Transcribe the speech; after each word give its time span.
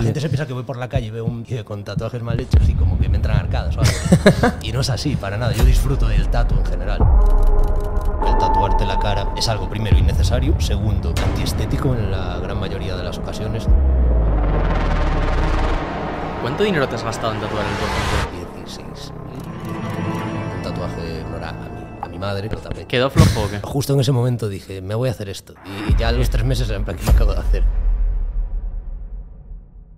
La 0.00 0.04
gente 0.04 0.20
se 0.22 0.30
piensa 0.30 0.46
que 0.46 0.54
voy 0.54 0.62
por 0.62 0.78
la 0.78 0.88
calle 0.88 1.08
y 1.08 1.10
veo 1.10 1.26
un 1.26 1.44
tío 1.44 1.62
con 1.62 1.84
tatuajes 1.84 2.22
mal 2.22 2.40
hechos 2.40 2.66
y 2.66 2.72
como 2.72 2.98
que 2.98 3.10
me 3.10 3.16
entran 3.16 3.36
arcadas 3.36 3.76
o 3.76 3.80
algo. 3.80 4.56
y 4.62 4.72
no 4.72 4.80
es 4.80 4.88
así, 4.88 5.14
para 5.14 5.36
nada. 5.36 5.52
Yo 5.52 5.62
disfruto 5.62 6.08
del 6.08 6.26
tatu 6.30 6.54
en 6.58 6.64
general. 6.64 7.00
El 8.26 8.38
tatuarte 8.38 8.86
la 8.86 8.98
cara 8.98 9.28
es 9.36 9.46
algo 9.50 9.68
primero 9.68 9.98
innecesario, 9.98 10.58
segundo 10.58 11.12
antiestético 11.22 11.94
en 11.94 12.10
la 12.10 12.38
gran 12.38 12.58
mayoría 12.58 12.96
de 12.96 13.04
las 13.04 13.18
ocasiones. 13.18 13.66
¿Cuánto 16.40 16.62
dinero 16.62 16.88
te 16.88 16.94
has 16.94 17.04
gastado 17.04 17.34
en 17.34 17.40
tatuar 17.40 17.66
el 17.66 17.76
cuerpo? 17.76 18.56
16 18.56 19.12
Un 20.56 20.62
tatuaje 20.62 21.20
era 21.36 21.50
a 21.50 21.52
mi, 21.52 21.98
a 22.00 22.08
mi 22.08 22.18
madre, 22.18 22.48
pero 22.48 22.62
también. 22.62 22.86
¿Quedó 22.86 23.10
flojo 23.10 23.42
o 23.42 23.50
qué? 23.50 23.60
Justo 23.62 23.92
en 23.92 24.00
ese 24.00 24.12
momento 24.12 24.48
dije, 24.48 24.80
me 24.80 24.94
voy 24.94 25.10
a 25.10 25.12
hacer 25.12 25.28
esto. 25.28 25.52
Y 25.90 25.94
ya 25.96 26.08
a 26.08 26.12
los 26.12 26.30
tres 26.30 26.46
meses 26.46 26.70
en 26.70 26.86
plan, 26.86 26.96
¿qué 26.96 27.04
me 27.04 27.10
acabo 27.10 27.34
de 27.34 27.40
hacer? 27.40 27.64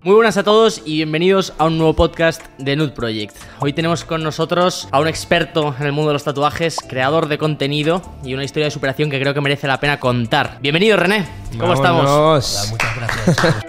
Muy 0.03 0.15
buenas 0.15 0.35
a 0.35 0.43
todos 0.43 0.81
y 0.83 0.97
bienvenidos 0.97 1.53
a 1.57 1.63
un 1.63 1.77
nuevo 1.77 1.93
podcast 1.93 2.41
de 2.57 2.75
Nude 2.75 2.91
Project. 2.91 3.37
Hoy 3.59 3.71
tenemos 3.71 4.03
con 4.03 4.21
nosotros 4.21 4.89
a 4.91 4.99
un 4.99 5.07
experto 5.07 5.73
en 5.79 5.85
el 5.85 5.93
mundo 5.93 6.09
de 6.09 6.13
los 6.15 6.25
tatuajes, 6.25 6.75
creador 6.89 7.29
de 7.29 7.37
contenido 7.37 8.01
y 8.21 8.33
una 8.33 8.43
historia 8.43 8.65
de 8.65 8.71
superación 8.71 9.09
que 9.09 9.17
creo 9.17 9.33
que 9.33 9.39
merece 9.39 9.65
la 9.65 9.79
pena 9.79 10.01
contar. 10.01 10.57
Bienvenido 10.59 10.97
René, 10.97 11.25
¿cómo 11.57 11.73
estamos? 11.73 12.05
Hola, 12.05 12.69
muchas 12.69 12.95
gracias. 12.97 13.63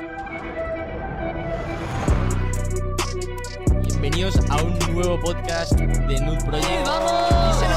Bienvenidos 3.87 4.35
a 4.51 4.57
un 4.61 4.77
nuevo 4.93 5.21
podcast 5.21 5.75
de 5.79 6.21
Nude 6.21 6.45
Project. 6.45 6.85
¡Vamos! 6.85 7.74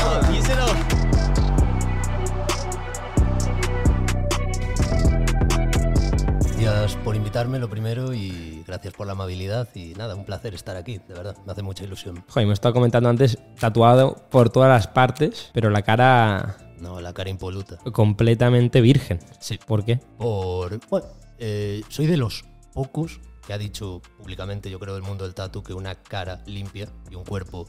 Gracias 6.70 6.98
por 6.98 7.16
invitarme, 7.16 7.60
lo 7.60 7.70
primero, 7.70 8.14
y 8.14 8.62
gracias 8.68 8.94
por 8.94 9.08
la 9.08 9.14
amabilidad. 9.14 9.70
Y 9.74 9.94
nada, 9.94 10.16
un 10.16 10.26
placer 10.26 10.54
estar 10.54 10.76
aquí, 10.76 10.98
de 10.98 11.14
verdad, 11.14 11.38
me 11.46 11.54
hace 11.54 11.64
mucha 11.64 11.86
ilusión. 11.86 12.26
Joder, 12.28 12.46
me 12.46 12.54
estaba 12.54 12.74
comentando 12.74 13.08
antes, 13.08 13.38
tatuado 13.58 14.18
por 14.30 14.50
todas 14.50 14.68
las 14.70 14.86
partes, 14.86 15.50
pero 15.54 15.70
la 15.70 15.82
cara 15.82 16.58
No, 16.82 17.00
la 17.00 17.14
cara 17.14 17.30
impoluta. 17.30 17.78
completamente 17.94 18.82
virgen. 18.82 19.20
Sí. 19.40 19.58
¿Por 19.66 19.86
qué? 19.86 20.02
Por. 20.18 20.78
Bueno, 20.90 21.08
eh, 21.38 21.84
soy 21.88 22.06
de 22.06 22.18
los 22.18 22.44
pocos 22.74 23.22
que 23.46 23.54
ha 23.54 23.58
dicho 23.58 24.02
públicamente, 24.18 24.70
yo 24.70 24.78
creo, 24.78 24.94
del 24.94 25.04
mundo 25.04 25.24
del 25.24 25.36
tatu, 25.36 25.64
que 25.64 25.74
una 25.74 25.96
cara 25.96 26.42
limpia 26.48 26.90
y 27.09 27.16
un 27.16 27.24
cuerpo 27.24 27.66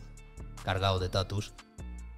cargado 0.64 0.98
de 0.98 1.08
tatus 1.08 1.52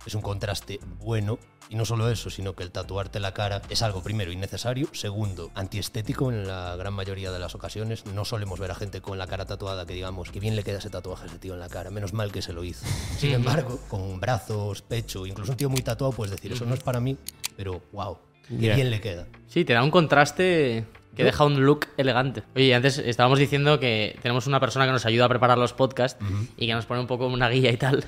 es 0.07 0.15
un 0.15 0.23
contraste 0.23 0.81
bueno. 0.99 1.39
Y 1.69 1.77
no 1.77 1.85
solo 1.85 2.11
eso, 2.11 2.31
sino 2.31 2.55
que 2.57 2.65
el 2.65 2.73
tatuarte 2.73 3.21
la 3.21 3.33
cara 3.33 3.63
es 3.71 3.83
algo, 3.83 4.03
primero, 4.03 4.33
innecesario, 4.33 4.89
segundo, 4.93 5.53
antiestético 5.55 6.33
en 6.33 6.45
la 6.49 6.75
gran 6.75 6.93
mayoría 6.93 7.31
de 7.31 7.39
las 7.39 7.55
ocasiones. 7.55 8.07
No 8.07 8.25
solemos 8.25 8.59
ver 8.59 8.73
a 8.73 8.75
gente 8.75 9.01
con 9.01 9.19
la 9.19 9.29
cara 9.29 9.45
tatuada 9.47 9.87
que 9.87 9.95
digamos, 9.95 10.33
que 10.33 10.41
bien 10.41 10.57
le 10.57 10.65
queda 10.65 10.79
ese 10.79 10.91
tatuaje 10.91 11.25
a 11.25 11.27
ese 11.27 11.39
tío 11.39 11.55
en 11.55 11.61
la 11.61 11.69
cara, 11.69 11.91
menos 11.91 12.13
mal 12.13 12.33
que 12.33 12.43
se 12.43 12.53
lo 12.53 12.65
hizo. 12.65 12.85
Sin 13.19 13.33
embargo, 13.35 13.79
con 13.89 14.19
brazos, 14.19 14.83
pecho, 14.83 15.27
incluso 15.27 15.53
un 15.53 15.57
tío 15.57 15.71
muy 15.71 15.83
tatuado, 15.83 16.13
puedes 16.13 16.33
decir, 16.33 16.51
eso 16.53 16.65
no 16.67 16.75
es 16.75 16.83
para 16.83 16.99
mí, 16.99 17.17
pero 17.57 17.81
wow, 17.93 18.19
Ya. 18.49 18.75
bien 18.75 18.91
le 18.91 19.01
queda. 19.01 19.29
Sí, 19.47 19.65
te 19.65 19.73
da 19.73 19.85
un 19.85 19.93
contraste 19.93 20.87
que 21.15 21.23
deja 21.23 21.45
un 21.45 21.65
look 21.65 21.87
elegante. 21.97 22.43
Oye, 22.57 22.75
antes 22.75 22.99
estábamos 22.99 23.39
diciendo 23.39 23.79
que 23.79 24.19
tenemos 24.23 24.49
una 24.49 24.59
persona 24.59 24.87
que 24.87 24.93
nos 24.93 25.07
ayuda 25.07 25.27
a 25.27 25.29
preparar 25.29 25.59
los 25.59 25.73
podcasts 25.73 26.19
y 26.57 26.67
que 26.67 26.75
nos 26.75 26.87
pone 26.87 27.01
un 27.01 27.07
poco 27.07 27.29
una 27.29 27.49
guía 27.49 27.71
y 27.71 27.77
tal. 27.77 28.05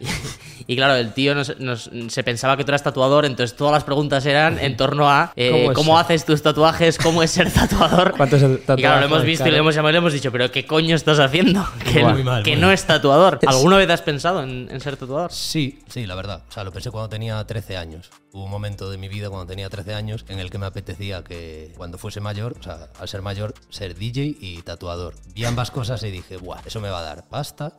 Y, 0.00 0.06
y 0.72 0.76
claro, 0.76 0.94
el 0.96 1.12
tío 1.12 1.34
nos- 1.34 1.58
nos- 1.60 1.90
se 2.08 2.24
pensaba 2.24 2.56
que 2.56 2.64
tú 2.64 2.70
eras 2.70 2.82
tatuador, 2.82 3.24
entonces 3.26 3.56
todas 3.56 3.72
las 3.74 3.84
preguntas 3.84 4.24
eran 4.26 4.58
en 4.58 4.76
torno 4.76 5.10
a 5.10 5.32
eh, 5.36 5.50
¿Cómo 5.50 5.74
¿Cómo, 5.74 6.00
es 6.00 6.06
ser- 6.06 6.14
haces 6.16 6.24
tus 6.26 6.42
tatuajes, 6.42 6.98
cómo 6.98 7.22
es 7.22 7.30
ser 7.30 7.50
tatuador. 7.52 8.14
¿Cuánto 8.16 8.36
es 8.36 8.42
el 8.42 8.60
Y 8.66 8.80
claro, 8.80 9.00
lo 9.00 9.06
hemos 9.06 9.24
visto 9.24 9.46
y 9.46 9.50
le 9.50 9.58
hemos 9.58 9.74
llamado 9.74 9.90
y 9.90 9.92
le 9.92 9.98
hemos 9.98 10.12
dicho, 10.12 10.32
pero 10.32 10.50
¿qué 10.50 10.66
coño 10.66 10.96
estás 10.96 11.18
haciendo? 11.18 11.66
Que, 11.92 12.02
Muy 12.04 12.22
mal, 12.22 12.42
que 12.42 12.52
muy 12.52 12.60
no 12.60 12.66
mal. 12.68 12.74
es 12.74 12.84
tatuador. 12.84 13.38
¿Alguna 13.46 13.76
vez 13.76 13.90
has 13.90 14.02
pensado 14.02 14.42
en, 14.42 14.68
en 14.70 14.80
ser 14.80 14.96
tatuador? 14.96 15.32
Sí, 15.32 15.80
sí, 15.88 16.06
la 16.06 16.14
verdad. 16.14 16.42
O 16.48 16.52
sea, 16.52 16.64
lo 16.64 16.72
pensé 16.72 16.90
cuando 16.90 17.08
tenía 17.08 17.42
13 17.44 17.76
años. 17.76 18.08
Hubo 18.32 18.44
un 18.44 18.50
momento 18.50 18.90
de 18.90 18.96
mi 18.96 19.08
vida 19.08 19.28
cuando 19.28 19.46
tenía 19.46 19.68
13 19.68 19.94
años 19.94 20.24
en 20.28 20.38
el 20.38 20.50
que 20.50 20.58
me 20.58 20.66
apetecía 20.66 21.24
que 21.24 21.72
cuando 21.76 21.98
fuese 21.98 22.20
mayor, 22.20 22.56
o 22.60 22.62
sea, 22.62 22.88
al 22.98 23.08
ser 23.08 23.22
mayor, 23.22 23.54
ser 23.70 23.96
DJ 23.96 24.36
y 24.38 24.62
tatuador. 24.62 25.14
Vi 25.34 25.44
ambas 25.44 25.70
cosas 25.72 26.02
y 26.04 26.10
dije, 26.10 26.36
¡buah! 26.36 26.60
Eso 26.64 26.80
me 26.80 26.90
va 26.90 27.00
a 27.00 27.02
dar 27.02 27.28
pasta, 27.28 27.74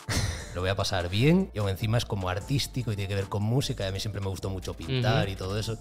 lo 0.54 0.62
voy 0.62 0.70
a 0.70 0.76
pasar 0.76 1.10
bien 1.10 1.52
y 1.54 1.60
aún 1.60 1.70
encima 1.70 1.98
es 1.98 2.06
como 2.06 2.28
artístico 2.28 2.92
y 2.92 2.96
tiene 2.96 3.08
que 3.08 3.16
ver 3.16 3.30
con 3.30 3.44
música 3.44 3.86
y 3.86 3.88
a 3.88 3.92
mí 3.92 4.00
siempre 4.00 4.20
me 4.20 4.28
gustó 4.28 4.50
mucho 4.50 4.74
pintar 4.74 5.30
y 5.30 5.36
todo 5.36 5.58
eso. 5.58 5.78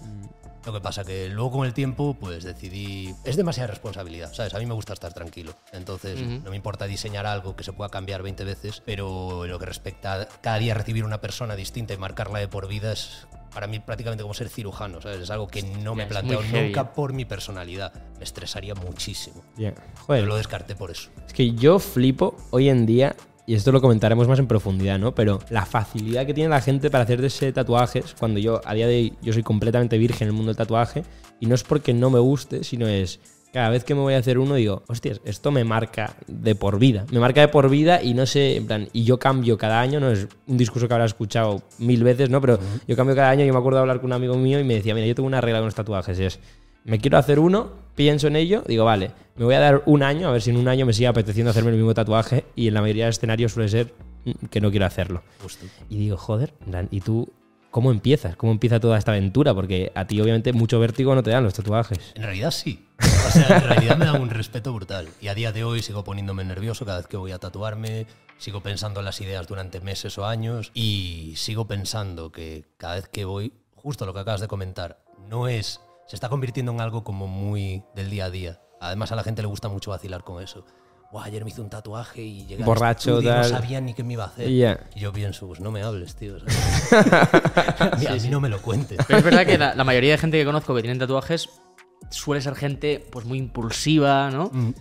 Lo 0.65 0.73
que 0.73 0.81
pasa 0.81 1.03
que 1.03 1.27
luego 1.29 1.51
con 1.51 1.65
el 1.65 1.73
tiempo 1.73 2.15
pues 2.19 2.43
decidí... 2.43 3.13
Es 3.23 3.35
demasiada 3.35 3.67
responsabilidad, 3.67 4.33
¿sabes? 4.33 4.53
A 4.53 4.59
mí 4.59 4.65
me 4.65 4.73
gusta 4.73 4.93
estar 4.93 5.13
tranquilo. 5.13 5.53
Entonces 5.73 6.21
no 6.21 6.49
me 6.49 6.55
importa 6.55 6.85
diseñar 6.85 7.25
algo 7.25 7.55
que 7.55 7.63
se 7.63 7.73
pueda 7.73 7.89
cambiar 7.89 8.21
20 8.21 8.43
veces, 8.43 8.81
pero 8.85 9.45
en 9.45 9.51
lo 9.51 9.59
que 9.59 9.65
respecta 9.65 10.21
a 10.21 10.25
cada 10.27 10.59
día 10.59 10.73
recibir 10.73 11.03
una 11.03 11.21
persona 11.21 11.55
distinta 11.55 11.93
y 11.93 11.97
marcarla 11.97 12.39
de 12.39 12.47
por 12.47 12.67
vida 12.67 12.91
es 12.91 13.27
para 13.53 13.67
mí 13.67 13.79
prácticamente 13.79 14.23
como 14.23 14.33
ser 14.33 14.49
cirujano, 14.49 15.01
¿sabes? 15.01 15.19
Es 15.21 15.29
algo 15.29 15.47
que 15.47 15.61
no 15.61 15.93
me 15.95 16.05
muy 16.05 16.37
heavy. 16.37 16.67
nunca 16.67 16.93
por 16.93 17.13
mi 17.13 17.25
personalidad. 17.25 17.93
Me 18.17 18.23
estresaría 18.23 18.75
muchísimo. 18.75 19.43
Bien. 19.57 19.73
Pero 19.75 20.05
Joder, 20.05 20.23
lo 20.25 20.37
descarté 20.37 20.75
por 20.75 20.91
eso. 20.91 21.09
es 21.25 21.33
que 21.33 21.51
yo 21.51 21.79
flipo 21.79 22.37
hoy 22.51 22.69
en 22.69 22.85
día, 22.85 23.15
y 23.45 23.55
esto 23.55 23.71
lo 23.71 23.81
comentaremos 23.81 24.27
más 24.27 24.39
en 24.39 24.47
profundidad, 24.47 24.99
¿no? 24.99 25.15
Pero 25.15 25.39
la 25.49 25.65
facilidad 25.65 26.25
que 26.25 26.33
tiene 26.33 26.49
la 26.49 26.61
gente 26.61 26.89
para 26.89 27.03
hacerse 27.03 27.51
tatuajes, 27.51 28.15
cuando 28.19 28.39
yo 28.39 28.61
a 28.65 28.73
día 28.73 28.87
de 28.87 28.95
hoy 28.95 29.13
yo 29.21 29.33
soy 29.33 29.43
completamente 29.43 29.97
virgen 29.97 30.27
en 30.27 30.29
el 30.29 30.33
mundo 30.33 30.49
del 30.49 30.57
tatuaje, 30.57 31.03
y 31.39 31.47
no 31.47 31.55
es 31.55 31.63
porque 31.63 31.93
no 31.93 32.09
me 32.09 32.19
guste, 32.19 32.63
sino 32.63 32.87
es 32.87 33.19
cada 33.51 33.69
vez 33.69 33.83
que 33.83 33.93
me 33.93 34.01
voy 34.01 34.13
a 34.13 34.17
hacer 34.17 34.39
uno 34.39 34.55
digo, 34.55 34.83
hostias, 34.87 35.19
esto 35.25 35.51
me 35.51 35.63
marca 35.63 36.15
de 36.27 36.55
por 36.55 36.79
vida. 36.79 37.05
Me 37.11 37.19
marca 37.19 37.41
de 37.41 37.49
por 37.49 37.69
vida 37.69 38.01
y 38.01 38.13
no 38.13 38.25
sé, 38.25 38.55
en 38.55 38.65
plan, 38.65 38.87
y 38.93 39.03
yo 39.03 39.19
cambio 39.19 39.57
cada 39.57 39.81
año, 39.81 39.99
no 39.99 40.09
es 40.11 40.27
un 40.47 40.57
discurso 40.57 40.87
que 40.87 40.93
habrás 40.93 41.11
escuchado 41.11 41.61
mil 41.77 42.03
veces, 42.03 42.29
¿no? 42.29 42.39
Pero 42.39 42.59
yo 42.87 42.95
cambio 42.95 43.15
cada 43.15 43.29
año, 43.29 43.43
yo 43.45 43.51
me 43.51 43.59
acuerdo 43.59 43.77
de 43.77 43.81
hablar 43.81 43.97
con 43.97 44.07
un 44.07 44.13
amigo 44.13 44.35
mío 44.37 44.59
y 44.59 44.63
me 44.63 44.75
decía, 44.75 44.95
mira, 44.95 45.07
yo 45.07 45.15
tengo 45.15 45.27
una 45.27 45.41
regla 45.41 45.59
con 45.59 45.65
los 45.65 45.75
tatuajes, 45.75 46.17
y 46.19 46.23
es, 46.23 46.39
me 46.83 46.99
quiero 46.99 47.17
hacer 47.17 47.39
uno, 47.39 47.71
pienso 47.95 48.27
en 48.27 48.35
ello, 48.35 48.63
digo, 48.67 48.85
vale, 48.85 49.11
me 49.35 49.45
voy 49.45 49.55
a 49.55 49.59
dar 49.59 49.83
un 49.85 50.03
año, 50.03 50.27
a 50.27 50.31
ver 50.31 50.41
si 50.41 50.49
en 50.49 50.57
un 50.57 50.67
año 50.67 50.85
me 50.85 50.93
sigue 50.93 51.07
apeteciendo 51.07 51.51
hacerme 51.51 51.71
el 51.71 51.77
mismo 51.77 51.93
tatuaje 51.93 52.45
y 52.55 52.67
en 52.67 52.73
la 52.73 52.81
mayoría 52.81 53.05
de 53.05 53.11
escenarios 53.11 53.53
suele 53.53 53.69
ser 53.69 53.93
mm, 54.25 54.45
que 54.49 54.61
no 54.61 54.71
quiero 54.71 54.85
hacerlo. 54.85 55.23
Justo. 55.41 55.65
Y 55.89 55.97
digo, 55.97 56.17
joder, 56.17 56.53
¿y 56.89 57.01
tú 57.01 57.31
cómo 57.71 57.91
empiezas? 57.91 58.35
¿Cómo 58.35 58.51
empieza 58.51 58.79
toda 58.79 58.97
esta 58.97 59.11
aventura? 59.11 59.53
Porque 59.53 59.91
a 59.95 60.05
ti 60.05 60.19
obviamente 60.21 60.53
mucho 60.53 60.79
vértigo 60.79 61.15
no 61.15 61.23
te 61.23 61.31
dan 61.31 61.43
los 61.43 61.53
tatuajes. 61.53 61.99
En 62.15 62.23
realidad 62.23 62.51
sí. 62.51 62.85
O 62.99 63.31
sea, 63.31 63.57
en 63.57 63.63
realidad 63.63 63.97
me 63.97 64.05
da 64.05 64.13
un 64.13 64.29
respeto 64.29 64.73
brutal. 64.73 65.07
Y 65.21 65.29
a 65.29 65.33
día 65.33 65.51
de 65.51 65.63
hoy 65.63 65.81
sigo 65.81 66.03
poniéndome 66.03 66.43
nervioso 66.43 66.85
cada 66.85 66.97
vez 66.97 67.07
que 67.07 67.17
voy 67.17 67.31
a 67.31 67.39
tatuarme, 67.39 68.05
sigo 68.37 68.61
pensando 68.61 68.99
en 68.99 69.05
las 69.05 69.21
ideas 69.21 69.47
durante 69.47 69.79
meses 69.81 70.17
o 70.17 70.25
años 70.25 70.71
y 70.73 71.33
sigo 71.37 71.65
pensando 71.65 72.31
que 72.31 72.65
cada 72.77 72.95
vez 72.95 73.07
que 73.07 73.25
voy, 73.25 73.53
justo 73.75 74.05
lo 74.05 74.13
que 74.13 74.19
acabas 74.19 74.41
de 74.41 74.47
comentar, 74.47 75.01
no 75.29 75.47
es... 75.47 75.79
Se 76.11 76.17
está 76.17 76.27
convirtiendo 76.27 76.73
en 76.73 76.81
algo 76.81 77.05
como 77.05 77.25
muy 77.25 77.85
del 77.95 78.09
día 78.09 78.25
a 78.25 78.29
día. 78.29 78.59
Además 78.81 79.13
a 79.13 79.15
la 79.15 79.23
gente 79.23 79.41
le 79.41 79.47
gusta 79.47 79.69
mucho 79.69 79.91
vacilar 79.91 80.25
con 80.25 80.43
eso. 80.43 80.65
Buah, 81.09 81.23
ayer 81.23 81.45
me 81.45 81.51
hice 81.51 81.61
un 81.61 81.69
tatuaje 81.69 82.21
y 82.21 82.45
llegué 82.45 82.65
Borracho, 82.65 83.19
estudio 83.19 83.31
y 83.31 83.37
no 83.37 83.43
sabía 83.45 83.79
ni 83.79 83.93
qué 83.93 84.03
me 84.03 84.11
iba 84.11 84.25
a 84.25 84.27
hacer. 84.27 84.49
Ya. 84.49 84.77
Y 84.93 84.99
yo 84.99 85.13
pienso, 85.13 85.47
pues 85.47 85.61
no 85.61 85.71
me 85.71 85.81
hables, 85.83 86.17
tío. 86.17 86.37
¿sabes? 86.37 86.91
a 87.79 87.95
mí, 87.95 88.07
a 88.07 88.29
no 88.29 88.41
me 88.41 88.49
lo 88.49 88.61
cuentes. 88.61 88.99
Pero 89.07 89.19
es 89.19 89.23
verdad 89.23 89.45
que 89.45 89.57
la, 89.57 89.73
la 89.73 89.85
mayoría 89.85 90.11
de 90.11 90.17
gente 90.17 90.37
que 90.37 90.43
conozco 90.43 90.75
que 90.75 90.81
tienen 90.81 90.99
tatuajes 90.99 91.47
suele 92.09 92.41
ser 92.41 92.55
gente 92.55 93.07
pues 93.09 93.25
muy 93.25 93.37
impulsiva, 93.37 94.29
¿no? 94.31 94.49
Mm. 94.51 94.73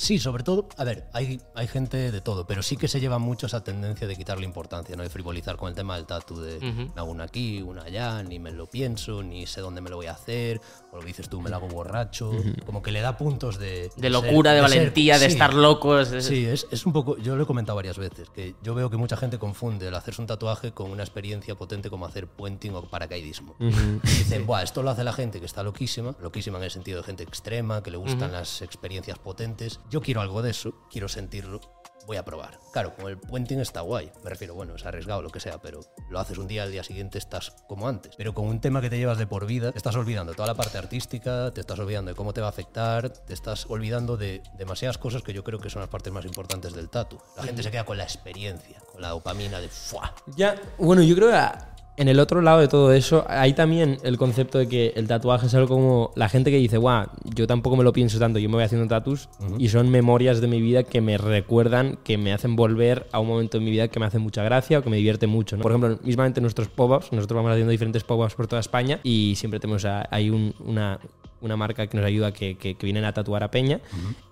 Sí, 0.00 0.20
sobre 0.20 0.44
todo, 0.44 0.68
a 0.76 0.84
ver, 0.84 1.08
hay, 1.12 1.40
hay 1.56 1.66
gente 1.66 2.12
de 2.12 2.20
todo, 2.20 2.46
pero 2.46 2.62
sí 2.62 2.76
que 2.76 2.86
se 2.86 3.00
lleva 3.00 3.18
mucho 3.18 3.46
esa 3.46 3.64
tendencia 3.64 4.06
de 4.06 4.14
quitarle 4.14 4.44
importancia, 4.44 4.94
¿no? 4.94 5.02
De 5.02 5.08
frivolizar 5.10 5.56
con 5.56 5.68
el 5.68 5.74
tema 5.74 5.96
del 5.96 6.06
tatu, 6.06 6.40
de 6.40 6.60
me 6.60 6.92
hago 7.00 7.10
una 7.10 7.24
aquí, 7.24 7.60
una 7.62 7.82
allá, 7.82 8.22
ni 8.22 8.38
me 8.38 8.52
lo 8.52 8.68
pienso, 8.68 9.24
ni 9.24 9.44
sé 9.48 9.60
dónde 9.60 9.80
me 9.80 9.90
lo 9.90 9.96
voy 9.96 10.06
a 10.06 10.12
hacer, 10.12 10.60
o 10.92 10.96
lo 10.96 11.00
que 11.00 11.08
dices 11.08 11.28
tú, 11.28 11.40
me 11.40 11.50
lo 11.50 11.56
hago 11.56 11.66
borracho, 11.66 12.30
como 12.64 12.80
que 12.80 12.92
le 12.92 13.00
da 13.00 13.16
puntos 13.16 13.58
de... 13.58 13.90
De 13.96 14.02
ser- 14.02 14.12
locura, 14.12 14.52
de, 14.52 14.60
ser- 14.60 14.70
valentía, 14.70 15.18
de 15.18 15.26
sí. 15.26 15.32
estar 15.32 15.52
locos. 15.52 16.12
es- 16.12 16.26
Sí, 16.26 16.46
es, 16.46 16.68
es 16.70 16.86
un 16.86 16.92
poco, 16.92 17.18
yo 17.18 17.34
lo 17.34 17.42
he 17.42 17.46
comentado 17.46 17.74
varias 17.74 17.98
veces, 17.98 18.30
que 18.30 18.54
yo 18.62 18.76
veo 18.76 18.90
que 18.90 18.96
mucha 18.96 19.16
gente 19.16 19.40
confunde 19.40 19.88
el 19.88 19.94
hacerse 19.96 20.20
un 20.20 20.28
tatuaje 20.28 20.70
con 20.70 20.92
una 20.92 21.02
experiencia 21.02 21.56
potente 21.56 21.90
como 21.90 22.06
hacer 22.06 22.28
puenting 22.28 22.72
o 22.76 22.82
paracaidismo. 22.82 23.56
Dicen, 24.02 24.46
Buah, 24.46 24.62
esto 24.62 24.84
lo 24.84 24.90
hace 24.90 25.02
la 25.02 25.12
gente 25.12 25.40
que 25.40 25.46
está 25.46 25.64
loquísima, 25.64 26.14
loquísima 26.22 26.58
en 26.58 26.64
el 26.64 26.70
sentido 26.70 26.98
de 26.98 27.02
gente 27.04 27.24
extrema, 27.24 27.82
que 27.82 27.90
le 27.90 27.96
gustan 27.96 28.30
las 28.30 28.62
experiencias 28.62 29.18
potentes. 29.18 29.80
Yo 29.90 30.00
quiero 30.02 30.20
algo 30.20 30.42
de 30.42 30.50
eso, 30.50 30.74
quiero 30.90 31.08
sentirlo, 31.08 31.60
voy 32.06 32.16
a 32.18 32.24
probar. 32.24 32.58
Claro, 32.72 32.94
con 32.94 33.06
el 33.08 33.18
puenting 33.18 33.60
está 33.60 33.80
guay, 33.80 34.10
me 34.22 34.30
refiero, 34.30 34.54
bueno, 34.54 34.74
es 34.74 34.84
arriesgado 34.84 35.22
lo 35.22 35.30
que 35.30 35.40
sea, 35.40 35.60
pero 35.60 35.80
lo 36.10 36.18
haces 36.20 36.36
un 36.38 36.46
día, 36.46 36.62
al 36.64 36.70
día 36.72 36.82
siguiente 36.84 37.18
estás 37.18 37.50
como 37.68 37.88
antes. 37.88 38.14
Pero 38.16 38.34
con 38.34 38.46
un 38.46 38.60
tema 38.60 38.80
que 38.80 38.90
te 38.90 38.98
llevas 38.98 39.18
de 39.18 39.26
por 39.26 39.46
vida, 39.46 39.72
te 39.72 39.78
estás 39.78 39.96
olvidando 39.96 40.34
toda 40.34 40.48
la 40.48 40.54
parte 40.54 40.76
artística, 40.78 41.50
te 41.52 41.60
estás 41.60 41.78
olvidando 41.78 42.10
de 42.10 42.14
cómo 42.14 42.32
te 42.34 42.40
va 42.40 42.48
a 42.48 42.50
afectar, 42.50 43.08
te 43.10 43.32
estás 43.34 43.66
olvidando 43.68 44.16
de 44.16 44.42
demasiadas 44.58 44.98
cosas 44.98 45.22
que 45.22 45.32
yo 45.32 45.42
creo 45.44 45.58
que 45.58 45.70
son 45.70 45.80
las 45.80 45.88
partes 45.90 46.12
más 46.12 46.24
importantes 46.24 46.74
del 46.74 46.88
tatu. 46.90 47.18
La 47.36 47.42
gente 47.44 47.62
se 47.62 47.70
queda 47.70 47.84
con 47.84 47.96
la 47.98 48.04
experiencia, 48.04 48.78
con 48.92 49.00
la 49.00 49.08
dopamina 49.08 49.60
de 49.60 49.68
¡fua! 49.68 50.14
Ya, 50.36 50.54
bueno, 50.78 51.02
yo 51.02 51.14
creo 51.14 51.28
que 51.28 51.36
a- 51.36 51.74
en 51.98 52.08
el 52.08 52.20
otro 52.20 52.40
lado 52.40 52.60
de 52.60 52.68
todo 52.68 52.92
eso, 52.92 53.24
hay 53.28 53.52
también 53.52 53.98
el 54.04 54.16
concepto 54.16 54.58
de 54.58 54.68
que 54.68 54.92
el 54.96 55.06
tatuaje 55.08 55.46
es 55.46 55.54
algo 55.54 55.68
como 55.68 56.12
la 56.14 56.28
gente 56.28 56.50
que 56.50 56.56
dice, 56.56 56.78
guau, 56.78 57.06
yo 57.34 57.46
tampoco 57.46 57.76
me 57.76 57.84
lo 57.84 57.92
pienso 57.92 58.18
tanto, 58.18 58.38
yo 58.38 58.48
me 58.48 58.54
voy 58.54 58.64
haciendo 58.64 58.86
tatus 58.88 59.28
y 59.58 59.68
son 59.68 59.90
memorias 59.90 60.40
de 60.40 60.46
mi 60.48 60.60
vida 60.62 60.84
que 60.84 61.00
me 61.00 61.18
recuerdan, 61.18 61.98
que 62.04 62.16
me 62.16 62.32
hacen 62.32 62.56
volver 62.56 63.06
a 63.12 63.20
un 63.20 63.28
momento 63.28 63.58
en 63.58 63.64
mi 63.64 63.70
vida 63.70 63.88
que 63.88 64.00
me 64.00 64.06
hace 64.06 64.18
mucha 64.18 64.42
gracia 64.42 64.78
o 64.78 64.82
que 64.82 64.90
me 64.90 64.96
divierte 64.96 65.26
mucho. 65.26 65.56
¿no? 65.56 65.62
Por 65.62 65.72
ejemplo, 65.72 65.98
mismamente 66.04 66.40
nuestros 66.40 66.68
pop-ups, 66.68 67.12
nosotros 67.12 67.36
vamos 67.36 67.50
haciendo 67.52 67.70
diferentes 67.72 68.04
pop-ups 68.04 68.34
por 68.34 68.46
toda 68.46 68.60
España 68.60 69.00
y 69.02 69.34
siempre 69.36 69.60
tenemos 69.60 69.84
ahí 69.84 70.30
un- 70.30 70.54
una, 70.64 71.00
una 71.40 71.56
marca 71.56 71.86
que 71.86 71.96
nos 71.96 72.06
ayuda 72.06 72.32
que, 72.32 72.56
que- 72.56 72.74
que 72.76 72.86
vienen 72.86 73.04
a 73.04 73.12
tatuar 73.12 73.42
a 73.44 73.50
Peña. 73.50 73.80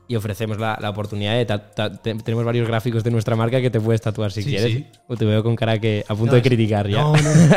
Y 0.09 0.15
ofrecemos 0.15 0.59
la, 0.59 0.79
la 0.81 0.91
oportunidad 0.91 1.35
de. 1.35 1.45
ta- 1.47 1.71
ta- 1.71 1.91
te- 1.93 2.15
tenemos 2.15 2.45
varios 2.45 2.69
gráficos 2.69 3.03
de 3.03 3.11
nuestra 3.11 3.35
marca 3.35 3.61
que 3.61 3.71
te 3.71 3.81
puedes 3.81 4.01
tatuar 4.01 4.31
si 4.31 4.43
Sí, 4.43 4.51
quieres. 4.51 4.73
sí. 4.73 4.87
O 5.09 5.17
te 5.17 5.25
veo 5.25 5.43
con 5.43 5.57
cara 5.57 5.81
que 5.81 6.05
a 6.07 6.15
punto 6.15 6.27
No, 6.27 6.33
de 6.35 6.39
es- 6.39 6.45
criticar 6.47 6.89
ya. 6.89 7.01
No, 7.01 7.13
no, 7.17 7.23
no. 7.35 7.57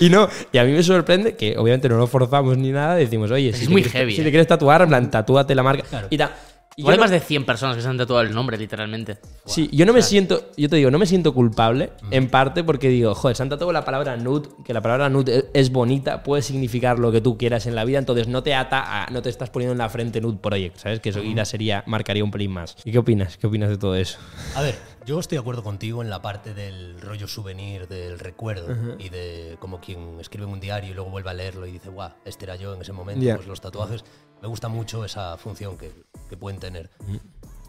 Y 0.00 0.08
no, 0.08 0.28
y 0.52 0.58
a 0.58 0.64
mí 0.64 0.72
me 0.72 0.82
sorprende 0.82 1.36
que 1.36 1.56
obviamente 1.58 1.88
no 1.88 1.96
lo 1.96 2.06
forzamos 2.06 2.56
ni 2.56 2.70
nada, 2.70 2.94
decimos, 2.96 3.30
oye, 3.30 3.50
Es 3.50 3.58
si, 3.58 3.68
muy 3.68 3.82
te, 3.82 3.88
quieres- 3.90 3.92
heavy, 3.92 4.14
si 4.14 4.20
eh. 4.20 4.24
te 4.24 4.30
quieres 4.30 4.46
tatuar, 4.46 4.82
en 4.82 4.88
plan, 4.88 5.10
tatúate 5.10 5.54
la 5.54 5.62
marca. 5.62 5.82
Claro. 5.88 6.06
Y 6.10 6.16
ta- 6.16 6.34
y 6.76 6.80
Igual 6.82 6.94
hay 6.94 6.98
no- 6.98 7.02
más 7.04 7.10
de 7.10 7.20
100 7.20 7.44
personas 7.44 7.76
que 7.76 7.82
se 7.82 7.88
han 7.88 7.98
tatuado 7.98 8.22
el 8.22 8.32
nombre, 8.34 8.56
literalmente. 8.56 9.18
Sí, 9.44 9.68
yo 9.72 9.84
no 9.84 9.92
me 9.92 10.02
siento, 10.02 10.50
yo 10.56 10.68
te 10.68 10.76
digo, 10.76 10.90
no 10.90 10.98
me 10.98 11.06
siento 11.06 11.34
culpable, 11.34 11.92
en 12.10 12.28
parte 12.30 12.64
porque 12.64 12.88
digo, 12.88 13.14
joder, 13.14 13.36
se 13.36 13.42
han 13.42 13.48
tatuado 13.48 13.72
la 13.72 13.84
palabra 13.84 14.16
nude, 14.16 14.48
que 14.64 14.72
la 14.72 14.80
palabra 14.80 15.08
nude 15.08 15.50
es, 15.52 15.70
bonita, 15.70 16.22
puede 16.22 16.42
significar 16.42 16.98
lo 16.98 17.12
que 17.12 17.20
tú 17.20 17.36
quieras 17.36 17.66
en 17.66 17.74
la 17.74 17.84
vida, 17.84 17.98
entonces 17.98 18.28
no 18.28 18.42
te 18.42 18.54
ata 18.54 19.04
a, 19.04 19.10
no 19.10 19.20
te 19.22 19.28
estás 19.28 19.50
poniendo 19.50 19.72
en 19.72 19.78
la 19.78 19.88
frente 19.88 20.20
nude 20.20 20.38
project, 20.38 20.76
¿sabes? 20.78 21.00
Que 21.00 21.10
eso 21.10 21.22
ya 21.22 21.44
sería, 21.44 21.84
marcaría 21.86 22.24
un 22.24 22.30
pelín 22.30 22.52
más. 22.52 22.76
¿Y 22.84 22.92
qué 22.92 22.98
opinas? 22.98 23.36
¿Qué 23.36 23.46
opinas 23.46 23.68
de 23.68 23.78
todo 23.78 23.94
eso? 23.94 24.18
A 24.54 24.62
ver, 24.62 24.76
yo 25.04 25.18
estoy 25.20 25.36
de 25.36 25.40
acuerdo 25.40 25.62
contigo 25.62 26.02
en 26.02 26.08
la 26.10 26.22
parte 26.22 26.54
del 26.54 27.00
rollo 27.00 27.26
souvenir, 27.26 27.88
del 27.88 28.18
recuerdo 28.18 28.96
y 28.98 29.08
de 29.08 29.56
como 29.58 29.80
quien 29.80 30.20
escribe 30.20 30.46
en 30.46 30.52
un 30.52 30.60
diario 30.60 30.90
y 30.90 30.94
luego 30.94 31.10
vuelve 31.10 31.30
a 31.30 31.34
leerlo 31.34 31.66
y 31.66 31.72
dice, 31.72 31.90
guau, 31.90 32.12
este 32.24 32.44
era 32.44 32.56
yo 32.56 32.74
en 32.74 32.80
ese 32.82 32.92
momento, 32.92 33.36
pues 33.36 33.46
los 33.46 33.60
tatuajes. 33.60 34.04
Me 34.42 34.48
gusta 34.48 34.68
mucho 34.68 35.04
esa 35.04 35.36
función 35.38 35.78
que, 35.78 35.92
que 36.28 36.36
pueden 36.36 36.58
tener. 36.58 36.90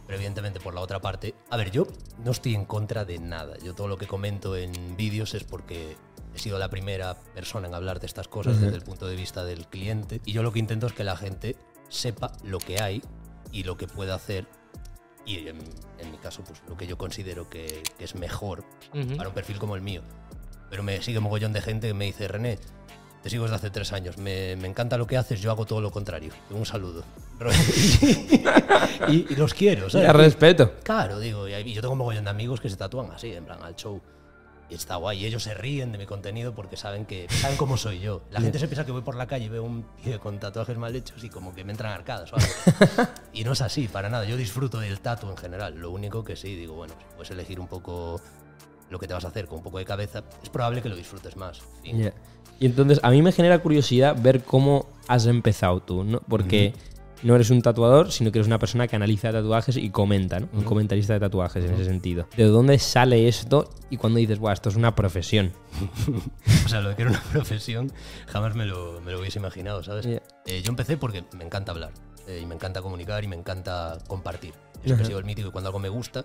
Pero 0.05 0.17
evidentemente 0.17 0.59
por 0.59 0.73
la 0.73 0.81
otra 0.81 0.99
parte, 0.99 1.35
a 1.49 1.55
ver, 1.55 1.71
yo 1.71 1.87
no 2.25 2.31
estoy 2.31 2.55
en 2.55 2.65
contra 2.65 3.05
de 3.05 3.19
nada. 3.19 3.57
Yo 3.63 3.73
todo 3.75 3.87
lo 3.87 3.97
que 3.97 4.07
comento 4.07 4.57
en 4.57 4.97
vídeos 4.97 5.35
es 5.35 5.43
porque 5.43 5.95
he 6.33 6.39
sido 6.39 6.57
la 6.57 6.69
primera 6.69 7.15
persona 7.35 7.67
en 7.67 7.75
hablar 7.75 7.99
de 7.99 8.07
estas 8.07 8.27
cosas 8.27 8.59
desde 8.59 8.75
el 8.75 8.81
punto 8.81 9.07
de 9.07 9.15
vista 9.15 9.45
del 9.45 9.67
cliente. 9.67 10.19
Y 10.25 10.33
yo 10.33 10.41
lo 10.41 10.51
que 10.51 10.59
intento 10.59 10.87
es 10.87 10.93
que 10.93 11.03
la 11.03 11.15
gente 11.15 11.55
sepa 11.89 12.31
lo 12.43 12.57
que 12.57 12.81
hay 12.81 13.03
y 13.51 13.63
lo 13.63 13.77
que 13.77 13.87
puede 13.87 14.11
hacer. 14.11 14.47
Y 15.25 15.47
en, 15.47 15.59
en 15.99 16.11
mi 16.11 16.17
caso, 16.17 16.43
pues 16.43 16.63
lo 16.67 16.75
que 16.75 16.87
yo 16.87 16.97
considero 16.97 17.49
que, 17.49 17.83
que 17.97 18.03
es 18.03 18.15
mejor 18.15 18.65
para 19.15 19.29
un 19.29 19.35
perfil 19.35 19.59
como 19.59 19.75
el 19.75 19.81
mío. 19.81 20.01
Pero 20.71 20.81
me 20.81 21.01
sigue 21.03 21.19
mogollón 21.19 21.53
de 21.53 21.61
gente 21.61 21.87
que 21.87 21.93
me 21.93 22.05
dice, 22.05 22.27
René, 22.27 22.57
te 23.23 23.29
sigo 23.29 23.43
desde 23.43 23.55
hace 23.55 23.69
tres 23.69 23.93
años, 23.93 24.17
me, 24.17 24.57
me 24.57 24.67
encanta 24.67 24.97
lo 24.97 25.07
que 25.07 25.15
haces, 25.15 25.39
yo 25.41 25.49
hago 25.49 25.65
todo 25.65 25.79
lo 25.79 25.91
contrario. 25.91 26.33
Un 26.49 26.65
saludo. 26.65 27.05
y, 29.07 29.31
y 29.31 29.35
los 29.37 29.53
quiero, 29.53 29.89
¿sabes? 29.89 30.07
Ya, 30.07 30.13
respeto. 30.13 30.73
Claro, 30.83 31.19
digo, 31.19 31.47
y 31.47 31.73
yo 31.73 31.79
tengo 31.79 31.93
un 31.93 31.99
mogollón 31.99 32.25
de 32.25 32.29
amigos 32.29 32.59
que 32.59 32.69
se 32.69 32.75
tatúan 32.75 33.11
así, 33.11 33.31
en 33.33 33.45
plan, 33.45 33.63
al 33.63 33.77
show. 33.77 34.01
Y 34.69 34.75
está 34.75 34.97
guay. 34.97 35.19
Y 35.19 35.25
ellos 35.25 35.43
se 35.43 35.53
ríen 35.53 35.93
de 35.93 35.97
mi 35.97 36.05
contenido 36.05 36.53
porque 36.53 36.75
saben 36.75 37.05
que 37.05 37.27
saben 37.29 37.55
cómo 37.55 37.77
soy 37.77 37.99
yo. 37.99 38.23
La 38.29 38.41
gente 38.41 38.59
se 38.59 38.67
piensa 38.67 38.85
que 38.85 38.91
voy 38.91 39.01
por 39.01 39.15
la 39.15 39.25
calle 39.25 39.45
y 39.45 39.49
veo 39.49 39.63
un 39.63 39.85
tío 40.03 40.19
con 40.19 40.39
tatuajes 40.39 40.77
mal 40.77 40.93
hechos 40.93 41.23
y 41.23 41.29
como 41.29 41.55
que 41.55 41.63
me 41.63 41.71
entran 41.71 41.93
arcadas 41.93 42.33
o 42.33 42.35
algo. 42.35 43.11
y 43.33 43.45
no 43.45 43.53
es 43.53 43.61
así, 43.61 43.87
para 43.87 44.09
nada. 44.09 44.25
Yo 44.25 44.35
disfruto 44.35 44.79
del 44.79 44.99
tatu 44.99 45.29
en 45.29 45.37
general. 45.37 45.75
Lo 45.75 45.91
único 45.91 46.25
que 46.25 46.35
sí, 46.35 46.55
digo, 46.55 46.75
bueno, 46.75 46.93
si 46.99 47.05
puedes 47.15 47.31
elegir 47.31 47.59
un 47.59 47.67
poco 47.67 48.19
lo 48.89 48.99
que 48.99 49.07
te 49.07 49.13
vas 49.13 49.23
a 49.25 49.29
hacer 49.29 49.47
con 49.47 49.59
un 49.59 49.63
poco 49.63 49.79
de 49.79 49.85
cabeza, 49.85 50.23
es 50.41 50.49
probable 50.49 50.81
que 50.81 50.89
lo 50.89 50.95
disfrutes 50.95 51.37
más. 51.37 51.61
Fin. 51.81 52.11
Y 52.63 52.67
entonces 52.67 53.01
a 53.03 53.11
mí 53.11 53.21
me 53.21 53.33
genera 53.33 53.59
curiosidad 53.59 54.15
ver 54.17 54.41
cómo 54.41 54.87
has 55.09 55.25
empezado 55.25 55.81
tú, 55.81 56.05
¿no? 56.05 56.21
Porque 56.29 56.73
no 57.21 57.35
eres 57.35 57.49
un 57.49 57.61
tatuador, 57.61 58.09
sino 58.09 58.31
que 58.31 58.39
eres 58.39 58.47
una 58.47 58.57
persona 58.57 58.87
que 58.87 58.95
analiza 58.95 59.33
tatuajes 59.33 59.75
y 59.75 59.89
comenta, 59.89 60.39
¿no? 60.39 60.47
Un 60.53 60.63
comentarista 60.63 61.11
de 61.11 61.19
tatuajes 61.19 61.65
en 61.65 61.73
ese 61.73 61.83
sentido. 61.83 62.25
¿De 62.37 62.45
dónde 62.45 62.79
sale 62.79 63.27
esto 63.27 63.69
y 63.89 63.97
cuando 63.97 64.19
dices, 64.19 64.39
Buah, 64.39 64.53
esto 64.53 64.69
es 64.69 64.77
una 64.77 64.95
profesión? 64.95 65.51
O 66.65 66.69
sea, 66.69 66.79
lo 66.79 66.87
de 66.87 66.95
que 66.95 67.01
era 67.01 67.11
una 67.11 67.21
profesión 67.33 67.91
jamás 68.27 68.55
me 68.55 68.65
lo, 68.65 69.01
me 69.01 69.11
lo 69.11 69.19
hubiese 69.19 69.39
imaginado, 69.39 69.83
¿sabes? 69.83 70.05
Ya. 70.05 70.21
Eh, 70.45 70.61
yo 70.63 70.69
empecé 70.69 70.95
porque 70.95 71.25
me 71.37 71.43
encanta 71.43 71.73
hablar, 71.73 71.91
eh, 72.27 72.39
y 72.41 72.45
me 72.45 72.55
encanta 72.55 72.81
comunicar 72.81 73.25
y 73.25 73.27
me 73.27 73.35
encanta 73.35 73.97
compartir. 74.07 74.53
Siempre 74.85 75.03
he 75.03 75.07
sido 75.07 75.19
el 75.19 75.25
mítico 75.25 75.49
y 75.49 75.51
cuando 75.51 75.67
algo 75.67 75.79
me 75.79 75.89
gusta, 75.89 76.23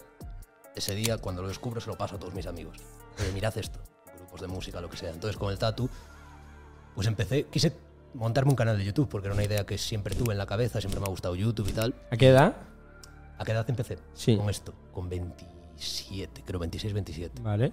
ese 0.77 0.95
día, 0.95 1.19
cuando 1.19 1.43
lo 1.43 1.49
descubro, 1.49 1.81
se 1.81 1.91
lo 1.91 1.99
paso 1.99 2.15
a 2.15 2.21
todos 2.21 2.33
mis 2.33 2.47
amigos. 2.47 2.77
Oye, 3.19 3.33
mirad 3.33 3.59
esto, 3.59 3.81
grupos 4.17 4.41
de 4.41 4.47
música, 4.47 4.81
lo 4.81 4.89
que 4.89 4.97
sea. 4.97 5.11
Entonces, 5.11 5.37
con 5.37 5.51
el 5.51 5.59
tatu, 5.59 5.91
pues 6.95 7.07
empecé, 7.07 7.45
quise 7.45 7.73
montarme 8.15 8.51
un 8.51 8.57
canal 8.57 8.79
de 8.79 8.85
YouTube 8.85 9.09
porque 9.09 9.27
era 9.29 9.35
una 9.35 9.45
idea 9.45 9.65
que 9.65 9.79
siempre 9.79 10.15
tuve 10.15 10.33
en 10.33 10.39
la 10.39 10.47
cabeza, 10.47 10.81
siempre 10.81 11.01
me 11.01 11.07
ha 11.07 11.11
gustado 11.11 11.35
YouTube 11.37 11.69
y 11.69 11.73
tal. 11.73 11.95
¿A 12.11 12.17
qué 12.17 12.29
edad? 12.29 12.57
¿A 13.39 13.45
qué 13.45 13.53
edad 13.53 13.69
empecé? 13.69 13.99
Sí. 14.15 14.37
Con 14.37 14.51
esto, 14.51 14.75
con 14.93 15.09
27, 15.09 16.43
creo 16.45 16.59
26, 16.61 16.93
27. 16.93 17.43
Vale. 17.43 17.73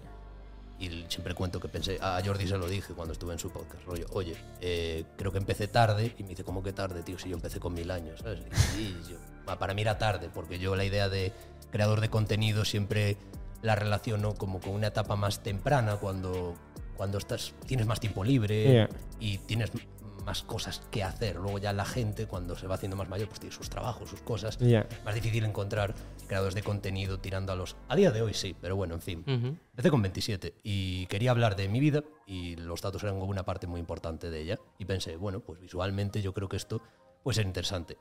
Y 0.78 1.06
siempre 1.08 1.34
cuento 1.34 1.60
que 1.60 1.70
pensé, 1.70 1.98
a 2.02 2.22
Jordi 2.24 2.48
se 2.48 2.58
lo 2.58 2.68
dije 2.68 2.94
cuando 2.94 3.14
estuve 3.14 3.32
en 3.32 3.40
su 3.40 3.50
podcast, 3.50 3.82
rollo, 3.86 4.06
oye, 4.12 4.36
eh, 4.60 5.06
creo 5.18 5.32
que 5.32 5.38
empecé 5.38 5.70
tarde, 5.70 6.14
y 6.18 6.24
me 6.24 6.30
dice, 6.30 6.44
¿cómo 6.44 6.62
que 6.62 6.74
tarde, 6.74 7.02
tío? 7.02 7.18
Si 7.18 7.30
yo 7.30 7.36
empecé 7.36 7.62
con 7.62 7.74
mil 7.74 7.90
años, 7.90 8.20
¿sabes? 8.20 8.42
Y, 8.78 8.94
yo, 9.10 9.16
"Ah, 9.48 9.58
para 9.58 9.74
mí 9.74 9.82
era 9.84 9.98
tarde, 9.98 10.30
porque 10.34 10.60
yo 10.60 10.76
la 10.76 10.84
idea 10.84 11.08
de 11.08 11.32
creador 11.72 12.02
de 12.02 12.10
contenido 12.10 12.66
siempre 12.66 13.16
la 13.62 13.76
relaciono 13.76 14.34
como 14.36 14.60
con 14.60 14.74
una 14.74 14.88
etapa 14.88 15.16
más 15.16 15.42
temprana, 15.44 15.96
cuando, 15.96 16.56
cuando 16.96 17.18
estás, 17.18 17.54
tienes 17.66 17.86
más 17.86 18.00
tiempo 18.00 18.24
libre 18.24 18.72
Yeah. 18.72 18.90
y 19.20 19.38
tienes 19.40 19.72
más 20.26 20.42
cosas 20.42 20.82
que 20.90 21.04
hacer. 21.04 21.36
Luego 21.36 21.60
ya 21.60 21.72
la 21.72 21.86
gente, 21.86 22.26
cuando 22.26 22.56
se 22.58 22.66
va 22.66 22.76
haciendo 22.76 22.98
más 22.98 23.08
mayor, 23.08 23.28
pues 23.28 23.40
tiene 23.40 23.56
sus 23.56 23.70
trabajos, 23.70 24.10
sus 24.10 24.22
cosas. 24.22 24.58
Más 25.06 25.14
difícil 25.14 25.44
encontrar 25.46 25.94
creadores 26.28 26.56
de 26.56 26.64
contenido 26.64 27.20
tirando 27.20 27.54
a 27.54 27.56
los... 27.56 27.76
A 27.88 27.96
día 27.96 28.12
de 28.12 28.24
hoy 28.24 28.34
sí, 28.34 28.56
pero 28.60 28.76
bueno, 28.76 28.96
en 28.96 29.02
fin. 29.02 29.20
Ujú. 29.22 29.56
Empecé 29.70 29.92
con 29.92 30.02
27 30.02 30.56
y 30.64 31.06
quería 31.08 31.30
hablar 31.30 31.56
de 31.56 31.68
mi 31.70 31.80
vida 31.80 32.04
y 32.26 32.56
los 32.56 32.82
datos 32.82 33.04
eran 33.04 33.18
una 33.18 33.44
parte 33.46 33.68
muy 33.68 33.80
importante 33.80 34.32
de 34.32 34.42
ella. 34.42 34.60
Y 34.80 34.86
pensé, 34.86 35.16
bueno, 35.16 35.42
pues 35.42 35.60
visualmente 35.60 36.24
yo 36.24 36.34
creo 36.34 36.50
que 36.50 36.58
esto 36.58 36.82
puede 37.24 37.36
ser 37.36 37.46
interesante. 37.46 37.98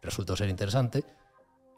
Resultó 0.00 0.34
ser 0.34 0.48
interesante 0.48 1.04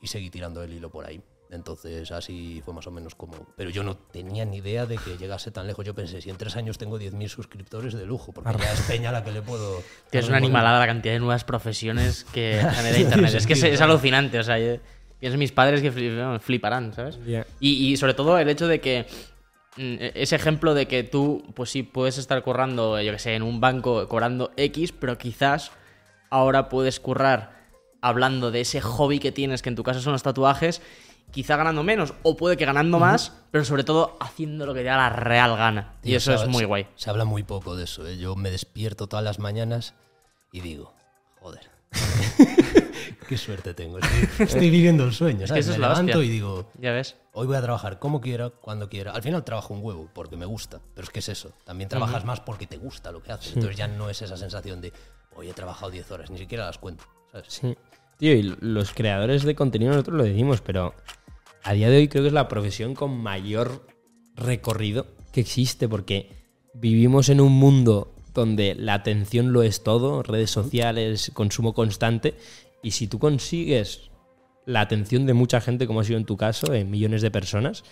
y 0.00 0.06
seguí 0.06 0.30
tirando 0.30 0.62
el 0.62 0.72
hilo 0.72 0.90
por 0.90 1.06
ahí. 1.06 1.20
Entonces 1.50 2.10
así 2.12 2.60
fue 2.64 2.74
más 2.74 2.86
o 2.86 2.90
menos 2.90 3.14
como... 3.14 3.34
Pero 3.56 3.70
yo 3.70 3.82
no 3.82 3.96
tenía 3.96 4.44
ni 4.44 4.58
idea 4.58 4.84
de 4.84 4.98
que 4.98 5.16
llegase 5.16 5.50
tan 5.50 5.66
lejos. 5.66 5.86
Yo 5.86 5.94
pensé, 5.94 6.20
si 6.20 6.28
en 6.28 6.36
tres 6.36 6.56
años 6.56 6.76
tengo 6.76 6.98
10.000 6.98 7.28
suscriptores 7.28 7.94
de 7.94 8.04
lujo, 8.04 8.32
porque 8.32 8.52
ya 8.58 8.72
es 8.72 8.80
peña 8.82 9.10
la 9.12 9.24
que 9.24 9.32
le 9.32 9.40
puedo... 9.40 9.82
Tienes 10.10 10.28
una 10.28 10.34
darle 10.36 10.48
por- 10.48 10.56
animalada 10.56 10.78
la 10.80 10.86
cantidad 10.86 11.14
de 11.14 11.20
nuevas 11.20 11.44
profesiones 11.44 12.24
que 12.32 12.60
genera 12.74 12.98
Internet. 12.98 13.34
es 13.34 13.46
que 13.46 13.54
es, 13.54 13.62
es 13.62 13.80
alucinante. 13.80 14.38
O 14.38 14.42
sea, 14.42 14.58
yo- 14.58 14.76
pienso 15.18 15.34
en 15.34 15.38
mis 15.38 15.52
padres 15.52 15.80
que 15.80 15.90
fliparán, 16.40 16.92
¿sabes? 16.92 17.18
Ya. 17.24 17.46
Y, 17.60 17.92
y 17.92 17.96
sobre 17.96 18.12
todo 18.14 18.38
el 18.38 18.48
hecho 18.50 18.68
de 18.68 18.80
que 18.82 19.06
mm, 19.78 19.96
ese 20.14 20.36
ejemplo 20.36 20.74
de 20.74 20.86
que 20.86 21.02
tú, 21.02 21.44
pues 21.54 21.70
sí, 21.70 21.82
puedes 21.82 22.18
estar 22.18 22.42
currando, 22.42 23.00
yo 23.00 23.10
que 23.12 23.18
sé, 23.18 23.34
en 23.34 23.42
un 23.42 23.58
banco 23.60 24.06
cobrando 24.06 24.52
X, 24.58 24.92
pero 24.92 25.16
quizás 25.16 25.72
ahora 26.30 26.68
puedes 26.68 27.00
currar 27.00 27.56
hablando 28.00 28.50
de 28.52 28.60
ese 28.60 28.80
hobby 28.80 29.18
que 29.18 29.32
tienes, 29.32 29.62
que 29.62 29.70
en 29.70 29.74
tu 29.76 29.82
caso 29.82 30.00
son 30.00 30.12
los 30.12 30.22
tatuajes, 30.22 30.82
quizá 31.30 31.56
ganando 31.56 31.82
menos, 31.82 32.14
o 32.22 32.36
puede 32.36 32.56
que 32.56 32.64
ganando 32.64 32.98
más, 32.98 33.32
pero 33.50 33.64
sobre 33.64 33.84
todo 33.84 34.16
haciendo 34.20 34.66
lo 34.66 34.74
que 34.74 34.80
te 34.80 34.86
da 34.86 34.96
la 34.96 35.10
real 35.10 35.56
gana. 35.56 35.94
Y 36.02 36.14
eso 36.14 36.32
es 36.32 36.46
muy 36.46 36.64
guay. 36.64 36.86
Se 36.96 37.10
habla 37.10 37.24
muy 37.24 37.42
poco 37.42 37.76
de 37.76 37.84
eso. 37.84 38.06
¿eh? 38.06 38.18
Yo 38.18 38.36
me 38.36 38.50
despierto 38.50 39.06
todas 39.06 39.24
las 39.24 39.38
mañanas 39.38 39.94
y 40.52 40.60
digo, 40.60 40.94
joder, 41.40 41.70
qué 43.28 43.36
suerte 43.36 43.74
tengo. 43.74 43.98
Estoy, 43.98 44.28
estoy 44.46 44.70
viviendo 44.70 45.04
el 45.04 45.12
sueño. 45.12 45.46
¿sabes? 45.46 45.66
eso 45.66 45.72
es 45.72 45.78
me 45.78 45.82
la 45.82 45.88
levanto 45.90 46.18
hostia. 46.18 46.28
y 46.28 46.30
digo, 46.30 46.70
Ya 46.78 46.92
ves. 46.92 47.16
hoy 47.32 47.46
voy 47.46 47.56
a 47.56 47.62
trabajar 47.62 47.98
como 47.98 48.20
quiera, 48.20 48.50
cuando 48.50 48.88
quiera. 48.88 49.12
Al 49.12 49.22
final 49.22 49.44
trabajo 49.44 49.74
un 49.74 49.84
huevo 49.84 50.08
porque 50.12 50.36
me 50.36 50.46
gusta, 50.46 50.80
pero 50.94 51.04
es 51.04 51.10
que 51.10 51.18
es 51.20 51.28
eso. 51.28 51.52
También 51.64 51.88
trabajas 51.88 52.24
más 52.24 52.40
porque 52.40 52.66
te 52.66 52.78
gusta 52.78 53.12
lo 53.12 53.22
que 53.22 53.32
haces. 53.32 53.54
Entonces 53.54 53.76
ya 53.76 53.88
no 53.88 54.08
es 54.10 54.22
esa 54.22 54.36
sensación 54.36 54.80
de, 54.80 54.92
hoy 55.34 55.50
he 55.50 55.54
trabajado 55.54 55.90
10 55.90 56.10
horas, 56.10 56.30
ni 56.30 56.38
siquiera 56.38 56.66
las 56.66 56.78
cuento. 56.78 57.04
¿sabes? 57.32 57.46
Sí. 57.48 57.76
Tío, 58.18 58.32
y 58.32 58.42
los 58.60 58.92
creadores 58.92 59.44
de 59.44 59.54
contenido 59.54 59.92
nosotros 59.92 60.16
lo 60.16 60.24
decimos, 60.24 60.60
pero 60.60 60.92
a 61.68 61.74
día 61.74 61.90
de 61.90 61.98
hoy 61.98 62.08
creo 62.08 62.22
que 62.22 62.28
es 62.28 62.32
la 62.32 62.48
profesión 62.48 62.94
con 62.94 63.20
mayor 63.20 63.86
recorrido 64.34 65.06
que 65.32 65.42
existe, 65.42 65.86
porque 65.86 66.30
vivimos 66.72 67.28
en 67.28 67.42
un 67.42 67.52
mundo 67.52 68.14
donde 68.32 68.74
la 68.74 68.94
atención 68.94 69.52
lo 69.52 69.62
es 69.62 69.82
todo, 69.82 70.22
redes 70.22 70.50
sociales, 70.50 71.30
consumo 71.34 71.74
constante, 71.74 72.36
y 72.82 72.92
si 72.92 73.06
tú 73.06 73.18
consigues 73.18 74.10
la 74.68 74.82
atención 74.82 75.24
de 75.24 75.32
mucha 75.32 75.62
gente, 75.62 75.86
como 75.86 76.00
ha 76.00 76.04
sido 76.04 76.18
en 76.18 76.26
tu 76.26 76.36
caso, 76.36 76.74
en 76.74 76.90
millones 76.90 77.22
de 77.22 77.30
personas, 77.30 77.84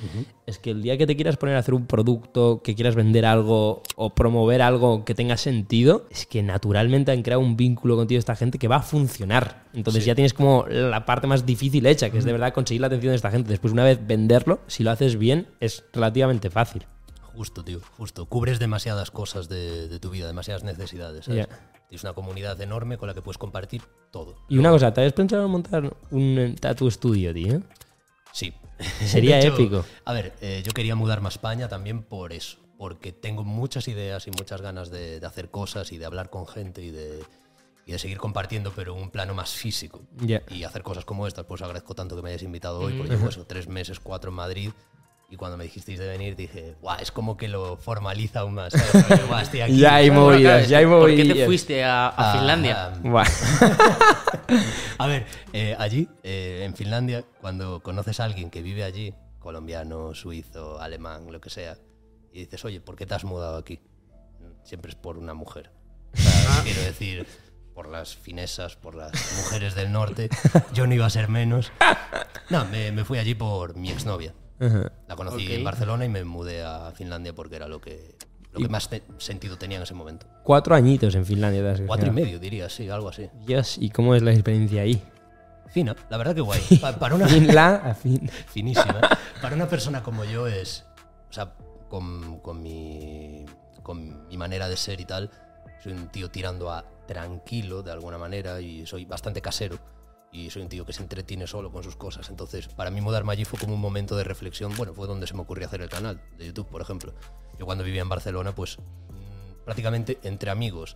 es 0.44 0.58
que 0.58 0.72
el 0.72 0.82
día 0.82 0.98
que 0.98 1.06
te 1.06 1.16
quieras 1.16 1.38
poner 1.38 1.56
a 1.56 1.60
hacer 1.60 1.72
un 1.72 1.86
producto, 1.86 2.60
que 2.62 2.74
quieras 2.74 2.94
vender 2.94 3.24
algo 3.24 3.82
o 3.96 4.14
promover 4.14 4.60
algo 4.60 5.02
que 5.06 5.14
tenga 5.14 5.38
sentido, 5.38 6.06
es 6.10 6.26
que 6.26 6.42
naturalmente 6.42 7.12
han 7.12 7.22
creado 7.22 7.40
un 7.40 7.56
vínculo 7.56 7.96
contigo 7.96 8.18
esta 8.18 8.36
gente 8.36 8.58
que 8.58 8.68
va 8.68 8.76
a 8.76 8.82
funcionar. 8.82 9.64
Entonces 9.72 10.04
ya 10.04 10.14
tienes 10.14 10.34
como 10.34 10.66
la 10.68 11.06
parte 11.06 11.26
más 11.26 11.46
difícil 11.46 11.86
hecha, 11.86 12.10
que 12.10 12.18
es 12.18 12.26
de 12.26 12.32
verdad 12.32 12.52
conseguir 12.52 12.82
la 12.82 12.88
atención 12.88 13.12
de 13.12 13.16
esta 13.16 13.30
gente. 13.30 13.48
Después, 13.48 13.72
una 13.72 13.84
vez 13.84 14.06
venderlo, 14.06 14.60
si 14.66 14.82
lo 14.82 14.90
haces 14.90 15.16
bien, 15.16 15.48
es 15.60 15.84
relativamente 15.94 16.50
fácil. 16.50 16.84
Justo, 17.22 17.64
tío, 17.64 17.80
justo. 17.96 18.26
Cubres 18.26 18.58
demasiadas 18.58 19.10
cosas 19.10 19.48
de, 19.48 19.88
de 19.88 19.98
tu 19.98 20.10
vida, 20.10 20.26
demasiadas 20.26 20.62
necesidades. 20.62 21.24
¿sabes? 21.24 21.48
Tienes 21.88 22.04
una 22.04 22.14
comunidad 22.14 22.60
enorme 22.60 22.98
con 22.98 23.08
la 23.08 23.14
que 23.14 23.22
puedes 23.22 23.38
compartir 23.38 23.82
todo. 24.10 24.36
Y 24.48 24.58
una 24.58 24.70
cosa, 24.70 24.92
¿te 24.92 25.00
habías 25.00 25.12
pensado 25.12 25.44
en 25.44 25.50
montar 25.50 25.96
un 26.10 26.38
eh, 26.38 26.56
tattoo 26.60 26.88
estudio, 26.88 27.32
tío? 27.32 27.62
Sí. 28.32 28.52
Sería 29.04 29.38
hecho, 29.38 29.54
épico. 29.54 29.84
A 30.04 30.12
ver, 30.12 30.34
eh, 30.40 30.62
yo 30.64 30.72
quería 30.72 30.94
mudarme 30.96 31.28
a 31.28 31.30
España 31.30 31.68
también 31.68 32.02
por 32.02 32.32
eso. 32.32 32.58
Porque 32.76 33.12
tengo 33.12 33.42
muchas 33.42 33.88
ideas 33.88 34.26
y 34.26 34.30
muchas 34.30 34.60
ganas 34.60 34.90
de, 34.90 35.18
de 35.20 35.26
hacer 35.26 35.50
cosas 35.50 35.92
y 35.92 35.98
de 35.98 36.04
hablar 36.04 36.28
con 36.28 36.46
gente 36.46 36.82
y 36.82 36.90
de, 36.90 37.22
y 37.86 37.92
de 37.92 37.98
seguir 37.98 38.18
compartiendo, 38.18 38.72
pero 38.74 38.94
un 38.94 39.10
plano 39.10 39.32
más 39.32 39.52
físico. 39.52 40.02
Y 40.50 40.64
hacer 40.64 40.82
cosas 40.82 41.04
como 41.04 41.26
estas, 41.26 41.46
pues 41.46 41.62
agradezco 41.62 41.94
tanto 41.94 42.16
que 42.16 42.22
me 42.22 42.30
hayáis 42.30 42.42
invitado 42.42 42.80
hoy, 42.80 42.94
porque 42.94 43.12
llevo 43.12 43.28
eso, 43.28 43.46
tres 43.46 43.68
meses, 43.68 44.00
cuatro 44.00 44.30
en 44.30 44.36
Madrid. 44.36 44.70
Y 45.28 45.36
cuando 45.36 45.56
me 45.56 45.64
dijisteis 45.64 45.98
de 45.98 46.06
venir 46.06 46.36
dije, 46.36 46.76
guau, 46.80 46.98
es 47.00 47.10
como 47.10 47.36
que 47.36 47.48
lo 47.48 47.76
formaliza 47.76 48.40
aún 48.40 48.54
más. 48.54 48.72
¿sabes? 48.72 49.26
"Guau, 49.26 49.40
estoy 49.40 49.60
aquí". 49.62 49.76
Ya 49.76 49.96
hay 49.96 50.10
movidas, 50.10 50.40
claro, 50.40 50.66
ya 50.68 50.78
hay 50.78 50.86
¿Por 50.86 51.10
qué 51.10 51.16
te 51.22 51.28
movidas. 51.30 51.46
fuiste 51.46 51.84
a, 51.84 52.06
a 52.08 52.14
Ah, 52.16 52.38
Finlandia? 52.38 52.88
Buah. 53.02 53.26
A 54.98 55.06
ver, 55.06 55.26
eh, 55.52 55.74
allí, 55.78 56.08
eh, 56.22 56.62
en 56.64 56.74
Finlandia, 56.74 57.24
cuando 57.40 57.80
conoces 57.82 58.20
a 58.20 58.24
alguien 58.24 58.50
que 58.50 58.62
vive 58.62 58.84
allí, 58.84 59.12
colombiano, 59.40 60.14
suizo, 60.14 60.80
alemán, 60.80 61.26
lo 61.32 61.40
que 61.40 61.50
sea, 61.50 61.76
y 62.32 62.40
dices, 62.40 62.64
oye, 62.64 62.80
¿por 62.80 62.96
qué 62.96 63.04
te 63.06 63.14
has 63.14 63.24
mudado 63.24 63.56
aquí? 63.58 63.80
Siempre 64.62 64.90
es 64.90 64.96
por 64.96 65.18
una 65.18 65.34
mujer. 65.34 65.70
O 66.14 66.16
sea, 66.18 66.62
quiero 66.62 66.82
decir, 66.82 67.26
por 67.74 67.88
las 67.88 68.14
finesas, 68.16 68.76
por 68.76 68.94
las 68.94 69.12
mujeres 69.36 69.74
del 69.74 69.92
norte. 69.92 70.28
Yo 70.72 70.86
no 70.86 70.94
iba 70.94 71.06
a 71.06 71.10
ser 71.10 71.28
menos. 71.28 71.72
No, 72.48 72.64
me, 72.66 72.92
me 72.92 73.04
fui 73.04 73.18
allí 73.18 73.34
por 73.34 73.76
mi 73.76 73.90
exnovia. 73.90 74.32
Ajá. 74.60 74.92
La 75.08 75.16
conocí 75.16 75.44
Ok. 75.46 75.52
en 75.52 75.64
Barcelona 75.64 76.04
y 76.04 76.08
me 76.08 76.24
mudé 76.24 76.64
a 76.64 76.90
Finlandia 76.94 77.34
porque 77.34 77.56
era 77.56 77.68
lo 77.68 77.80
que, 77.80 78.16
lo 78.52 78.60
que 78.60 78.68
más 78.68 78.88
te- 78.88 79.02
sentido 79.18 79.56
tenía 79.58 79.76
en 79.76 79.82
ese 79.82 79.94
momento. 79.94 80.26
Cuatro 80.42 80.74
añitos 80.74 81.14
en 81.14 81.24
Finlandia. 81.26 81.62
te 81.62 81.68
has 81.70 81.80
Cuatro 81.86 82.08
y 82.08 82.10
medio, 82.12 82.38
diría, 82.38 82.68
sí, 82.68 82.88
algo 82.88 83.08
así. 83.08 83.28
Dios, 83.46 83.76
¿y 83.78 83.90
cómo 83.90 84.14
es 84.14 84.22
la 84.22 84.32
experiencia 84.32 84.82
ahí? 84.82 85.02
Fina, 85.68 85.94
la 86.08 86.16
verdad 86.16 86.34
que 86.34 86.40
guay. 86.40 86.60
Pa- 86.80 86.98
para 86.98 87.14
una, 87.14 87.28
Finla, 87.28 87.74
a 87.84 87.94
fin. 87.94 88.30
finísima. 88.48 89.00
Para 89.42 89.56
una 89.56 89.68
persona 89.68 90.02
como 90.02 90.24
yo 90.24 90.46
es, 90.46 90.84
o 91.28 91.32
sea, 91.32 91.52
con, 91.88 92.40
con 92.40 92.62
mi, 92.62 93.44
con 93.82 94.26
mi 94.28 94.36
manera 94.36 94.68
de 94.68 94.76
ser 94.76 95.00
y 95.00 95.04
tal, 95.04 95.30
soy 95.82 95.92
un 95.92 96.08
tío 96.08 96.30
tirando 96.30 96.70
a 96.70 96.84
tranquilo 97.06 97.82
de 97.82 97.92
alguna 97.92 98.16
manera 98.18 98.60
y 98.60 98.86
soy 98.86 99.04
bastante 99.04 99.40
casero 99.42 99.78
y 100.36 100.50
soy 100.50 100.62
un 100.62 100.68
tío 100.68 100.84
que 100.84 100.92
se 100.92 101.02
entretiene 101.02 101.46
solo 101.46 101.72
con 101.72 101.82
sus 101.82 101.96
cosas. 101.96 102.28
Entonces, 102.28 102.68
para 102.68 102.90
mí 102.90 103.00
mudarme 103.00 103.32
allí 103.32 103.44
fue 103.44 103.58
como 103.58 103.74
un 103.74 103.80
momento 103.80 104.16
de 104.16 104.24
reflexión. 104.24 104.72
Bueno, 104.76 104.92
fue 104.92 105.06
donde 105.06 105.26
se 105.26 105.34
me 105.34 105.40
ocurrió 105.40 105.66
hacer 105.66 105.80
el 105.80 105.88
canal 105.88 106.20
de 106.36 106.46
YouTube, 106.46 106.66
por 106.68 106.82
ejemplo. 106.82 107.14
Yo 107.58 107.64
cuando 107.64 107.82
vivía 107.84 108.02
en 108.02 108.08
Barcelona, 108.08 108.54
pues 108.54 108.78
mm, 108.78 109.64
prácticamente 109.64 110.18
entre 110.24 110.50
amigos, 110.50 110.94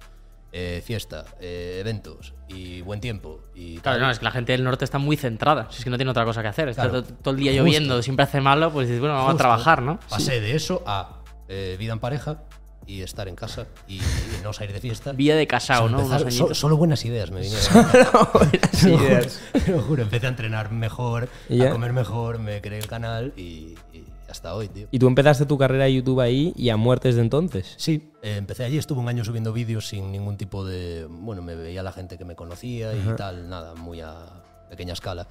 eh, 0.53 0.83
fiesta, 0.85 1.25
eh, 1.41 1.79
eventos 1.81 2.35
y 2.49 2.81
buen 2.83 3.01
tiempo 3.01 3.41
y 3.55 3.79
Claro, 3.79 3.99
tal, 3.99 4.07
no, 4.07 4.11
es 4.11 4.19
que 4.19 4.25
la 4.25 4.33
gente 4.33 4.53
del 4.53 4.65
norte 4.65 4.85
está 4.85 4.99
muy 4.99 5.17
centrada. 5.17 5.69
Si 5.71 5.79
es 5.79 5.85
que 5.85 5.91
no 5.91 5.97
tiene 5.97 6.11
otra 6.11 6.25
cosa 6.25 6.43
que 6.43 6.49
hacer. 6.49 6.69
Está 6.69 6.83
Claro. 6.83 7.03
todo, 7.05 7.15
todo 7.23 7.35
el 7.35 7.41
día 7.41 7.53
Justo. 7.53 7.65
lloviendo, 7.65 8.03
siempre 8.03 8.25
hace 8.25 8.41
malo, 8.41 8.71
pues 8.73 8.89
dices, 8.89 9.01
bueno, 9.01 9.15
vamos 9.15 9.35
a 9.35 9.39
trabajar, 9.39 9.81
¿no? 9.81 10.01
Pasé 10.09 10.41
de 10.41 10.55
eso 10.57 10.83
a 10.87 11.23
eh, 11.49 11.77
vida 11.79 11.93
en 11.93 12.01
pareja 12.01 12.43
y 12.91 13.03
estar 13.03 13.29
en 13.29 13.37
casa 13.37 13.67
y, 13.87 13.97
y 13.97 14.03
no 14.43 14.53
salir 14.53 14.73
de 14.73 14.81
fiesta. 14.81 15.13
Vía 15.13 15.37
de 15.37 15.47
casao, 15.47 15.89
Solo 15.89 15.99
¿no? 15.99 16.03
empezar- 16.17 16.33
so- 16.33 16.55
solo 16.55 16.77
buenas 16.77 17.05
ideas 17.05 17.31
me 17.31 17.41
vinieron. 17.41 17.65
Buenas 18.35 18.71
Te 18.81 18.89
lo 18.91 18.99
juro, 18.99 19.05
ideas. 19.09 19.41
te 19.53 19.71
lo 19.73 19.83
juro, 19.83 20.03
empecé 20.03 20.27
a 20.27 20.31
entrenar 20.31 20.73
mejor, 20.73 21.29
a 21.51 21.71
comer 21.71 21.93
mejor, 21.93 22.39
me 22.39 22.61
creé 22.61 22.79
el 22.81 22.87
canal 22.89 23.33
y, 23.37 23.75
y 23.93 24.05
hasta 24.29 24.55
hoy, 24.55 24.69
tío. 24.69 24.87
Y 24.91 24.99
tú 24.99 25.07
empezaste 25.09 25.47
tu 25.47 25.57
carrera 25.59 25.85
de 25.85 25.95
YouTube 25.95 26.21
ahí 26.21 26.53
y 26.57 26.69
a 26.71 26.77
muertes 26.77 27.15
de 27.17 27.21
entonces. 27.23 27.75
Sí, 27.77 28.13
eh, 28.23 28.37
empecé 28.37 28.65
allí, 28.65 28.79
estuve 28.79 29.01
un 29.01 29.09
año 29.09 29.25
subiendo 29.25 29.53
vídeos 29.53 29.89
sin 29.89 30.11
ningún 30.13 30.37
tipo 30.37 30.65
de... 30.65 31.07
Bueno, 31.09 31.43
me 31.43 31.55
veía 31.57 31.83
la 31.83 31.93
gente 31.93 32.17
que 32.19 32.25
me 32.25 32.35
conocía 32.37 32.93
y 32.95 33.17
tal, 33.17 33.49
nada, 33.49 33.75
muy 33.75 34.01
a 34.01 34.27
pequeña 34.69 34.93
escala. 34.93 35.27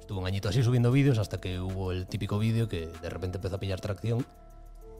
Estuve 0.00 0.18
un 0.20 0.26
añito 0.26 0.48
así 0.48 0.62
subiendo 0.62 0.90
vídeos 0.90 1.18
hasta 1.18 1.38
que 1.38 1.60
hubo 1.60 1.92
el 1.92 2.06
típico 2.06 2.38
vídeo 2.38 2.68
que 2.68 2.86
de 3.02 3.10
repente 3.10 3.36
empezó 3.36 3.56
a 3.56 3.60
pillar 3.60 3.80
tracción 3.80 4.24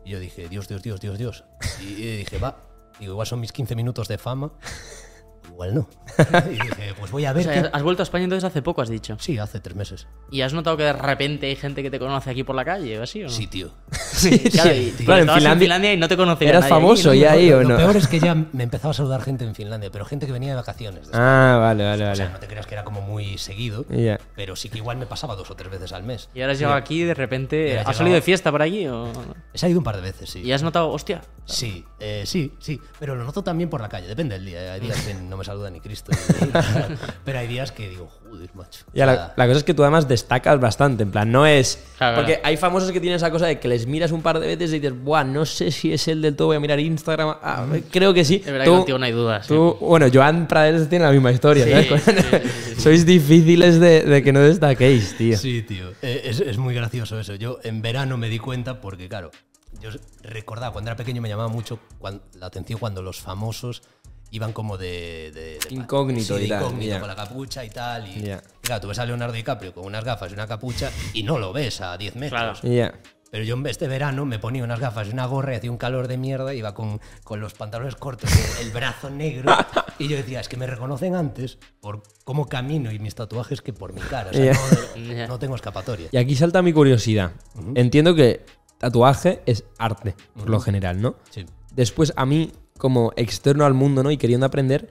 y 0.09 0.13
yo 0.13 0.21
dije, 0.21 0.49
Dios, 0.49 0.67
Dios, 0.69 0.83
Dios, 0.83 1.01
Dios, 1.01 1.19
Dios. 1.19 1.45
Y 1.83 2.17
dije, 2.17 2.39
va, 2.39 2.57
digo, 2.99 3.13
igual 3.13 3.27
son 3.27 3.41
mis 3.41 3.53
15 3.53 3.77
minutos 3.77 4.09
de 4.09 4.17
fama, 4.17 4.51
igual 5.49 5.75
no. 5.75 5.89
Y 6.49 6.53
dije, 6.55 6.95
pues 6.99 7.11
voy 7.11 7.25
a 7.25 7.31
O 7.31 7.35
ver... 7.35 7.45
sea, 7.45 7.63
qué- 7.63 7.71
has 7.73 7.83
vuelto 7.83 8.03
a 8.03 8.05
España 8.05 8.25
entonces 8.25 8.45
hace 8.45 8.63
poco, 8.63 8.83
has 8.83 8.89
dicho. 8.89 9.17
Sí, 9.21 9.39
hace 9.39 9.61
tres 9.61 9.77
meses. 9.77 10.07
¿Y 10.31 10.41
has 10.43 10.53
notado 10.55 10.77
que 10.77 10.85
de 10.85 10.93
repente 10.93 11.47
hay 11.47 11.57
gente 11.57 11.83
que 11.83 11.91
te 11.91 11.99
conoce 11.99 12.31
aquí 12.31 12.45
por 12.45 12.55
la 12.57 12.65
calle 12.65 12.99
o 12.99 13.03
así 13.03 13.23
o 13.23 13.27
no? 13.27 13.31
Sí, 13.31 13.47
tío. 13.47 13.71
claro, 14.53 14.71
sí. 14.71 14.95
y 14.99 15.05
Claro, 15.05 15.23
en 15.23 15.29
estabas 15.29 15.59
Finlandia- 15.59 15.93
y 15.93 15.97
no 15.97 16.09
te 16.09 16.17
conocía 16.17 16.49
Eras 16.49 16.63
nadie 16.63 16.71
famoso 16.75 17.09
¿no? 17.09 17.15
ya 17.15 17.33
ahí 17.33 17.51
o 17.53 17.63
Lo 17.63 17.69
no. 17.71 17.77
peor 17.77 17.97
es 17.97 18.09
que 18.09 18.21
ya 18.21 18.35
me 18.35 18.63
empezaba 18.65 18.91
a 18.91 18.95
saludar 18.95 19.23
gente 19.23 19.45
en 19.45 19.55
Finlandia, 19.55 19.91
pero 19.91 20.05
gente 20.05 20.27
que 20.27 20.33
venía 20.33 20.51
de 20.51 20.57
vacaciones. 20.57 21.09
Ah, 21.13 21.59
vale, 21.61 21.85
vale, 21.85 22.11
O 22.11 22.15
sea, 22.15 22.25
vale. 22.27 22.33
no 22.35 22.41
te 22.41 22.47
creas 22.47 22.67
que 22.67 22.75
era 22.75 22.85
como 22.85 23.01
muy 23.01 23.39
seguido, 23.39 23.85
pero 24.37 24.57
sí 24.57 24.69
que 24.69 24.79
igual 24.79 24.97
me 24.97 25.07
pasaba 25.07 25.37
dos 25.37 25.51
o 25.51 25.57
tres 25.57 25.71
veces 25.71 25.93
al 25.93 26.03
mes. 26.03 26.29
Y 26.35 26.41
ahora 26.41 26.53
has 26.53 26.59
llegado 26.59 26.77
aquí 26.77 27.03
y 27.03 27.05
de 27.05 27.15
repente. 27.15 27.73
¿Has 27.73 27.79
llegado- 27.79 27.93
salido 27.99 28.15
de 28.15 28.23
fiesta 28.23 28.51
por 28.51 28.63
allí? 28.63 28.87
O... 28.89 29.11
He 29.53 29.59
salido 29.59 29.79
un 29.81 29.85
par 29.85 29.97
de 29.97 30.03
veces, 30.03 30.31
sí. 30.31 30.41
Y 30.43 30.53
has 30.53 30.63
notado, 30.63 30.91
hostia. 30.91 31.23
Sí, 31.47 31.85
eh, 32.01 32.25
sí, 32.27 32.53
sí, 32.59 32.79
pero 33.01 33.15
lo 33.15 33.25
noto 33.25 33.43
también 33.43 33.71
por 33.71 33.81
la 33.81 33.89
calle, 33.89 34.07
depende 34.07 34.35
del 34.35 34.45
día. 34.45 34.75
Hay 34.75 34.81
días 34.81 35.01
que 35.01 35.15
no 35.15 35.37
me 35.39 35.45
saluda 35.45 35.71
ni 35.71 35.81
Cristo, 35.81 36.13
ni- 36.13 36.51
pero 37.25 37.39
hay 37.39 37.47
días 37.47 37.73
que 37.73 37.89
digo, 37.89 38.09
joder, 38.29 38.51
macho. 38.55 38.85
Ya, 38.93 39.07
la, 39.07 39.47
cosa 39.47 39.59
es 39.59 39.65
que 39.65 39.73
tú 39.75 39.83
además 39.83 40.07
destacas 40.09 40.61
bastante, 40.61 41.03
en 41.05 41.11
plan, 41.11 41.31
no 41.33 41.47
es... 41.47 41.83
Claro, 41.97 42.17
porque 42.17 42.35
claro. 42.35 42.47
hay 42.49 42.57
famosos 42.57 42.93
que 42.93 43.01
tienen 43.01 43.17
esa 43.17 43.31
cosa 43.31 43.47
de 43.47 43.59
que 43.59 43.69
les 43.69 43.87
miras 43.87 44.13
un 44.13 44.23
par 44.23 44.39
de 44.41 44.47
veces 44.47 44.71
y 44.73 44.81
dices, 44.81 44.93
buah, 45.03 45.25
no 45.25 45.47
sé 45.47 45.71
si 45.71 45.93
es 45.93 46.07
el 46.09 46.21
del 46.23 46.37
todo, 46.37 46.49
voy 46.49 46.57
a 46.57 46.61
mirar 46.61 46.79
Instagram, 46.81 47.37
ah, 47.43 47.67
creo 47.91 48.13
que 48.13 48.25
sí. 48.25 48.37
Es 48.45 48.53
verdad 48.53 48.65
Tú- 48.67 48.73
que 48.73 48.77
contigo 48.79 48.99
no 48.99 49.05
hay 49.07 49.13
dudas. 49.13 49.47
sí. 49.47 49.55
tú- 49.55 49.77
bueno, 49.81 50.07
Joan 50.13 50.47
Praderes 50.47 50.89
tiene 50.89 51.05
la 51.05 51.13
misma 51.13 51.33
historia, 51.33 51.65
Sí, 51.65 51.71
¿sabes? 51.89 52.03
sí, 52.03 52.11
sí, 52.13 52.23
sí, 52.43 52.75
sí. 52.77 52.81
Sois 52.81 53.07
difíciles 53.07 53.81
de, 53.81 54.03
de 54.03 54.23
que 54.23 54.33
no 54.33 54.41
destaquéis, 54.41 55.17
tío. 55.17 55.37
Sí, 55.37 55.63
tío. 55.63 55.91
Eh, 56.03 56.23
Es, 56.25 56.41
es 56.41 56.59
muy 56.59 56.75
gracioso 56.75 57.19
eso. 57.19 57.35
Yo 57.35 57.59
en 57.65 57.83
verano 57.83 58.17
me 58.17 58.29
di 58.29 58.39
cuenta 58.39 58.81
porque, 58.81 59.09
claro, 59.09 59.31
yo 59.81 59.91
recordaba 60.23 60.73
cuando 60.73 60.91
era 60.91 60.97
pequeño 60.97 61.21
me 61.23 61.29
llamaba 61.29 61.49
mucho 61.49 61.79
la 62.39 62.47
atención 62.47 62.79
cuando 62.81 63.03
los 63.03 63.21
famosos 63.21 63.83
iban 64.31 64.53
como 64.53 64.77
de... 64.79 65.31
de- 65.35 65.59
de- 65.59 65.75
Incógnito 65.75 66.35
sí, 66.35 66.41
de 66.41 66.47
y 66.47 66.49
tal, 66.49 66.63
incógnito, 66.63 66.99
con 67.01 67.09
la 67.09 67.17
capucha 67.17 67.65
y 67.65 67.71
tal. 67.71 68.07
Y, 68.09 68.31
claro, 68.61 68.81
tú 68.83 68.89
ves 68.89 68.99
a 68.99 69.05
Leonardo 69.07 69.35
DiCaprio 69.35 69.73
con 69.75 69.85
unas 69.87 70.05
gafas 70.05 70.31
y 70.31 70.35
una 70.35 70.47
capucha 70.47 70.91
y 71.15 71.23
no 71.23 71.39
lo 71.39 71.53
ves 71.53 71.81
a 71.81 71.97
10 71.97 72.17
metros. 72.17 72.61
Claro. 72.61 72.75
Ya. 72.75 72.95
Pero 73.31 73.45
yo 73.45 73.57
este 73.67 73.89
verano 73.89 74.25
me 74.25 74.39
ponía 74.39 74.65
unas 74.65 74.81
gafas 74.81 75.07
y 75.09 75.11
una 75.11 75.27
gorra 75.27 75.53
y 75.53 75.57
hacía 75.57 75.71
un 75.71 75.77
calor 75.77 76.09
de 76.09 76.17
mierda, 76.17 76.55
iba 76.55 76.73
con, 76.73 76.99
con 77.25 77.41
los 77.41 77.53
pantalones 77.53 77.95
cortos, 77.95 78.31
y 78.35 78.63
el 78.63 78.71
brazo 78.71 79.11
negro, 79.11 79.55
y 79.99 80.09
yo 80.09 80.17
decía, 80.17 80.41
es 80.41 80.49
que 80.49 80.57
me 80.57 80.67
reconocen 80.67 81.15
antes 81.15 81.59
por 81.81 82.03
cómo 82.25 82.47
camino 82.49 82.91
y 82.91 82.99
mis 82.99 83.15
tatuajes 83.15 83.61
que 83.61 83.75
por 83.75 83.93
mi 83.93 84.01
cara. 84.01 84.31
O 84.31 84.33
sea, 84.33 84.55
no 85.29 85.39
tengo 85.39 85.57
escapatoria. 85.57 86.09
Y 86.11 86.17
aquí 86.17 86.35
salta 86.37 86.63
mi 86.63 86.73
curiosidad. 86.73 87.33
Entiendo 87.75 88.15
que 88.15 88.47
tatuaje 88.79 89.43
es 89.45 89.65
arte, 89.79 90.15
por 90.35 90.49
lo 90.49 90.59
general, 90.61 91.03
¿no? 91.03 91.17
Sí. 91.29 91.45
Después, 91.75 92.15
a 92.17 92.25
mí, 92.25 92.51
como 92.79 93.13
externo 93.17 93.65
al 93.67 93.75
mundo, 93.75 94.03
¿no? 94.03 94.11
Y 94.11 94.17
queriendo 94.17 94.47
aprender, 94.47 94.89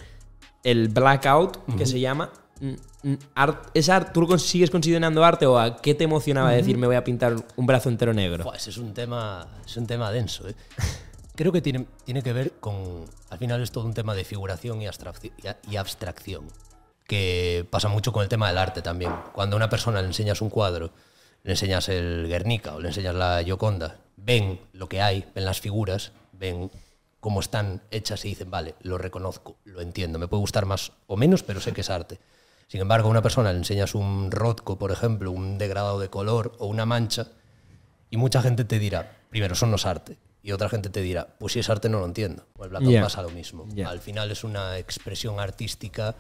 el 0.64 0.90
blackout, 0.90 1.58
que 1.78 1.86
se 1.86 2.00
llama. 2.00 2.32
mm, 2.60 2.74
mm, 3.10 3.18
art- 3.36 3.70
¿Es 3.74 3.90
art, 3.90 4.12
¿Tú 4.14 4.22
lo 4.22 4.38
sigues 4.38 4.70
considerando 4.70 5.24
arte 5.24 5.46
o 5.46 5.58
a 5.58 5.78
qué 5.82 5.94
te 5.96 6.04
emocionaba 6.04 6.52
decir 6.52 6.78
me 6.78 6.88
voy 6.88 6.96
a 6.96 7.04
pintar 7.04 7.36
un 7.56 7.66
brazo 7.66 7.90
entero 7.90 8.14
negro? 8.14 8.44
Buah, 8.44 8.56
ese 8.58 8.70
es 8.72 8.78
un 8.78 8.94
tema, 8.94 9.48
es 9.66 9.78
un 9.78 9.88
tema 9.88 10.12
denso. 10.12 10.48
¿eh? 10.50 10.56
Creo 11.36 11.52
que 11.52 11.62
tiene, 11.62 11.86
tiene 12.04 12.22
que 12.24 12.34
ver 12.34 12.54
con. 12.60 13.06
Al 13.30 13.38
final 13.38 13.62
es 13.62 13.72
todo 13.72 13.86
un 13.86 13.94
tema 13.94 14.16
de 14.16 14.24
figuración 14.26 14.82
y 14.82 14.88
abstracción. 15.78 16.46
Que 17.06 17.66
pasa 17.70 17.88
mucho 17.88 18.12
con 18.12 18.24
el 18.24 18.28
tema 18.30 18.48
del 18.50 18.58
arte 18.58 18.82
también. 18.82 19.14
Cuando 19.34 19.56
a 19.56 19.58
una 19.58 19.70
persona 19.70 20.02
le 20.02 20.08
enseñas 20.08 20.42
un 20.42 20.50
cuadro, 20.50 20.92
le 21.44 21.52
enseñas 21.52 21.88
el 21.90 22.26
Guernica 22.28 22.76
o 22.76 22.80
le 22.82 22.90
enseñas 22.90 23.16
la 23.16 23.42
Gioconda, 23.44 23.98
ven 24.18 24.60
lo 24.74 24.90
que 24.90 25.02
hay, 25.02 25.26
ven 25.34 25.46
las 25.46 25.62
figuras, 25.62 26.12
ven 26.34 26.70
cómo 27.28 27.42
están 27.42 27.82
hechas 27.92 28.24
y 28.24 28.30
dicen, 28.30 28.50
vale, 28.50 28.76
lo 28.84 28.98
reconozco, 28.98 29.58
lo 29.66 29.82
entiendo. 29.82 30.18
Me 30.18 30.30
puede 30.30 30.40
gustar 30.40 30.66
más 30.66 30.94
o 31.08 31.18
menos, 31.18 31.44
pero 31.44 31.60
sé 31.60 31.74
que 31.74 31.82
es 31.82 31.90
arte. 31.90 32.22
Sin 32.70 32.80
embargo, 32.80 33.10
a 33.10 33.12
una 33.12 33.22
persona 33.22 33.52
le 33.52 33.58
enseñas 33.58 33.96
un 33.96 34.32
Rothko, 34.32 34.78
por 34.80 34.94
ejemplo, 34.94 35.30
un 35.34 35.58
degradado 35.58 36.00
de 36.00 36.10
color 36.10 36.54
o 36.58 36.68
una 36.68 36.86
mancha, 36.86 37.28
y 38.10 38.16
mucha 38.16 38.42
gente 38.42 38.64
te 38.64 38.80
dirá, 38.80 39.18
primero, 39.30 39.56
eso 39.56 39.66
no 39.66 39.76
es 39.76 39.86
arte. 39.86 40.18
Y 40.42 40.54
otra 40.54 40.70
gente 40.70 40.90
te 40.90 41.02
dirá, 41.02 41.36
pues 41.38 41.52
si 41.52 41.60
es 41.60 41.70
arte 41.70 41.90
no 41.90 42.00
lo 42.00 42.06
entiendo. 42.06 42.46
O 42.56 42.64
el 42.64 42.70
blackout 42.70 42.94
Ya. 42.94 43.02
pasa 43.02 43.22
lo 43.22 43.30
mismo. 43.30 43.68
Al 43.86 44.00
final 44.00 44.32
es 44.32 44.46
una 44.46 44.78
expresión 44.78 45.42
artística 45.42 46.16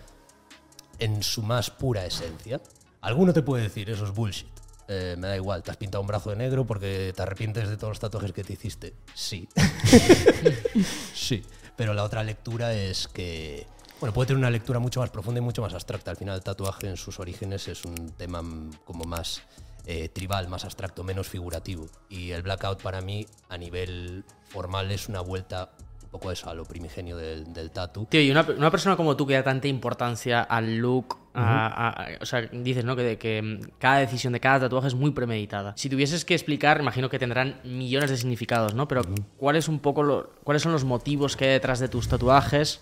en 0.99 1.23
su 1.23 1.41
más 1.41 1.69
pura 1.71 2.05
esencia. 2.05 2.59
Alguno 2.99 3.31
te 3.31 3.43
puede 3.43 3.63
decir, 3.63 3.89
eso 3.89 4.03
es 4.03 4.11
bullshit. 4.11 4.49
Eh, 4.87 5.15
me 5.17 5.27
da 5.27 5.35
igual, 5.35 5.63
te 5.63 5.71
has 5.71 5.77
pintado 5.77 6.01
un 6.01 6.07
brazo 6.07 6.29
de 6.29 6.37
negro 6.37 6.65
porque 6.65 7.11
te 7.15 7.21
arrepientes 7.21 7.67
de 7.69 7.75
todos 7.75 7.91
los 7.91 7.99
tatuajes 7.99 8.31
que 8.31 8.43
te 8.43 8.53
hiciste. 8.53 8.93
Sí. 9.13 9.49
sí. 11.13 11.43
Pero 11.75 11.93
la 11.93 12.03
otra 12.03 12.23
lectura 12.23 12.73
es 12.73 13.07
que. 13.07 13.67
Bueno, 13.99 14.13
puede 14.13 14.27
tener 14.27 14.39
una 14.39 14.49
lectura 14.49 14.79
mucho 14.79 14.99
más 14.99 15.09
profunda 15.09 15.39
y 15.39 15.41
mucho 15.41 15.61
más 15.61 15.73
abstracta. 15.73 16.11
Al 16.11 16.17
final, 16.17 16.35
el 16.35 16.43
tatuaje 16.43 16.87
en 16.87 16.97
sus 16.97 17.19
orígenes 17.19 17.67
es 17.67 17.83
un 17.83 18.11
tema 18.11 18.43
como 18.85 19.03
más 19.05 19.41
eh, 19.85 20.09
tribal, 20.09 20.47
más 20.47 20.65
abstracto, 20.65 21.03
menos 21.03 21.27
figurativo. 21.27 21.87
Y 22.09 22.31
el 22.31 22.43
blackout 22.43 22.81
para 22.81 23.01
mí, 23.01 23.25
a 23.49 23.57
nivel 23.57 24.23
formal, 24.49 24.91
es 24.91 25.09
una 25.09 25.21
vuelta 25.21 25.71
un 26.03 26.09
poco 26.09 26.31
eso, 26.31 26.49
a 26.49 26.53
lo 26.53 26.63
primigenio 26.63 27.17
del, 27.17 27.53
del 27.53 27.71
tatu. 27.71 28.05
Tío, 28.05 28.21
y 28.21 28.29
una, 28.31 28.41
una 28.41 28.71
persona 28.71 28.95
como 28.95 29.15
tú 29.17 29.25
que 29.25 29.33
da 29.33 29.43
tanta 29.43 29.67
importancia 29.67 30.41
al 30.41 30.77
look, 30.77 31.17
a- 31.41 31.67
a- 31.67 31.89
a- 31.89 32.07
o 32.21 32.25
sea, 32.25 32.41
dices, 32.41 32.83
¿no? 32.85 32.95
Que, 32.95 33.17
que 33.17 33.41
mm, 33.41 33.69
cada 33.79 33.97
decisión 33.99 34.33
de 34.33 34.39
cada 34.39 34.61
tatuaje 34.61 34.87
es 34.87 34.95
muy 34.95 35.11
premeditada. 35.11 35.73
Si 35.77 35.89
tuvieses 35.89 36.25
que 36.25 36.33
explicar, 36.33 36.79
imagino 36.81 37.09
que 37.09 37.19
tendrán 37.19 37.59
millones 37.63 38.09
de 38.09 38.17
significados, 38.17 38.73
¿no? 38.73 38.87
Pero 38.87 39.01
¿cuál 39.37 39.55
es 39.55 39.67
un 39.67 39.79
poco 39.79 40.03
lo- 40.03 40.31
¿cuáles 40.43 40.61
son 40.63 40.71
los 40.71 40.83
motivos 40.83 41.35
que 41.37 41.45
hay 41.45 41.51
detrás 41.51 41.79
de 41.79 41.87
tus 41.89 42.07
tatuajes? 42.07 42.81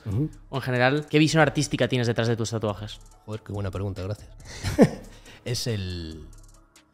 O 0.49 0.55
en 0.57 0.61
general, 0.61 1.05
¿qué 1.09 1.19
visión 1.19 1.41
artística 1.41 1.87
tienes 1.87 2.07
detrás 2.07 2.27
de 2.27 2.35
tus 2.35 2.49
tatuajes? 2.51 2.99
Joder, 3.25 3.41
qué 3.41 3.51
buena 3.53 3.71
pregunta, 3.71 4.01
gracias. 4.03 4.29
es 5.45 5.67
el. 5.67 6.25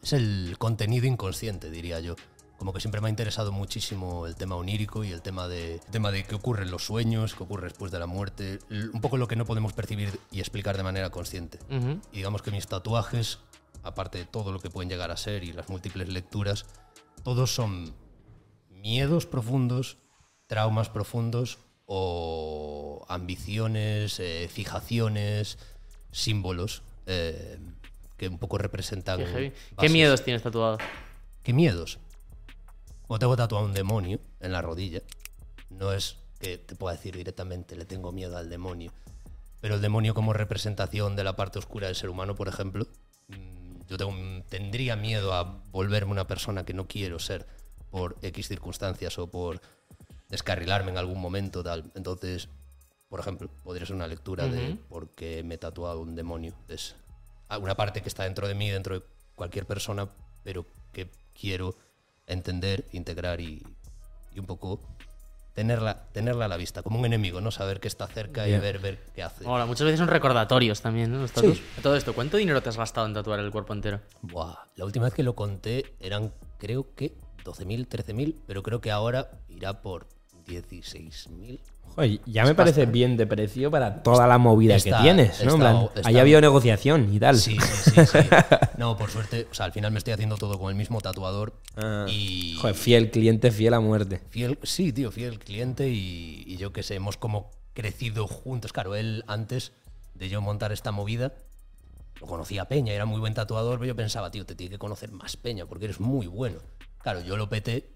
Es 0.03 0.13
el 0.13 0.55
contenido 0.57 1.05
inconsciente, 1.05 1.69
diría 1.69 1.99
yo. 1.99 2.15
Como 2.61 2.73
que 2.73 2.79
siempre 2.79 3.01
me 3.01 3.07
ha 3.07 3.09
interesado 3.09 3.51
muchísimo 3.51 4.27
el 4.27 4.35
tema 4.35 4.55
onírico 4.55 5.03
y 5.03 5.11
el 5.11 5.23
tema 5.23 5.47
de, 5.47 5.77
el 5.77 5.91
tema 5.91 6.11
de 6.11 6.23
qué 6.25 6.35
ocurre 6.35 6.61
en 6.61 6.69
los 6.69 6.85
sueños, 6.85 7.33
qué 7.33 7.41
ocurre 7.41 7.69
después 7.69 7.91
de 7.91 7.97
la 7.97 8.05
muerte. 8.05 8.59
Un 8.69 9.01
poco 9.01 9.17
lo 9.17 9.27
que 9.27 9.35
no 9.35 9.45
podemos 9.45 9.73
percibir 9.73 10.19
y 10.29 10.41
explicar 10.41 10.77
de 10.77 10.83
manera 10.83 11.09
consciente. 11.09 11.57
Y 12.11 12.17
digamos 12.17 12.43
que 12.43 12.51
mis 12.51 12.67
tatuajes, 12.67 13.39
aparte 13.81 14.19
de 14.19 14.25
todo 14.25 14.51
lo 14.51 14.59
que 14.59 14.69
pueden 14.69 14.91
llegar 14.91 15.09
a 15.09 15.17
ser 15.17 15.43
y 15.43 15.53
las 15.53 15.69
múltiples 15.69 16.07
lecturas, 16.09 16.67
todos 17.23 17.51
son 17.51 17.95
miedos 18.69 19.25
profundos, 19.25 19.97
traumas 20.45 20.87
profundos 20.87 21.57
o 21.87 23.07
ambiciones, 23.09 24.19
eh, 24.19 24.47
fijaciones, 24.53 25.57
símbolos 26.11 26.83
eh, 27.07 27.57
que 28.17 28.27
un 28.27 28.37
poco 28.37 28.59
representan. 28.59 29.17
Qué 29.17 29.25
heavy. 29.25 29.49
¿Qué 29.49 29.75
bases. 29.77 29.91
miedos 29.91 30.23
tienes 30.23 30.43
tatuado? 30.43 30.77
¿Qué 31.41 31.53
miedos? 31.53 31.97
Como 33.11 33.19
tengo 33.19 33.35
tatuado 33.35 33.65
un 33.65 33.73
demonio 33.73 34.21
en 34.39 34.53
la 34.53 34.61
rodilla, 34.61 35.01
no 35.69 35.91
es 35.91 36.15
que 36.39 36.57
te 36.57 36.75
pueda 36.77 36.95
decir 36.95 37.13
directamente 37.13 37.75
le 37.75 37.83
tengo 37.83 38.13
miedo 38.13 38.37
al 38.37 38.49
demonio, 38.49 38.93
pero 39.59 39.75
el 39.75 39.81
demonio 39.81 40.13
como 40.13 40.31
representación 40.31 41.17
de 41.17 41.25
la 41.25 41.35
parte 41.35 41.59
oscura 41.59 41.87
del 41.87 41.97
ser 41.97 42.09
humano, 42.09 42.35
por 42.35 42.47
ejemplo, 42.47 42.87
mm, 43.27 43.81
yo 43.89 43.97
tengo 43.97 44.11
un- 44.11 44.45
tendría 44.47 44.95
miedo 44.95 45.33
a 45.33 45.43
volverme 45.73 46.13
una 46.13 46.25
persona 46.25 46.63
que 46.63 46.73
no 46.73 46.87
quiero 46.87 47.19
ser 47.19 47.45
por 47.89 48.15
X 48.21 48.47
circunstancias 48.47 49.19
o 49.19 49.27
por 49.29 49.59
descarrilarme 50.29 50.91
en 50.91 50.97
algún 50.97 51.19
momento, 51.19 51.61
tal. 51.63 51.91
Entonces, 51.95 52.47
por 53.09 53.19
ejemplo, 53.19 53.49
podría 53.65 53.85
ser 53.85 53.97
una 53.97 54.07
lectura 54.07 54.47
de 54.47 54.77
por 54.87 55.09
qué 55.09 55.43
me 55.43 55.55
he 55.55 55.57
tatuado 55.57 55.99
un 55.99 56.15
demonio. 56.15 56.53
Es 56.69 56.95
una 57.59 57.75
parte 57.75 58.01
que 58.01 58.07
está 58.07 58.23
dentro 58.23 58.47
de 58.47 58.55
mí, 58.55 58.69
dentro 58.69 58.97
de 58.97 59.05
cualquier 59.35 59.65
persona, 59.65 60.07
pero 60.45 60.65
que 60.93 61.09
quiero 61.37 61.75
entender, 62.27 62.85
integrar 62.91 63.41
y, 63.41 63.63
y 64.33 64.39
un 64.39 64.45
poco 64.45 64.79
tenerla, 65.53 66.07
tenerla 66.13 66.45
a 66.45 66.47
la 66.47 66.57
vista, 66.57 66.81
como 66.81 66.99
un 66.99 67.05
enemigo, 67.05 67.41
¿no? 67.41 67.51
Saber 67.51 67.79
que 67.79 67.87
está 67.87 68.07
cerca 68.07 68.47
y 68.47 68.57
ver, 68.57 68.79
ver 68.79 68.99
qué 69.13 69.23
hace. 69.23 69.45
Hola, 69.45 69.65
muchas 69.65 69.85
veces 69.85 69.99
son 69.99 70.07
recordatorios 70.07 70.81
también, 70.81 71.11
¿no? 71.11 71.19
Los 71.19 71.31
tatus. 71.31 71.61
Todo 71.81 71.95
esto, 71.95 72.13
¿cuánto 72.13 72.37
dinero 72.37 72.61
te 72.61 72.69
has 72.69 72.77
gastado 72.77 73.07
en 73.07 73.13
tatuar 73.13 73.39
el 73.39 73.51
cuerpo 73.51 73.73
entero? 73.73 74.01
Buah, 74.21 74.55
la 74.75 74.85
última 74.85 75.05
vez 75.05 75.13
que 75.13 75.23
lo 75.23 75.35
conté 75.35 75.95
eran, 75.99 76.33
creo 76.57 76.95
que 76.95 77.13
12.000, 77.43 77.87
13.000, 77.87 78.35
pero 78.47 78.63
creo 78.63 78.81
que 78.81 78.91
ahora 78.91 79.31
irá 79.49 79.81
por 79.81 80.07
16.000. 80.47 81.59
Joder, 81.95 82.21
ya 82.25 82.45
me 82.45 82.55
parece 82.55 82.85
bien 82.85 83.17
de 83.17 83.27
precio 83.27 83.69
para 83.69 84.01
toda 84.01 84.25
la 84.25 84.37
movida 84.37 84.75
Está- 84.77 84.97
que 84.97 85.03
tienes, 85.03 85.43
¿no? 85.43 85.51
Está- 85.55 85.57
plan, 85.57 85.89
está- 85.93 86.07
ahí 86.07 86.17
ha 86.17 86.21
habido 86.21 86.39
negociación 86.39 87.13
y 87.13 87.19
tal. 87.19 87.37
Sí, 87.37 87.57
sí, 87.59 87.91
sí. 88.05 88.17
No, 88.77 88.97
por 88.97 89.09
suerte, 89.11 89.47
o 89.51 89.53
sea, 89.53 89.65
al 89.65 89.73
final 89.73 89.91
me 89.91 89.97
estoy 89.97 90.13
haciendo 90.13 90.37
todo 90.37 90.57
con 90.57 90.69
el 90.69 90.75
mismo 90.75 91.01
tatuador 91.01 91.53
Ah, 91.75 92.05
y... 92.09 92.55
Joder, 92.61 92.75
fiel 92.75 93.11
cliente, 93.11 93.51
fiel 93.51 93.73
a 93.73 93.79
muerte. 93.81 94.21
Fiel, 94.29 94.57
sí, 94.63 94.93
tío, 94.93 95.11
fiel 95.11 95.37
cliente 95.39 95.89
y, 95.89 96.43
y 96.47 96.55
yo 96.57 96.71
que 96.71 96.81
sé, 96.81 96.95
hemos 96.95 97.17
como 97.17 97.51
crecido 97.73 98.25
juntos. 98.27 98.71
Claro, 98.71 98.95
él 98.95 99.23
antes 99.27 99.73
de 100.15 100.29
yo 100.29 100.39
montar 100.41 100.71
esta 100.71 100.91
movida, 100.91 101.33
lo 102.21 102.27
conocía 102.27 102.65
Peña, 102.65 102.93
era 102.93 103.05
muy 103.05 103.19
buen 103.19 103.33
tatuador, 103.33 103.79
pero 103.79 103.87
yo 103.89 103.95
pensaba, 103.97 104.31
tío, 104.31 104.45
te 104.45 104.55
tiene 104.55 104.71
que 104.71 104.79
conocer 104.79 105.11
más 105.11 105.35
Peña 105.35 105.65
porque 105.65 105.85
eres 105.85 105.99
muy 105.99 106.27
bueno. 106.27 106.59
Claro, 106.99 107.19
yo 107.21 107.35
lo 107.35 107.49
peté, 107.49 107.89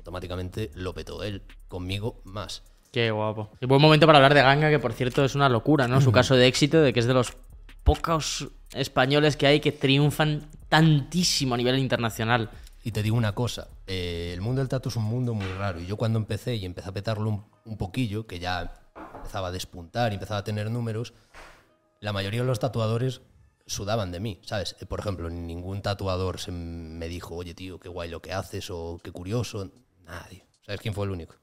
automáticamente 0.00 0.70
lo 0.74 0.94
petó 0.94 1.22
él, 1.22 1.42
conmigo 1.68 2.20
más. 2.24 2.62
Qué 2.90 3.10
guapo. 3.10 3.50
Y 3.60 3.66
buen 3.66 3.80
momento 3.80 4.06
para 4.06 4.18
hablar 4.18 4.34
de 4.34 4.42
Ganga, 4.42 4.70
que 4.70 4.78
por 4.78 4.92
cierto 4.92 5.24
es 5.24 5.34
una 5.34 5.48
locura, 5.48 5.86
¿no? 5.86 6.00
Su 6.00 6.10
caso 6.10 6.34
de 6.34 6.46
éxito, 6.46 6.80
de 6.80 6.92
que 6.92 7.00
es 7.00 7.06
de 7.06 7.14
los 7.14 7.36
pocos 7.84 8.48
españoles 8.72 9.36
que 9.36 9.46
hay 9.46 9.60
que 9.60 9.72
triunfan 9.72 10.48
tantísimo 10.68 11.54
a 11.54 11.58
nivel 11.58 11.78
internacional. 11.78 12.50
Y 12.82 12.92
te 12.92 13.02
digo 13.02 13.16
una 13.16 13.34
cosa, 13.34 13.68
eh, 13.86 14.30
el 14.32 14.40
mundo 14.40 14.60
del 14.60 14.68
tatu 14.68 14.88
es 14.88 14.96
un 14.96 15.04
mundo 15.04 15.34
muy 15.34 15.46
raro. 15.52 15.80
Y 15.80 15.86
yo 15.86 15.96
cuando 15.96 16.18
empecé 16.18 16.56
y 16.56 16.64
empecé 16.64 16.88
a 16.88 16.92
petarlo 16.92 17.28
un, 17.28 17.44
un 17.66 17.76
poquillo, 17.76 18.26
que 18.26 18.38
ya 18.38 18.72
empezaba 19.16 19.48
a 19.48 19.52
despuntar 19.52 20.12
y 20.12 20.14
empezaba 20.14 20.40
a 20.40 20.44
tener 20.44 20.70
números, 20.70 21.12
la 22.00 22.12
mayoría 22.12 22.40
de 22.40 22.46
los 22.46 22.58
tatuadores 22.58 23.20
sudaban 23.66 24.10
de 24.10 24.18
mí, 24.18 24.40
¿sabes? 24.42 24.74
Eh, 24.80 24.86
Por 24.86 24.98
ejemplo, 24.98 25.30
ningún 25.30 25.82
tatuador 25.82 26.40
se 26.40 26.50
me 26.50 27.06
dijo, 27.06 27.36
oye 27.36 27.54
tío, 27.54 27.78
qué 27.78 27.88
guay 27.88 28.10
lo 28.10 28.20
que 28.20 28.32
haces 28.32 28.68
o 28.70 28.98
qué 29.02 29.12
curioso. 29.12 29.70
Nadie. 30.10 30.44
¿Sabes 30.66 30.80
quién 30.80 30.92
fue 30.92 31.04
el 31.06 31.12
único? 31.12 31.36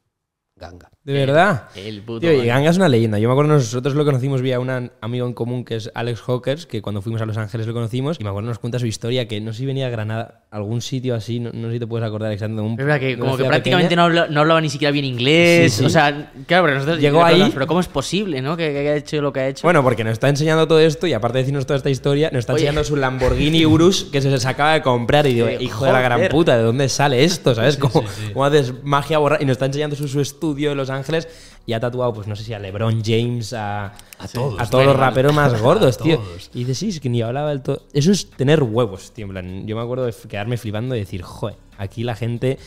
Ganga. 0.60 0.90
¿De 1.04 1.14
verdad? 1.14 1.66
El 1.76 2.02
puto 2.02 2.22
Tío, 2.22 2.34
y 2.44 2.48
Ganga. 2.48 2.70
Es 2.72 2.78
una 2.78 2.90
leyenda. 2.90 3.20
Yo 3.20 3.30
me 3.30 3.34
acuerdo, 3.34 3.54
nosotros 3.54 3.94
lo 3.96 4.04
conocimos 4.04 4.42
vía 4.42 4.60
un 4.60 4.92
amigo 5.02 5.26
en 5.28 5.34
común 5.34 5.64
que 5.64 5.76
es 5.76 5.92
Alex 5.94 6.20
Hawkers, 6.22 6.66
que 6.66 6.82
cuando 6.82 7.02
fuimos 7.02 7.22
a 7.22 7.26
Los 7.26 7.38
Ángeles 7.38 7.68
lo 7.68 7.74
conocimos. 7.74 8.18
Y 8.20 8.24
me 8.24 8.30
acuerdo 8.30 8.50
nos 8.50 8.60
cuenta 8.60 8.80
su 8.80 8.88
historia, 8.88 9.28
que 9.28 9.40
no 9.40 9.54
sé 9.54 9.60
si 9.60 9.66
venía 9.68 9.88
a 9.88 9.90
Granada, 9.90 10.46
algún 10.52 10.82
sitio 10.82 11.14
así, 11.16 11.40
no, 11.40 11.52
no 11.54 11.68
sé 11.68 11.74
si 11.76 11.80
te 11.80 11.88
puedes 11.88 12.06
acordar 12.08 12.32
exactamente. 12.32 12.64
un- 12.68 12.72
Es 12.80 12.86
verdad 12.86 13.00
que 13.00 13.18
como 13.20 13.38
que 13.38 13.44
prácticamente 13.46 13.96
no, 13.96 14.02
habla- 14.04 14.28
no 14.30 14.42
hablaba 14.42 14.60
ni 14.60 14.70
siquiera 14.70 14.92
bien 14.92 15.06
inglés. 15.06 15.74
Sí, 15.74 15.80
sí. 15.82 15.86
O 15.86 15.90
sea, 15.90 16.32
claro, 16.48 16.64
pero 16.66 16.74
nosotros 16.76 17.00
Llegó 17.00 17.24
ahí- 17.24 17.52
Pero 17.54 17.68
¿cómo 17.68 17.80
es 17.80 17.88
posible, 17.88 18.42
no? 18.42 18.58
Que, 18.58 18.72
que 18.72 18.80
haya 18.80 18.96
hecho 18.96 19.22
lo 19.22 19.32
que 19.32 19.40
ha 19.42 19.48
hecho. 19.48 19.62
Bueno, 19.66 19.84
porque 19.84 20.04
nos 20.04 20.14
está 20.14 20.28
enseñando 20.28 20.68
todo 20.68 20.80
esto 20.80 21.06
y 21.08 21.14
aparte 21.14 21.38
de 21.38 21.44
decirnos 21.44 21.66
toda 21.68 21.78
esta 21.78 21.90
historia, 21.92 22.30
nos 22.34 22.40
está 22.40 22.54
Oye. 22.54 22.64
enseñando 22.64 22.84
su 22.84 22.96
Lamborghini 22.96 23.66
Urus 23.66 24.06
que 24.06 24.22
se 24.22 24.30
les 24.32 24.46
acaba 24.46 24.74
de 24.74 24.82
comprar 24.82 25.28
y 25.28 25.36
digo, 25.36 25.48
hijo 25.60 25.86
de 25.86 25.92
la 25.94 26.02
gran 26.02 26.28
puta, 26.30 26.58
¿de 26.58 26.64
dónde 26.64 26.90
sale 26.90 27.24
esto? 27.24 27.54
¿Sabes? 27.54 27.76
Sí, 27.76 27.80
¿Cómo, 27.82 28.02
sí, 28.08 28.08
sí. 28.28 28.34
cómo 28.34 28.46
haces 28.46 28.74
magia 28.84 29.20
borrar? 29.20 29.42
Y 29.42 29.46
nos 29.46 29.54
está 29.54 29.68
enseñando 29.68 29.96
su, 29.96 30.08
su 30.08 30.20
estudio 30.20 30.47
en 30.56 30.78
Los 30.78 30.90
Ángeles 30.90 31.28
y 31.66 31.74
ha 31.74 31.80
tatuado, 31.80 32.14
pues 32.14 32.28
no 32.28 32.36
sé 32.36 32.44
si 32.44 32.54
a 32.54 32.60
LeBron 32.60 33.02
James, 33.04 33.54
a, 33.54 33.88
A 34.20 34.28
todos, 34.32 34.60
a 34.60 34.70
todos 34.70 34.86
los 34.86 34.96
raperos 34.96 35.34
más 35.34 35.60
gordos, 35.62 35.98
tío. 35.98 36.18
todos. 36.18 36.50
Y 36.54 36.60
dices, 36.60 36.78
sí, 36.78 36.90
es 36.90 37.00
que 37.00 37.10
ni 37.10 37.22
hablaba 37.22 37.50
del 37.50 37.62
todo. 37.62 37.84
Eso 37.94 38.12
es 38.12 38.30
tener 38.30 38.64
huevos, 38.64 39.12
tío. 39.12 39.26
En 39.26 39.32
plan, 39.32 39.68
yo 39.68 39.76
me 39.76 39.82
acuerdo 39.82 40.06
de 40.06 40.14
quedarme 40.30 40.58
flipando 40.58 40.96
y 40.96 41.00
decir, 41.00 41.22
joder, 41.22 41.58
aquí 41.78 42.04
la 42.04 42.16
gente. 42.16 42.58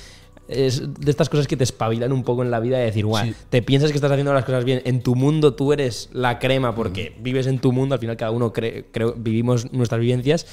Es 0.51 0.83
de 1.01 1.11
estas 1.11 1.29
cosas 1.29 1.47
que 1.47 1.57
te 1.57 1.65
espabilan 1.65 2.13
un 2.13 2.25
poco 2.25 2.43
en 2.43 2.51
la 2.51 2.59
vida 2.61 2.81
y 2.81 2.85
decir, 2.85 3.07
guau, 3.07 3.25
Sí. 3.25 3.35
te 3.49 3.63
piensas 3.63 3.91
que 3.91 3.97
estás 3.97 4.11
haciendo 4.11 4.33
las 4.35 4.45
cosas 4.45 4.65
bien. 4.65 4.83
En 4.85 5.03
tu 5.03 5.15
mundo 5.15 5.55
tú 5.55 5.73
eres 5.73 6.09
la 6.13 6.39
crema 6.39 6.75
porque 6.75 7.17
vives 7.21 7.47
en 7.47 7.59
tu 7.61 7.73
mundo. 7.73 7.95
Al 7.95 8.01
final, 8.01 8.17
cada 8.17 8.33
uno 8.33 8.53
cree, 8.53 8.87
creo, 8.91 9.15
vivimos 9.17 9.73
nuestras 9.73 10.01
vivencias 10.01 10.47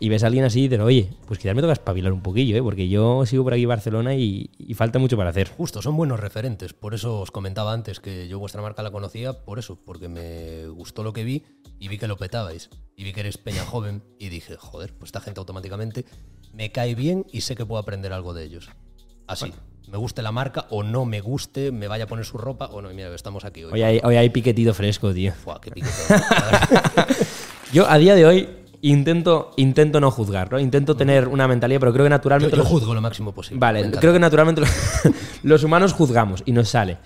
y 0.00 0.08
ves 0.08 0.22
a 0.22 0.26
alguien 0.26 0.44
así 0.44 0.60
y 0.60 0.68
dices, 0.68 0.80
oye, 0.84 1.08
pues 1.26 1.38
quizás 1.38 1.54
me 1.54 1.62
toca 1.62 1.72
espabilar 1.72 2.12
un 2.12 2.22
poquillo, 2.22 2.56
¿eh? 2.56 2.62
porque 2.62 2.88
yo 2.88 3.24
sigo 3.26 3.42
por 3.44 3.54
aquí 3.54 3.64
Barcelona 3.66 4.14
y, 4.14 4.50
y 4.58 4.74
falta 4.74 4.98
mucho 4.98 5.16
para 5.16 5.30
hacer. 5.30 5.48
Justo, 5.56 5.80
son 5.82 5.96
buenos 5.96 6.20
referentes. 6.20 6.72
Por 6.74 6.94
eso 6.94 7.20
os 7.20 7.30
comentaba 7.30 7.72
antes 7.72 8.00
que 8.00 8.28
yo 8.28 8.38
vuestra 8.38 8.60
marca 8.62 8.82
la 8.82 8.90
conocía, 8.90 9.32
por 9.44 9.58
eso, 9.58 9.78
porque 9.84 10.08
me 10.08 10.66
gustó 10.68 11.02
lo 11.02 11.12
que 11.12 11.24
vi 11.24 11.44
y 11.78 11.88
vi 11.88 11.98
que 11.98 12.06
lo 12.06 12.16
petabais. 12.16 12.70
Y 12.96 13.04
vi 13.04 13.12
que 13.12 13.20
eres 13.20 13.38
peña 13.38 13.64
joven 13.64 14.02
y 14.18 14.28
dije, 14.28 14.56
joder, 14.56 14.92
pues 14.92 15.08
esta 15.08 15.20
gente 15.20 15.38
automáticamente 15.40 16.04
me 16.52 16.72
cae 16.72 16.94
bien 16.94 17.24
y 17.32 17.42
sé 17.42 17.54
que 17.54 17.64
puedo 17.64 17.80
aprender 17.80 18.12
algo 18.12 18.34
de 18.34 18.44
ellos. 18.44 18.68
Así, 19.28 19.52
me 19.90 19.96
guste 19.98 20.22
la 20.22 20.32
marca 20.32 20.66
o 20.70 20.82
no 20.82 21.04
me 21.04 21.20
guste, 21.20 21.70
me 21.70 21.86
vaya 21.88 22.04
a 22.04 22.06
poner 22.06 22.24
su 22.24 22.36
ropa 22.38 22.66
o 22.66 22.82
no, 22.82 22.88
mira, 22.90 23.14
estamos 23.14 23.44
aquí 23.44 23.62
hoy. 23.64 23.72
Hoy 23.72 23.82
hay, 23.82 24.00
hoy 24.02 24.16
hay 24.16 24.30
piquetito 24.30 24.74
fresco, 24.74 25.12
tío. 25.14 25.32
Fua, 25.32 25.60
qué 25.60 25.70
piquetón. 25.70 26.20
Yo 27.72 27.88
a 27.88 27.98
día 27.98 28.14
de 28.14 28.24
hoy 28.26 28.48
intento, 28.80 29.52
intento 29.56 30.00
no 30.00 30.10
juzgar, 30.10 30.50
¿no? 30.52 30.58
Intento 30.58 30.96
tener 30.96 31.28
una 31.28 31.46
mentalidad, 31.48 31.80
pero 31.80 31.92
creo 31.92 32.04
que 32.06 32.10
naturalmente... 32.10 32.56
yo 32.56 32.62
los- 32.62 32.68
juzgo 32.70 32.94
lo 32.94 33.00
máximo 33.00 33.32
posible. 33.32 33.60
Vale, 33.60 33.90
creo 33.90 34.12
que 34.12 34.18
naturalmente 34.18 34.62
los, 34.62 34.70
los 35.42 35.64
humanos 35.64 35.92
juzgamos 35.92 36.42
y 36.46 36.52
nos 36.52 36.68
sale. 36.68 36.98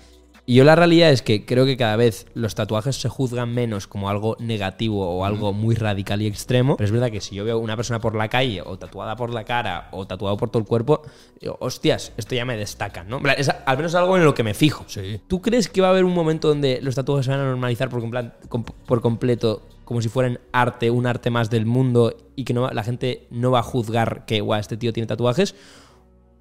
Y 0.45 0.55
yo 0.55 0.65
la 0.65 0.75
realidad 0.75 1.09
es 1.11 1.21
que 1.21 1.45
creo 1.45 1.65
que 1.65 1.77
cada 1.77 1.95
vez 1.95 2.27
los 2.33 2.53
tatuajes 2.53 2.97
se 2.97 3.07
juzgan 3.07 3.53
menos 3.53 3.87
como 3.87 4.09
algo 4.09 4.35
negativo 4.39 5.09
o 5.09 5.23
algo 5.23 5.53
muy 5.53 5.73
radical 5.75 6.21
y 6.21 6.27
extremo. 6.27 6.75
Pero 6.75 6.85
es 6.85 6.91
verdad 6.91 7.11
que 7.11 7.21
si 7.21 7.33
yo 7.35 7.45
veo 7.45 7.59
una 7.59 7.77
persona 7.77 8.01
por 8.01 8.13
la 8.13 8.27
calle 8.27 8.61
o 8.61 8.77
tatuada 8.77 9.15
por 9.15 9.29
la 9.29 9.45
cara 9.45 9.87
o 9.91 10.05
tatuado 10.05 10.35
por 10.35 10.49
todo 10.49 10.59
el 10.59 10.67
cuerpo, 10.67 11.01
digo, 11.39 11.55
hostias, 11.61 12.11
esto 12.17 12.35
ya 12.35 12.43
me 12.43 12.57
destaca, 12.57 13.05
¿no? 13.05 13.21
Es 13.37 13.49
al 13.49 13.77
menos 13.77 13.95
algo 13.95 14.17
en 14.17 14.25
lo 14.25 14.33
que 14.33 14.43
me 14.43 14.53
fijo. 14.53 14.83
Sí. 14.87 15.21
¿Tú 15.27 15.41
crees 15.41 15.69
que 15.69 15.79
va 15.79 15.87
a 15.87 15.91
haber 15.91 16.03
un 16.03 16.13
momento 16.13 16.49
donde 16.49 16.81
los 16.81 16.95
tatuajes 16.95 17.25
se 17.25 17.31
van 17.31 17.39
a 17.39 17.45
normalizar 17.45 17.89
por, 17.89 19.01
completo 19.01 19.61
como 19.85 20.01
si 20.01 20.09
fueran 20.09 20.41
arte, 20.51 20.91
un 20.91 21.07
arte 21.07 21.29
más 21.29 21.49
del 21.49 21.65
mundo 21.65 22.17
y 22.35 22.43
que 22.43 22.53
no, 22.53 22.69
la 22.69 22.83
gente 22.83 23.27
no 23.31 23.51
va 23.51 23.59
a 23.59 23.63
juzgar 23.63 24.25
que, 24.25 24.41
guau, 24.41 24.59
este 24.59 24.75
tío 24.75 24.91
tiene 24.91 25.07
tatuajes? 25.07 25.55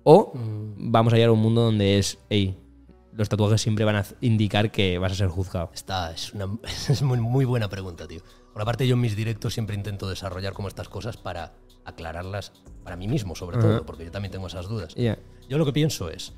¿O 0.02 0.32
vamos 0.34 1.12
a 1.12 1.16
llegar 1.16 1.28
a 1.28 1.32
un 1.32 1.40
mundo 1.40 1.60
donde 1.60 1.98
es, 2.00 2.18
hey, 2.28 2.56
los 3.12 3.28
tatuajes 3.28 3.60
siempre 3.60 3.84
van 3.84 3.96
a 3.96 4.04
indicar 4.20 4.70
que 4.70 4.98
vas 4.98 5.12
a 5.12 5.14
ser 5.14 5.28
juzgado? 5.28 5.70
Esta 5.74 6.12
es 6.12 6.32
una 6.32 6.48
es 6.88 7.02
muy, 7.02 7.20
muy 7.20 7.44
buena 7.44 7.68
pregunta, 7.68 8.06
tío. 8.06 8.20
Por 8.52 8.62
aparte, 8.62 8.86
yo 8.86 8.94
en 8.94 9.00
mis 9.00 9.16
directos 9.16 9.54
siempre 9.54 9.74
intento 9.74 10.08
desarrollar 10.08 10.52
como 10.52 10.68
estas 10.68 10.88
cosas 10.88 11.16
para 11.16 11.54
aclararlas 11.84 12.52
para 12.84 12.96
mí 12.96 13.08
mismo, 13.08 13.34
sobre 13.34 13.58
todo, 13.58 13.84
porque 13.84 14.04
yo 14.04 14.10
también 14.10 14.32
tengo 14.32 14.46
esas 14.46 14.68
dudas. 14.68 14.94
Yo 15.48 15.58
lo 15.58 15.64
que 15.64 15.72
pienso 15.72 16.10
es, 16.10 16.32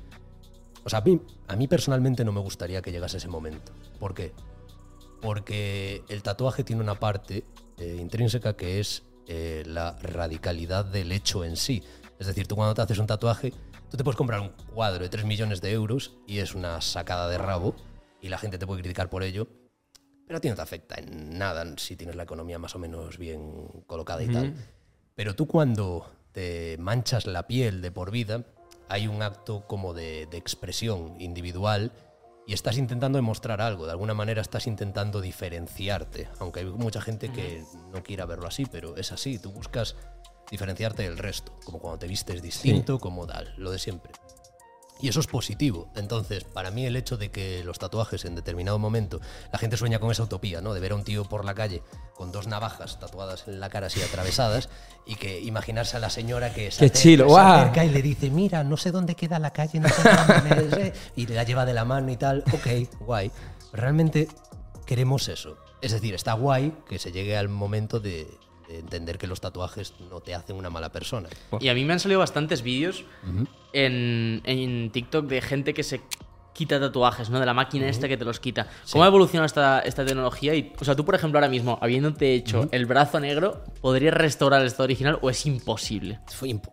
o 0.83 0.89
sea, 0.89 0.99
a 0.99 1.01
mí, 1.01 1.19
a 1.47 1.55
mí 1.55 1.67
personalmente 1.67 2.23
no 2.23 2.31
me 2.31 2.39
gustaría 2.39 2.81
que 2.81 2.91
llegase 2.91 3.17
ese 3.17 3.27
momento. 3.27 3.73
¿Por 3.99 4.13
qué? 4.13 4.33
Porque 5.21 6.03
el 6.09 6.21
tatuaje 6.23 6.63
tiene 6.63 6.81
una 6.81 6.95
parte 6.95 7.45
eh, 7.77 7.97
intrínseca 7.99 8.55
que 8.55 8.79
es 8.79 9.03
eh, 9.27 9.63
la 9.65 9.97
radicalidad 10.01 10.85
del 10.85 11.11
hecho 11.11 11.43
en 11.43 11.57
sí. 11.57 11.83
Es 12.19 12.27
decir, 12.27 12.47
tú 12.47 12.55
cuando 12.55 12.73
te 12.73 12.81
haces 12.81 12.99
un 12.99 13.07
tatuaje, 13.07 13.53
tú 13.95 13.99
te 13.99 14.03
puedes 14.03 14.17
comprar 14.17 14.41
un 14.41 14.49
cuadro 14.49 15.05
de 15.05 15.09
3 15.09 15.23
millones 15.23 15.61
de 15.61 15.71
euros 15.71 16.17
y 16.27 16.39
es 16.39 16.53
una 16.53 16.81
sacada 16.81 17.29
de 17.29 17.37
rabo 17.37 17.77
y 18.19 18.27
la 18.27 18.37
gente 18.37 18.57
te 18.57 18.67
puede 18.67 18.81
criticar 18.81 19.09
por 19.09 19.23
ello, 19.23 19.47
pero 20.27 20.35
a 20.35 20.41
ti 20.41 20.49
no 20.49 20.55
te 20.55 20.61
afecta 20.61 20.95
en 20.95 21.37
nada 21.37 21.63
si 21.77 21.95
tienes 21.95 22.17
la 22.17 22.23
economía 22.23 22.59
más 22.59 22.75
o 22.75 22.79
menos 22.79 23.17
bien 23.17 23.53
colocada 23.87 24.21
y 24.21 24.27
tal. 24.27 24.53
Pero 25.15 25.33
tú 25.33 25.47
cuando 25.47 26.11
te 26.33 26.75
manchas 26.77 27.25
la 27.25 27.47
piel 27.47 27.81
de 27.81 27.89
por 27.89 28.11
vida, 28.11 28.43
hay 28.89 29.07
un 29.07 29.21
acto 29.21 29.65
como 29.65 29.93
de, 29.93 30.25
de 30.25 30.35
expresión 30.35 31.15
individual 31.21 31.93
y 32.45 32.53
estás 32.53 32.77
intentando 32.77 33.17
demostrar 33.17 33.61
algo. 33.61 33.85
De 33.85 33.93
alguna 33.93 34.13
manera 34.13 34.41
estás 34.41 34.67
intentando 34.67 35.21
diferenciarte. 35.21 36.27
Aunque 36.39 36.59
hay 36.59 36.65
mucha 36.65 36.99
gente 36.99 37.31
que 37.31 37.63
no 37.93 38.03
quiera 38.03 38.25
verlo 38.25 38.47
así, 38.47 38.65
pero 38.65 38.97
es 38.97 39.13
así. 39.13 39.39
Tú 39.39 39.51
buscas 39.51 39.95
diferenciarte 40.49 41.03
del 41.03 41.17
resto. 41.17 41.53
Como 41.63 41.79
cuando 41.79 41.99
te 41.99 42.07
vistes 42.07 42.41
distinto, 42.41 42.99
como 42.99 43.25
tal, 43.25 43.53
lo 43.57 43.71
de 43.71 43.79
siempre. 43.79 44.11
Y 45.01 45.09
eso 45.09 45.19
es 45.19 45.27
positivo. 45.27 45.89
Entonces, 45.95 46.45
para 46.45 46.71
mí 46.71 46.85
el 46.85 46.95
hecho 46.95 47.17
de 47.17 47.29
que 47.29 47.63
los 47.65 47.79
tatuajes 47.79 48.23
en 48.23 48.35
determinado 48.35 48.79
momento, 48.79 49.19
la 49.51 49.59
gente 49.59 49.75
sueña 49.75 49.99
con 49.99 50.09
esa 50.09 50.23
utopía, 50.23 50.61
¿no? 50.61 50.73
De 50.73 50.79
ver 50.79 50.93
a 50.93 50.95
un 50.95 51.03
tío 51.03 51.25
por 51.25 51.43
la 51.43 51.53
calle 51.53 51.83
con 52.15 52.31
dos 52.31 52.47
navajas 52.47 52.97
tatuadas 52.97 53.45
en 53.47 53.59
la 53.59 53.69
cara 53.69 53.87
así 53.87 54.01
atravesadas 54.01 54.69
y 55.05 55.15
que 55.15 55.41
imaginarse 55.41 55.97
a 55.97 55.99
la 55.99 56.09
señora 56.09 56.53
que 56.53 56.71
se, 56.71 56.85
acerca, 56.85 56.97
chill, 56.97 57.23
se 57.73 57.85
y 57.85 57.89
le 57.89 58.01
dice, 58.01 58.29
mira, 58.29 58.63
no 58.63 58.77
sé 58.77 58.91
dónde 58.91 59.15
queda 59.15 59.37
la 59.37 59.51
calle, 59.51 59.81
no 59.81 59.89
sé 59.89 60.01
dónde 60.01 60.55
me 60.55 60.69
sé", 60.69 60.93
y 61.17 61.27
la 61.27 61.43
lleva 61.43 61.65
de 61.65 61.73
la 61.73 61.83
mano 61.83 62.09
y 62.11 62.15
tal. 62.15 62.43
Ok, 62.53 62.67
guay. 63.01 63.31
Realmente 63.73 64.29
queremos 64.85 65.27
eso. 65.27 65.57
Es 65.81 65.91
decir, 65.91 66.15
está 66.15 66.33
guay 66.33 66.73
que 66.87 66.99
se 66.99 67.11
llegue 67.11 67.35
al 67.37 67.49
momento 67.49 67.99
de, 67.99 68.27
de 68.67 68.79
entender 68.79 69.17
que 69.17 69.27
los 69.27 69.41
tatuajes 69.41 69.93
no 70.09 70.21
te 70.21 70.33
hacen 70.35 70.55
una 70.55 70.69
mala 70.69 70.91
persona. 70.91 71.29
Y 71.59 71.69
a 71.69 71.73
mí 71.73 71.85
me 71.85 71.93
han 71.93 71.99
salido 71.99 72.19
bastantes 72.19 72.61
vídeos 72.61 73.03
en, 73.73 74.41
en 74.45 74.89
TikTok 74.91 75.25
de 75.27 75.41
gente 75.41 75.73
que 75.73 75.83
se 75.83 76.01
quita 76.53 76.79
tatuajes, 76.79 77.29
¿no? 77.29 77.39
De 77.39 77.45
la 77.45 77.53
máquina 77.53 77.87
esta 77.89 78.07
que 78.07 78.15
te 78.17 78.23
los 78.23 78.39
quita. 78.39 78.67
¿Cómo 78.91 79.03
ha 79.03 79.07
evolucionado 79.07 79.45
esta, 79.45 79.79
esta 79.81 80.05
tecnología? 80.05 80.55
Y, 80.55 80.73
o 80.79 80.85
sea, 80.85 80.95
tú, 80.95 81.03
por 81.03 81.13
ejemplo, 81.15 81.37
ahora 81.37 81.49
mismo, 81.49 81.77
habiéndote 81.81 82.33
hecho 82.33 82.69
el 82.71 82.85
brazo 82.85 83.19
negro, 83.19 83.61
¿podrías 83.81 84.13
restaurar 84.13 84.61
el 84.61 84.67
estado 84.67 84.85
original 84.85 85.19
o 85.21 85.29
es 85.29 85.45
imposible? 85.45 86.19
Fue 86.27 86.47
impo- 86.49 86.71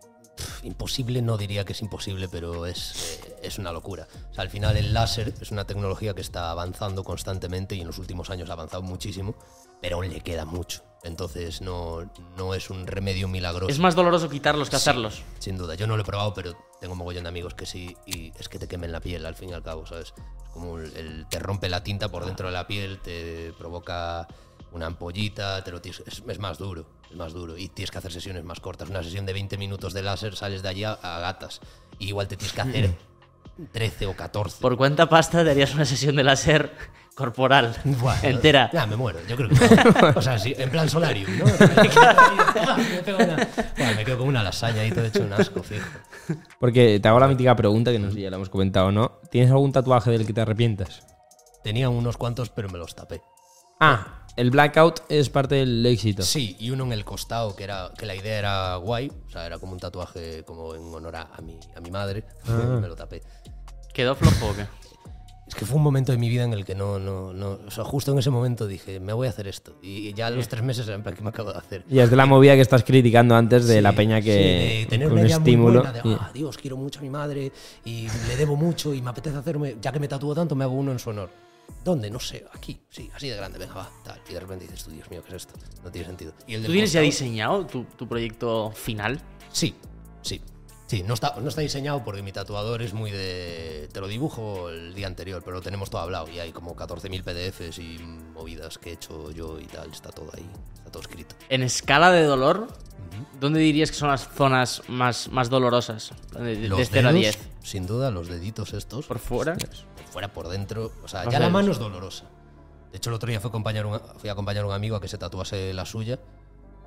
imposible, 0.63 1.21
no 1.21 1.37
diría 1.37 1.65
que 1.65 1.73
es 1.73 1.81
imposible, 1.81 2.27
pero 2.29 2.65
es, 2.65 3.19
eh, 3.25 3.35
es 3.43 3.57
una 3.59 3.71
locura. 3.71 4.07
O 4.31 4.33
sea, 4.33 4.43
al 4.43 4.49
final 4.49 4.77
el 4.77 4.93
láser 4.93 5.33
es 5.41 5.51
una 5.51 5.65
tecnología 5.65 6.13
que 6.13 6.21
está 6.21 6.51
avanzando 6.51 7.03
constantemente 7.03 7.75
y 7.75 7.81
en 7.81 7.87
los 7.87 7.97
últimos 7.99 8.29
años 8.29 8.49
ha 8.49 8.53
avanzado 8.53 8.81
muchísimo, 8.83 9.35
pero 9.81 9.97
aún 9.97 10.09
le 10.09 10.21
queda 10.21 10.45
mucho. 10.45 10.81
Entonces 11.03 11.61
no, 11.61 12.09
no 12.37 12.53
es 12.53 12.69
un 12.69 12.87
remedio 12.87 13.27
milagroso. 13.27 13.69
Es 13.69 13.79
más 13.79 13.93
doloroso 13.93 14.29
quitarlos 14.29 14.69
que 14.69 14.77
hacerlos. 14.77 15.21
Sin 15.39 15.57
duda, 15.57 15.75
yo 15.75 15.85
no 15.85 15.97
lo 15.97 16.03
he 16.03 16.05
probado, 16.05 16.33
pero 16.33 16.53
tengo 16.79 16.93
un 16.93 16.99
mogollón 16.99 17.23
de 17.23 17.29
amigos 17.29 17.53
que 17.55 17.65
sí, 17.65 17.97
y 18.05 18.31
es 18.39 18.47
que 18.47 18.57
te 18.57 18.69
quemen 18.69 18.93
la 18.93 19.01
piel 19.01 19.25
al 19.25 19.35
fin 19.35 19.49
y 19.49 19.53
al 19.53 19.63
cabo, 19.63 19.85
¿sabes? 19.85 20.13
Es 20.15 20.49
como 20.53 20.77
el, 20.79 20.95
el- 20.95 21.27
te 21.29 21.39
rompe 21.39 21.67
la 21.67 21.83
tinta 21.83 22.07
por 22.09 22.25
dentro 22.25 22.47
de 22.47 22.53
la 22.53 22.67
piel, 22.67 22.99
te 22.99 23.51
provoca 23.57 24.27
una 24.73 24.87
ampollita, 24.87 25.63
te 25.63 25.71
lo 25.71 25.81
tienes- 25.81 26.03
es, 26.05 26.21
es 26.27 26.39
más 26.39 26.57
duro, 26.57 26.85
es 27.09 27.15
más 27.15 27.31
duro, 27.33 27.57
y 27.57 27.69
tienes 27.69 27.91
que 27.91 27.97
hacer 27.99 28.11
sesiones 28.11 28.43
más 28.43 28.59
cortas. 28.59 28.89
Una 28.89 29.03
sesión 29.03 29.25
de 29.25 29.33
20 29.33 29.57
minutos 29.57 29.93
de 29.93 30.01
láser, 30.03 30.35
sales 30.35 30.61
de 30.63 30.69
allá 30.69 30.93
a 31.01 31.19
gatas, 31.19 31.61
y 31.99 32.07
igual 32.07 32.27
te 32.27 32.35
tienes 32.37 32.53
que 32.53 32.61
hacer 32.61 32.95
13 33.71 34.07
o 34.07 34.15
14. 34.15 34.61
¿Por 34.61 34.77
cuánta 34.77 35.07
pasta 35.07 35.43
te 35.43 35.51
harías 35.51 35.73
una 35.75 35.85
sesión 35.85 36.15
de 36.15 36.23
láser 36.23 36.73
corporal 37.15 37.75
Buah, 37.83 38.17
entera? 38.23 38.71
Ya, 38.73 38.87
me 38.87 38.95
muero. 38.95 39.19
Yo 39.27 39.35
creo 39.35 39.49
que. 39.49 39.55
no. 39.55 40.13
O 40.15 40.21
sea, 40.21 40.39
sí, 40.39 40.55
en 40.57 40.71
plan 40.71 40.89
solarium, 40.89 41.29
¿no? 41.37 41.45
me, 43.95 44.03
quedo 44.03 44.17
con 44.17 44.27
una 44.27 44.41
lasaña 44.41 44.81
ahí 44.81 44.91
todo 44.91 45.05
hecho 45.05 45.21
un 45.21 45.33
asco, 45.33 45.61
fijo. 45.61 45.85
Porque 46.59 46.99
te 46.99 47.07
hago 47.07 47.19
la 47.19 47.27
mítica 47.27 47.55
pregunta, 47.55 47.91
que 47.91 47.99
no 47.99 48.09
sé 48.09 48.15
si 48.15 48.21
ya 48.21 48.31
la 48.31 48.37
hemos 48.37 48.49
comentado 48.49 48.87
o 48.87 48.91
no. 48.91 49.19
¿Tienes 49.29 49.51
algún 49.51 49.71
tatuaje 49.71 50.09
del 50.09 50.25
que 50.25 50.33
te 50.33 50.41
arrepientas? 50.41 51.05
Tenía 51.63 51.89
unos 51.89 52.17
cuantos, 52.17 52.49
pero 52.49 52.69
me 52.69 52.79
los 52.79 52.95
tapé. 52.95 53.21
Ah, 53.85 54.23
el 54.37 54.49
blackout 54.49 55.01
es 55.09 55.29
parte 55.29 55.55
del 55.55 55.85
éxito. 55.85 56.23
Sí, 56.23 56.55
y 56.57 56.69
uno 56.69 56.85
en 56.85 56.93
el 56.93 57.03
costado, 57.03 57.53
que 57.55 57.65
era 57.65 57.91
que 57.97 58.05
la 58.05 58.15
idea 58.15 58.39
era 58.39 58.75
guay. 58.77 59.11
O 59.27 59.29
sea, 59.29 59.45
era 59.45 59.59
como 59.59 59.73
un 59.73 59.79
tatuaje 59.79 60.43
como 60.45 60.73
en 60.73 60.83
honor 60.93 61.17
a, 61.17 61.41
mi, 61.41 61.59
a 61.75 61.81
mi 61.81 61.91
madre. 61.91 62.23
Ah. 62.47 62.77
me 62.81 62.87
lo 62.87 62.95
tapé. 62.95 63.21
¿Quedó 63.93 64.15
flojo 64.15 64.51
o 64.51 64.55
qué? 64.55 64.65
Es 65.45 65.55
que 65.55 65.65
fue 65.65 65.75
un 65.75 65.83
momento 65.83 66.13
de 66.13 66.17
mi 66.17 66.29
vida 66.29 66.45
en 66.45 66.53
el 66.53 66.63
que 66.63 66.73
no, 66.73 66.97
no, 66.97 67.33
no. 67.33 67.59
O 67.67 67.69
sea, 67.69 67.83
justo 67.83 68.13
en 68.13 68.17
ese 68.17 68.29
momento 68.29 68.65
dije, 68.65 69.01
me 69.01 69.11
voy 69.11 69.27
a 69.27 69.29
hacer 69.29 69.47
esto. 69.47 69.77
Y 69.83 70.11
ya 70.13 70.27
a 70.27 70.29
los 70.31 70.47
tres 70.47 70.63
meses 70.63 70.87
era 70.87 70.95
en 70.95 71.03
plan, 71.03 71.13
¿qué 71.15 71.21
me 71.21 71.29
acabo 71.29 71.51
de 71.51 71.59
hacer? 71.59 71.83
Y 71.89 71.99
es 71.99 72.09
de 72.09 72.15
la 72.15 72.25
movida 72.25 72.55
que 72.55 72.61
estás 72.61 72.83
criticando 72.85 73.35
antes 73.35 73.67
de 73.67 73.75
Sí, 73.75 73.81
la 73.81 73.91
peña 73.91 74.17
sí, 74.19 74.23
que 74.23 74.31
de 74.31 74.85
tener 74.89 75.09
con 75.09 75.17
una 75.19 75.27
idea 75.27 75.37
muy 75.39 75.49
estímulo. 75.49 75.81
buena 75.81 75.91
de, 75.91 76.17
ah, 76.19 76.31
Dios, 76.33 76.57
quiero 76.57 76.77
mucho 76.77 76.99
a 76.99 77.01
mi 77.03 77.09
madre 77.09 77.51
y 77.83 78.07
le 78.29 78.37
debo 78.37 78.55
mucho 78.55 78.93
y 78.93 79.01
me 79.01 79.09
apetece 79.09 79.35
hacerme, 79.37 79.75
ya 79.81 79.91
que 79.91 79.99
me 79.99 80.07
tatúo 80.07 80.33
tanto, 80.33 80.55
me 80.55 80.63
hago 80.63 80.73
uno 80.73 80.93
en 80.93 80.97
su 80.97 81.09
honor. 81.09 81.29
¿Dónde? 81.83 82.09
No 82.09 82.19
sé, 82.19 82.45
aquí, 82.53 82.79
sí, 82.89 83.11
así 83.13 83.27
de 83.27 83.35
grande, 83.35 83.59
venga, 83.59 83.73
va, 83.73 83.91
tal. 84.03 84.21
Y 84.29 84.33
de 84.33 84.39
repente 84.39 84.65
dices, 84.65 84.85
tú, 84.85 84.91
Dios 84.91 85.09
mío, 85.09 85.21
¿qué 85.21 85.35
es 85.35 85.43
esto? 85.43 85.53
No 85.83 85.91
tiene 85.91 86.07
sentido. 86.07 86.33
Y 86.47 86.55
el 86.55 86.65
¿Tú 86.65 86.71
tienes 86.71 86.93
ya 86.93 87.01
diseñado 87.01 87.65
tu, 87.65 87.83
tu 87.83 88.07
proyecto 88.07 88.71
final? 88.71 89.19
Sí, 89.51 89.75
sí. 90.21 90.41
Sí, 90.87 91.01
no 91.01 91.13
está, 91.13 91.35
no 91.41 91.49
está 91.49 91.61
diseñado 91.61 92.03
porque 92.03 92.21
mi 92.21 92.31
tatuador 92.31 92.81
es 92.81 92.93
muy 92.93 93.09
de. 93.09 93.89
Te 93.91 93.99
lo 93.99 94.07
dibujo 94.07 94.69
el 94.69 94.93
día 94.93 95.07
anterior, 95.07 95.41
pero 95.43 95.57
lo 95.57 95.61
tenemos 95.61 95.89
todo 95.89 96.01
hablado 96.01 96.29
y 96.29 96.39
hay 96.39 96.51
como 96.51 96.75
14.000 96.75 97.23
PDFs 97.23 97.79
y 97.79 97.97
movidas 98.33 98.77
que 98.77 98.91
he 98.91 98.93
hecho 98.93 99.31
yo 99.31 99.59
y 99.59 99.65
tal. 99.65 99.91
Está 99.91 100.11
todo 100.11 100.29
ahí, 100.33 100.47
está 100.75 100.91
todo 100.91 101.01
escrito. 101.01 101.35
En 101.49 101.63
escala 101.63 102.11
de 102.11 102.23
dolor, 102.23 102.67
¿dónde 103.39 103.59
dirías 103.59 103.91
que 103.91 103.97
son 103.97 104.09
las 104.09 104.27
zonas 104.29 104.81
más, 104.87 105.29
más 105.29 105.49
dolorosas? 105.49 106.11
De, 106.33 106.55
de, 106.57 106.67
Los 106.67 106.79
de 106.79 106.85
0 106.85 107.09
a 107.09 107.11
dedos, 107.13 107.35
10. 107.35 107.49
Sin 107.63 107.85
duda, 107.87 108.11
los 108.11 108.27
deditos 108.27 108.73
estos. 108.73 109.05
¿Por 109.07 109.19
fuera? 109.19 109.55
por 109.55 110.05
fuera, 110.11 110.27
por 110.33 110.47
dentro. 110.49 110.91
O 111.03 111.07
sea, 111.07 111.23
Los 111.25 111.33
ya 111.33 111.39
la 111.39 111.49
mano 111.49 111.71
es 111.71 111.79
dolorosa. 111.79 112.25
De 112.91 112.97
hecho, 112.97 113.09
el 113.09 113.15
otro 113.15 113.29
día 113.29 113.39
fui 113.39 113.47
a 113.47 113.49
acompañar, 113.49 113.85
un- 113.85 113.99
fui 114.17 114.29
a, 114.29 114.33
acompañar 114.33 114.63
a 114.63 114.67
un 114.67 114.73
amigo 114.73 114.95
a 114.95 115.01
que 115.01 115.07
se 115.07 115.17
tatuase 115.17 115.73
la 115.73 115.85
suya 115.85 116.19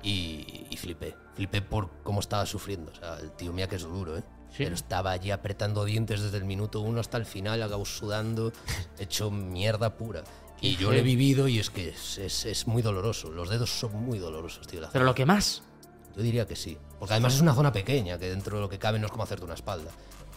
y, 0.03 0.65
y 0.69 0.77
flipé. 0.77 1.15
Flipé 1.35 1.61
por 1.61 1.89
cómo 2.03 2.19
estaba 2.19 2.45
sufriendo. 2.45 2.91
O 2.91 2.95
sea, 2.95 3.17
el 3.19 3.31
tío 3.31 3.51
mía 3.53 3.67
que 3.67 3.75
es 3.75 3.83
duro, 3.83 4.17
¿eh? 4.17 4.23
Sí. 4.49 4.63
Pero 4.63 4.75
estaba 4.75 5.11
allí 5.11 5.31
apretando 5.31 5.83
dientes 5.83 6.21
desde 6.21 6.37
el 6.37 6.45
minuto 6.45 6.79
uno 6.79 7.01
hasta 7.01 7.17
el 7.17 7.25
final, 7.25 7.61
acabó 7.61 7.85
sudando, 7.85 8.53
hecho 8.99 9.29
mierda 9.31 9.97
pura. 9.97 10.23
Y 10.61 10.75
yo 10.77 10.89
lo 10.91 10.97
he 10.97 11.01
vivido 11.01 11.47
y 11.47 11.59
es 11.59 11.69
que 11.69 11.89
es, 11.89 12.17
es- 12.17 12.45
es 12.45 12.67
muy 12.67 12.81
doloroso. 12.81 13.29
Los 13.29 13.49
dedos 13.49 13.69
son 13.69 13.93
muy 14.03 14.17
dolorosos, 14.19 14.65
tío. 14.67 14.79
la 14.81 14.89
Pero 14.89 15.03
lo 15.05 15.13
que 15.13 15.25
más. 15.25 15.61
Yo 16.17 16.23
diría 16.23 16.45
que 16.45 16.55
sí. 16.57 16.77
Porque 16.99 17.13
además 17.13 17.35
es 17.35 17.41
una 17.41 17.53
zona 17.53 17.71
pequeña, 17.71 18.17
que 18.17 18.27
dentro 18.29 18.57
de 18.57 18.61
lo 18.63 18.69
que 18.69 18.79
cabe 18.79 18.99
no 18.99 19.05
es 19.05 19.11
como 19.11 19.23
hacerte 19.23 19.45
una 19.45 19.53
espalda. 19.53 19.91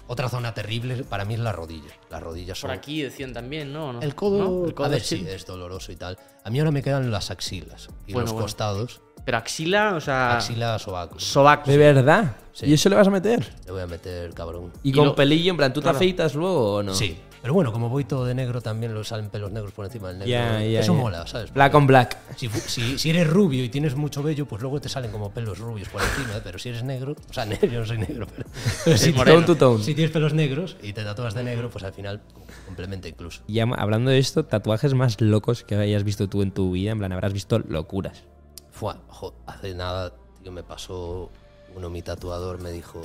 Otra 0.07 0.29
zona 0.29 0.53
terrible 0.53 1.05
para 1.05 1.25
mí 1.25 1.35
es 1.35 1.41
la 1.41 1.53
rodilla. 1.53 1.91
Las 2.11 2.23
rodillas 2.23 2.59
son... 2.59 2.69
Por 2.69 2.77
aquí 2.77 3.01
decían 3.03 3.33
también, 3.33 3.73
¿no? 3.73 3.93
¿No? 3.93 4.03
El 4.03 4.15
codo, 4.15 4.39
¿No? 4.39 4.67
El 4.67 4.75
codo 4.75 4.87
a 4.87 4.91
ver, 4.91 5.01
sí. 5.03 5.19
sí, 5.19 5.27
es 5.29 5.47
doloroso 5.47 5.93
y 5.93 5.97
tal. 5.97 6.19
A 6.45 6.51
mí 6.51 6.59
ahora 6.59 6.71
me 6.73 6.83
quedan 6.83 7.11
las 7.11 7.31
axilas 7.31 7.89
y 8.07 8.13
Bueno, 8.13 8.27
los 8.27 8.33
bueno. 8.33 8.45
costados. 8.45 9.01
Pero 9.25 9.39
axila, 9.39 9.95
o 9.95 10.01
sea. 10.01 10.37
Axila, 10.37 10.79
sobaco. 10.79 11.21
Sobaco. 11.21 11.71
¿De 11.71 11.77
verdad? 11.77 12.37
Sí. 12.53 12.67
¿Y 12.67 12.73
eso 12.73 12.89
le 12.89 12.97
vas 12.97 13.07
a 13.07 13.11
meter? 13.11 13.55
Le 13.67 13.71
voy 13.73 13.83
a 13.83 13.87
meter 13.87 14.33
cabrón. 14.35 14.73
¿Y, 14.83 14.91
Y 14.91 14.93
con 14.93 15.05
lo- 15.07 15.15
pelillo? 15.15 15.51
En 15.53 15.57
plan, 15.57 15.73
¿tú 15.73 15.81
Claro. 15.81 15.97
te 15.97 16.05
afeitas 16.05 16.35
luego 16.35 16.75
o 16.77 16.83
no? 16.83 16.93
Sí. 16.95 17.17
Pero 17.43 17.55
bueno, 17.55 17.73
como 17.73 17.89
voy 17.89 18.05
todo 18.05 18.27
de 18.27 18.35
negro, 18.35 18.61
también 18.61 18.93
lo 18.93 19.03
salen 19.03 19.31
pelos 19.31 19.51
negros 19.51 19.73
por 19.73 19.87
encima 19.87 20.09
del 20.09 20.19
negro. 20.19 20.59
Eso 20.59 20.95
mola, 20.95 21.27
¿sabes? 21.27 21.53
Black 21.53 21.75
on 21.75 21.87
black. 21.87 22.19
Si, 22.37 22.49
si, 22.49 22.99
si 22.99 23.11
eres 23.11 23.27
rubio 23.29 23.65
y 23.65 23.71
tienes 23.71 23.95
mucho 23.95 24.23
vello, 24.23 24.47
pues 24.47 24.61
luego 24.61 24.81
te 24.81 24.89
salen 24.91 25.11
como 25.11 25.31
pelos 25.31 25.59
rubios 25.59 25.89
por 25.89 26.03
encima, 26.03 26.37
¿eh? 26.37 26.41
pero 26.45 26.59
si 26.59 26.69
eres 26.69 26.83
negro, 26.83 27.17
o 27.29 27.33
sea, 27.33 27.45
negro, 27.47 27.69
yo 27.69 27.81
no 27.81 27.87
soy 27.87 27.99
negro, 27.99 28.27
pero, 28.27 28.49
pero 28.85 28.97
si. 28.99 29.13
Tone 29.13 29.47
to 29.47 29.57
tone. 29.57 29.83
si 29.83 29.95
tienes 29.95 30.13
pelos 30.13 30.35
negros 30.35 30.77
y 30.83 30.93
te 30.93 31.03
tatúas 31.03 31.35
de 31.35 31.45
negro, 31.45 31.71
pues 31.71 31.85
al 31.85 31.95
final 31.95 32.21
complementa 32.67 33.09
incluso. 33.09 33.43
Y 33.47 33.61
hablando 33.61 34.11
de 34.11 34.19
esto, 34.19 34.45
tatuajes 34.45 34.93
más 34.93 35.21
locos 35.21 35.65
que 35.65 35.77
hayas 35.77 36.05
visto 36.05 36.29
tú 36.29 36.43
en 36.43 36.53
tu 36.53 36.73
vida, 36.73 36.93
en 36.93 36.99
plan, 36.99 37.13
habrás 37.13 37.33
visto 37.33 37.59
locuras. 37.59 38.25
Fue, 38.71 38.95
jo, 39.09 39.35
hace 39.47 39.75
nada, 39.75 40.13
tío, 40.43 40.53
me 40.53 40.63
pasó 40.63 41.31
uno, 41.75 41.89
mi 41.89 42.03
tatuador, 42.03 42.61
me 42.61 42.71
dijo, 42.71 43.01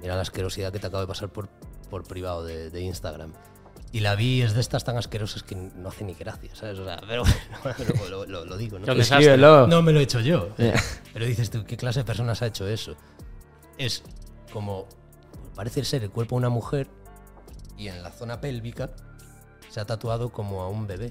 mira 0.00 0.14
la 0.14 0.22
asquerosidad 0.22 0.72
que 0.72 0.78
te 0.78 0.86
acabo 0.86 1.00
de 1.00 1.06
pasar 1.06 1.28
por, 1.28 1.48
por 1.92 2.04
privado 2.04 2.42
de, 2.42 2.70
de 2.70 2.80
Instagram. 2.80 3.34
Y 3.92 4.00
la 4.00 4.14
vi, 4.14 4.40
es 4.40 4.54
de 4.54 4.62
estas 4.62 4.82
tan 4.84 4.96
asquerosas 4.96 5.42
que 5.42 5.54
no 5.54 5.90
hace 5.90 6.02
ni 6.04 6.14
gracia, 6.14 6.48
¿sabes? 6.54 6.78
O 6.78 6.84
sea, 6.86 6.98
pero 7.06 7.24
bueno, 7.62 8.08
lo, 8.08 8.24
lo- 8.24 8.44
lo 8.46 8.56
digo, 8.56 8.78
¿no? 8.78 8.90
Escríbelo. 8.90 9.66
No 9.66 9.82
me 9.82 9.92
lo 9.92 10.00
he 10.00 10.04
hecho 10.04 10.20
yo. 10.20 10.48
Ya. 10.56 10.72
Pero 11.12 11.26
dices 11.26 11.50
tú, 11.50 11.64
¿qué 11.66 11.76
clase 11.76 12.00
de 12.00 12.04
personas 12.06 12.40
ha 12.40 12.46
hecho 12.46 12.66
eso? 12.66 12.96
Es 13.76 14.02
como, 14.50 14.86
parece 15.54 15.84
ser 15.84 16.02
el 16.04 16.10
cuerpo 16.10 16.36
de 16.36 16.38
una 16.38 16.48
mujer 16.48 16.88
y 17.76 17.88
en 17.88 18.02
la 18.02 18.10
zona 18.10 18.40
pélvica 18.40 18.90
se 19.68 19.78
ha 19.80 19.84
tatuado 19.84 20.30
como 20.30 20.62
a 20.62 20.68
un 20.68 20.86
bebé, 20.86 21.10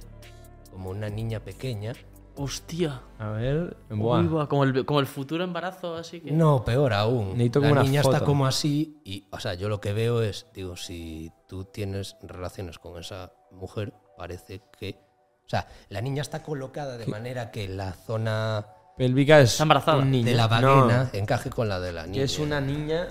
como 0.72 0.90
una 0.90 1.10
niña 1.10 1.42
pequeña 1.42 1.94
Hostia. 2.36 3.02
A 3.20 3.30
ver. 3.30 3.78
Uy, 3.90 3.98
Buah. 3.98 4.22
buah, 4.24 4.48
como, 4.48 4.64
el, 4.64 4.86
como 4.86 5.00
el 5.00 5.08
futuro 5.08 5.44
embarazo, 5.44 5.96
así 5.96 6.22
que. 6.22 6.32
No, 6.32 6.64
peor 6.64 6.94
aún. 6.94 7.34
Necesito 7.34 7.60
la 7.60 7.68
como 7.68 7.72
una 7.74 7.84
niña 7.84 8.02
está 8.02 8.22
como 8.22 8.46
así 8.48 9.02
y, 9.04 9.28
o 9.32 9.40
sea, 9.40 9.54
yo 9.54 9.70
lo 9.70 9.82
que 9.82 9.94
veo 9.94 10.22
es, 10.22 10.48
digo, 10.54 10.76
si 10.76 11.32
tú 11.48 11.66
tienes 11.66 12.16
relaciones 12.22 12.80
con 12.80 12.98
esa 13.00 13.34
mujer, 13.52 13.94
parece 14.18 14.62
que, 14.80 14.98
o 15.46 15.50
sea, 15.50 15.68
la 15.90 16.02
niña 16.02 16.22
está 16.22 16.42
colocada 16.42 16.98
de 16.98 17.06
manera 17.08 17.52
que 17.52 17.68
la 17.68 17.92
zona 17.94 18.66
Pélvica 18.98 19.40
es 19.40 19.52
Está 19.54 19.64
embarazada. 19.64 20.04
de 20.06 20.34
la 20.34 20.48
No, 20.62 20.76
vagina 20.88 21.10
encaje 21.14 21.50
con 21.50 21.68
la 21.70 21.80
de 21.80 21.92
la 21.94 22.04
niña. 22.04 22.16
que 22.16 22.24
es 22.24 22.40
una 22.40 22.62
niña 22.62 23.08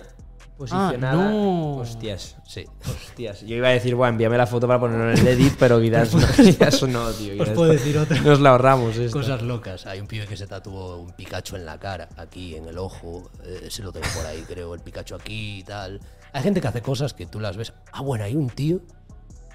posicionada. 0.61 1.31
no. 1.31 1.77
Hostias. 1.79 2.37
Sí. 2.47 2.65
Hostias. 2.89 3.41
Yo 3.43 3.57
iba 3.57 3.69
a 3.69 3.73
decir, 3.73 3.95
bueno, 3.95 4.11
envíame 4.13 4.37
la 4.37 4.47
foto 4.47 4.67
para 4.69 4.79
ponerlo 4.79 5.11
en 5.11 5.19
el 5.19 5.27
edit, 5.29 5.55
pero 5.59 5.81
quizás 5.81 6.15
no, 6.15 6.21
quizás 6.37 6.83
no, 6.89 7.11
tío. 7.11 7.43
Os 7.43 7.49
puedo 7.51 7.73
decir 7.73 7.97
otra. 7.99 8.21
Nos 8.21 8.41
la 8.41 8.51
ahorramos. 8.51 8.97
Cosas 9.13 9.43
locas. 9.43 9.87
Hay 9.87 10.01
un 10.01 10.07
pibe 10.07 10.27
que 10.27 10.37
se 10.37 10.47
tatuó 10.47 10.99
un 10.99 11.13
Pikachu 11.13 11.57
en 11.57 11.65
la 11.67 11.79
cara, 11.79 12.09
aquí 12.17 12.55
en 12.57 12.67
el 12.69 12.79
ojo. 12.79 13.31
eh, 13.45 13.63
Ese 13.67 13.83
lo 13.83 13.91
tengo 13.93 14.07
por 14.15 14.27
ahí, 14.27 14.43
creo. 14.47 14.75
El 14.75 14.81
Pikachu 14.81 15.15
aquí 15.15 15.59
y 15.61 15.63
tal. 15.65 16.01
Hay 16.33 16.43
gente 16.43 16.61
que 16.61 16.69
hace 16.69 16.83
cosas 16.83 17.15
que 17.15 17.27
tú 17.27 17.41
las 17.41 17.57
ves. 17.57 17.73
Ah, 17.93 18.03
bueno, 18.03 18.25
hay 18.25 18.37
un 18.37 18.51
tío 18.51 18.81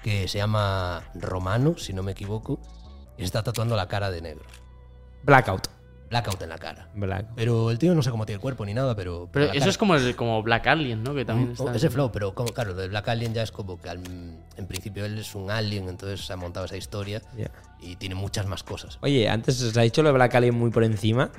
que 0.02 0.28
se 0.28 0.38
llama 0.38 1.02
Romano, 1.14 1.76
si 1.78 1.92
no 1.92 2.02
me 2.02 2.12
equivoco, 2.12 2.60
y 3.16 3.20
se 3.22 3.24
está 3.26 3.42
tatuando 3.42 3.74
la 3.76 3.88
cara 3.88 4.10
de 4.10 4.20
negro. 4.20 4.44
Blackout. 5.22 5.68
Blackout 6.08 6.40
en 6.42 6.48
la 6.48 6.58
cara. 6.58 6.88
Blackout. 6.94 7.34
Pero 7.36 7.70
el 7.70 7.78
tío 7.78 7.94
no 7.94 8.02
sé 8.02 8.10
cómo 8.10 8.26
tiene 8.26 8.36
el 8.36 8.40
cuerpo 8.40 8.64
ni 8.64 8.74
nada, 8.74 8.94
pero. 8.94 9.28
Pero 9.32 9.46
eso 9.46 9.58
cara- 9.58 9.70
es 9.70 9.78
como, 9.78 9.94
el, 9.96 10.14
como 10.16 10.42
Black 10.42 10.66
Alien, 10.68 11.02
¿no? 11.02 11.14
Que 11.14 11.24
también 11.24 11.50
Mm, 11.50 11.52
está. 11.52 11.74
Ese 11.74 11.90
flow, 11.90 12.12
pero 12.12 12.34
como, 12.34 12.52
claro, 12.52 12.70
lo 12.74 12.80
de 12.80 12.88
Black 12.88 13.08
Alien 13.08 13.34
ya 13.34 13.42
es 13.42 13.50
como 13.52 13.80
que 13.80 13.88
al- 13.88 14.02
en 14.56 14.66
principio 14.66 15.04
él 15.04 15.18
es 15.18 15.34
un 15.34 15.50
alien, 15.50 15.88
entonces 15.88 16.24
se 16.26 16.32
ha 16.32 16.36
montado 16.36 16.66
esa 16.66 16.76
historia 16.76 17.20
y 17.80 17.96
tiene 17.96 18.14
muchas 18.14 18.46
más 18.46 18.62
cosas. 18.62 18.98
Oye, 19.02 19.28
antes 19.28 19.60
os 19.62 19.76
ha 19.76 19.82
dicho 19.82 20.02
lo 20.02 20.08
de 20.10 20.14
Black 20.14 20.34
Alien 20.34 20.54
muy 20.54 20.70
por 20.70 20.84
encima. 20.84 21.30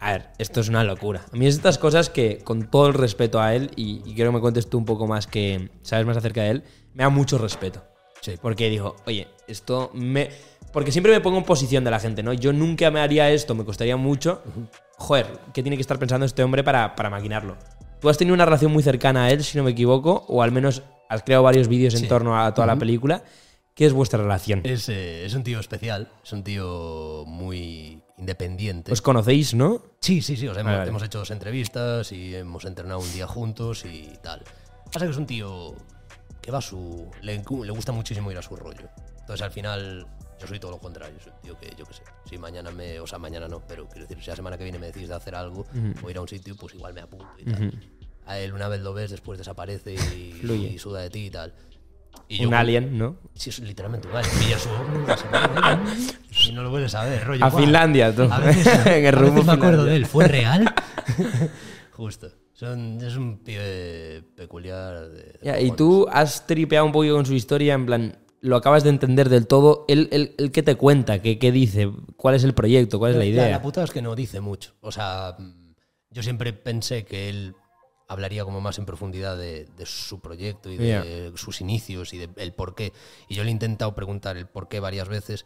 A 0.00 0.12
ver, 0.12 0.26
esto 0.38 0.60
es 0.60 0.68
una 0.68 0.84
locura. 0.84 1.22
A 1.32 1.36
mí 1.36 1.46
es 1.46 1.54
estas 1.54 1.78
cosas 1.78 2.10
que, 2.10 2.38
con 2.44 2.68
todo 2.68 2.88
el 2.88 2.94
respeto 2.94 3.40
a 3.40 3.54
él, 3.54 3.70
y, 3.74 4.02
y 4.04 4.14
quiero 4.14 4.30
que 4.30 4.34
me 4.34 4.40
cuentes 4.40 4.68
tú 4.68 4.76
un 4.76 4.84
poco 4.84 5.06
más 5.06 5.26
que 5.26 5.70
sabes 5.82 6.04
más 6.04 6.16
acerca 6.16 6.42
de 6.42 6.50
él, 6.50 6.64
me 6.92 7.04
da 7.04 7.08
mucho 7.08 7.38
respeto. 7.38 7.84
Sí. 8.24 8.38
Porque 8.40 8.70
digo, 8.70 8.96
oye, 9.06 9.28
esto 9.46 9.90
me. 9.92 10.30
Porque 10.72 10.90
siempre 10.90 11.12
me 11.12 11.20
pongo 11.20 11.36
en 11.38 11.44
posición 11.44 11.84
de 11.84 11.90
la 11.90 12.00
gente, 12.00 12.22
¿no? 12.22 12.32
Yo 12.32 12.52
nunca 12.54 12.90
me 12.90 13.00
haría 13.00 13.30
esto, 13.30 13.54
me 13.54 13.64
costaría 13.64 13.96
mucho. 13.98 14.42
Joder, 14.96 15.26
¿qué 15.52 15.62
tiene 15.62 15.76
que 15.76 15.82
estar 15.82 15.98
pensando 15.98 16.24
este 16.24 16.42
hombre 16.42 16.64
para, 16.64 16.94
para 16.96 17.10
maquinarlo? 17.10 17.56
Tú 18.00 18.08
has 18.08 18.16
tenido 18.16 18.34
una 18.34 18.44
relación 18.46 18.72
muy 18.72 18.82
cercana 18.82 19.24
a 19.26 19.30
él, 19.30 19.44
si 19.44 19.58
no 19.58 19.64
me 19.64 19.72
equivoco, 19.72 20.24
o 20.28 20.42
al 20.42 20.52
menos 20.52 20.82
has 21.08 21.22
creado 21.22 21.42
varios 21.42 21.68
vídeos 21.68 21.94
en 21.94 22.00
Sí. 22.00 22.08
torno 22.08 22.40
a 22.40 22.54
toda 22.54 22.66
la 22.66 22.76
película. 22.76 23.22
¿Qué 23.74 23.86
es 23.86 23.92
vuestra 23.92 24.22
relación? 24.22 24.60
Es, 24.64 24.88
eh, 24.88 25.26
es 25.26 25.34
un 25.34 25.42
tío 25.42 25.58
especial, 25.60 26.08
es 26.24 26.32
un 26.32 26.44
tío 26.44 27.24
muy 27.26 28.00
independiente. 28.18 28.92
Os 28.92 29.02
conocéis, 29.02 29.52
¿no? 29.54 29.82
sí, 30.00 30.22
sí, 30.22 30.36
sí, 30.36 30.46
o 30.48 30.54
sea, 30.54 30.60
hemos, 30.60 30.70
Vale, 30.70 30.78
vale. 30.78 30.90
hemos 30.90 31.02
hecho 31.02 31.18
dos 31.18 31.30
entrevistas 31.32 32.10
y 32.12 32.34
hemos 32.36 32.64
entrenado 32.64 33.00
un 33.00 33.12
día 33.12 33.26
juntos 33.26 33.84
y 33.84 34.10
tal. 34.22 34.42
Pasa 34.92 35.06
que 35.06 35.10
es 35.12 35.16
un 35.18 35.26
tío 35.26 35.74
que 36.44 36.50
va 36.50 36.58
a 36.58 36.62
su... 36.62 37.10
Le, 37.22 37.36
le 37.38 37.70
gusta 37.72 37.90
muchísimo 37.92 38.30
ir 38.30 38.36
a 38.36 38.42
su 38.42 38.54
rollo. 38.54 38.90
Entonces 39.20 39.40
al 39.40 39.50
final 39.50 40.06
yo 40.38 40.46
soy 40.46 40.60
todo 40.60 40.72
lo 40.72 40.78
contrario, 40.78 41.16
soy 41.22 41.32
tío 41.42 41.58
que 41.58 41.74
yo 41.74 41.86
qué 41.86 41.94
sé, 41.94 42.02
si 42.28 42.36
mañana 42.36 42.70
me... 42.70 43.00
O 43.00 43.06
sea, 43.06 43.18
mañana 43.18 43.48
no, 43.48 43.60
pero 43.66 43.88
quiero 43.88 44.06
decir, 44.06 44.22
si 44.22 44.28
la 44.28 44.36
semana 44.36 44.58
que 44.58 44.64
viene 44.64 44.78
me 44.78 44.88
decís 44.88 45.08
de 45.08 45.14
hacer 45.14 45.34
algo 45.34 45.64
o 46.02 46.10
ir 46.10 46.18
a 46.18 46.20
un 46.20 46.28
sitio, 46.28 46.54
pues 46.54 46.74
igual 46.74 46.92
me 46.92 47.00
apunto 47.00 47.26
y 47.38 47.44
tal. 47.44 47.72
A 48.26 48.38
él 48.38 48.52
una 48.52 48.68
vez 48.68 48.82
lo 48.82 48.92
ves, 48.92 49.10
después 49.10 49.38
desaparece 49.38 49.94
y, 49.94 50.78
suda 50.78 51.00
de 51.00 51.08
ti 51.08 51.26
y 51.26 51.30
tal. 51.30 51.54
Y 52.28 52.38
yo 52.42 52.48
Un 52.48 52.54
alien, 52.54 52.98
¿no? 52.98 53.16
Sí, 53.34 53.50
es 53.50 53.58
literalmente 53.60 54.06
un 54.08 54.16
alien. 54.16 54.38
Pilla 54.38 54.58
su 54.58 54.68
y 56.48 56.52
no 56.52 56.62
lo 56.62 56.70
vuelves 56.70 56.94
a 56.94 57.04
ver, 57.04 57.24
rollo. 57.24 57.44
A. 57.44 57.50
Finlandia, 57.50 58.14
tú. 58.14 58.22
A 58.30 58.38
veces, 58.38 58.66
En 58.86 59.06
el 59.06 59.14
a 59.14 59.18
rumbo 59.18 59.34
veces 59.34 59.46
me 59.46 59.52
acuerdo 59.52 59.84
de 59.84 59.96
él. 59.96 60.06
¿Fue 60.06 60.28
real? 60.28 60.74
Justo. 61.92 62.30
Son- 62.54 63.00
es 63.02 63.16
un 63.16 63.38
pibe 63.38 64.22
peculiar. 64.36 65.08
de- 65.10 65.22
de 65.24 65.38
Ya, 65.42 65.60
y 65.60 65.70
tú 65.72 66.06
has 66.10 66.46
tripeado 66.46 66.86
un 66.86 66.92
poquito 66.92 67.14
con 67.16 67.26
su 67.26 67.34
historia, 67.34 67.74
en 67.74 67.84
plan, 67.86 68.18
lo 68.40 68.56
acabas 68.56 68.84
de 68.84 68.90
entender 68.90 69.28
del 69.28 69.46
todo. 69.46 69.84
¿Él, 69.88 70.08
él, 70.12 70.34
él 70.38 70.52
qué 70.52 70.62
te 70.62 70.76
cuenta? 70.76 71.20
¿Qué, 71.20 71.38
¿Qué 71.38 71.50
dice? 71.50 71.90
¿Cuál 72.16 72.36
es 72.36 72.44
el 72.44 72.54
proyecto? 72.54 72.98
¿Cuál 72.98 73.12
es 73.12 73.18
la 73.18 73.24
idea? 73.24 73.48
La 73.50 73.62
putada 73.62 73.84
es 73.84 73.90
que 73.90 74.02
no 74.02 74.14
dice 74.14 74.40
mucho. 74.40 74.72
O 74.80 74.92
sea, 74.92 75.36
yo 76.10 76.22
siempre 76.22 76.52
pensé 76.52 77.04
que 77.04 77.28
él 77.28 77.54
hablaría 78.06 78.44
como 78.44 78.60
más 78.60 78.78
en 78.78 78.84
profundidad 78.86 79.36
de, 79.36 79.64
de 79.76 79.86
su 79.86 80.20
proyecto 80.20 80.70
y 80.70 80.76
de 80.76 81.32
sus 81.36 81.60
inicios 81.60 82.12
y 82.14 82.18
del 82.18 82.52
por 82.52 82.74
qué. 82.74 82.92
Y 83.28 83.34
yo 83.34 83.42
le 83.42 83.48
he 83.48 83.52
intentado 83.52 83.94
preguntar 83.94 84.36
el 84.36 84.46
por 84.46 84.68
qué 84.68 84.78
varias 84.78 85.08
veces 85.08 85.44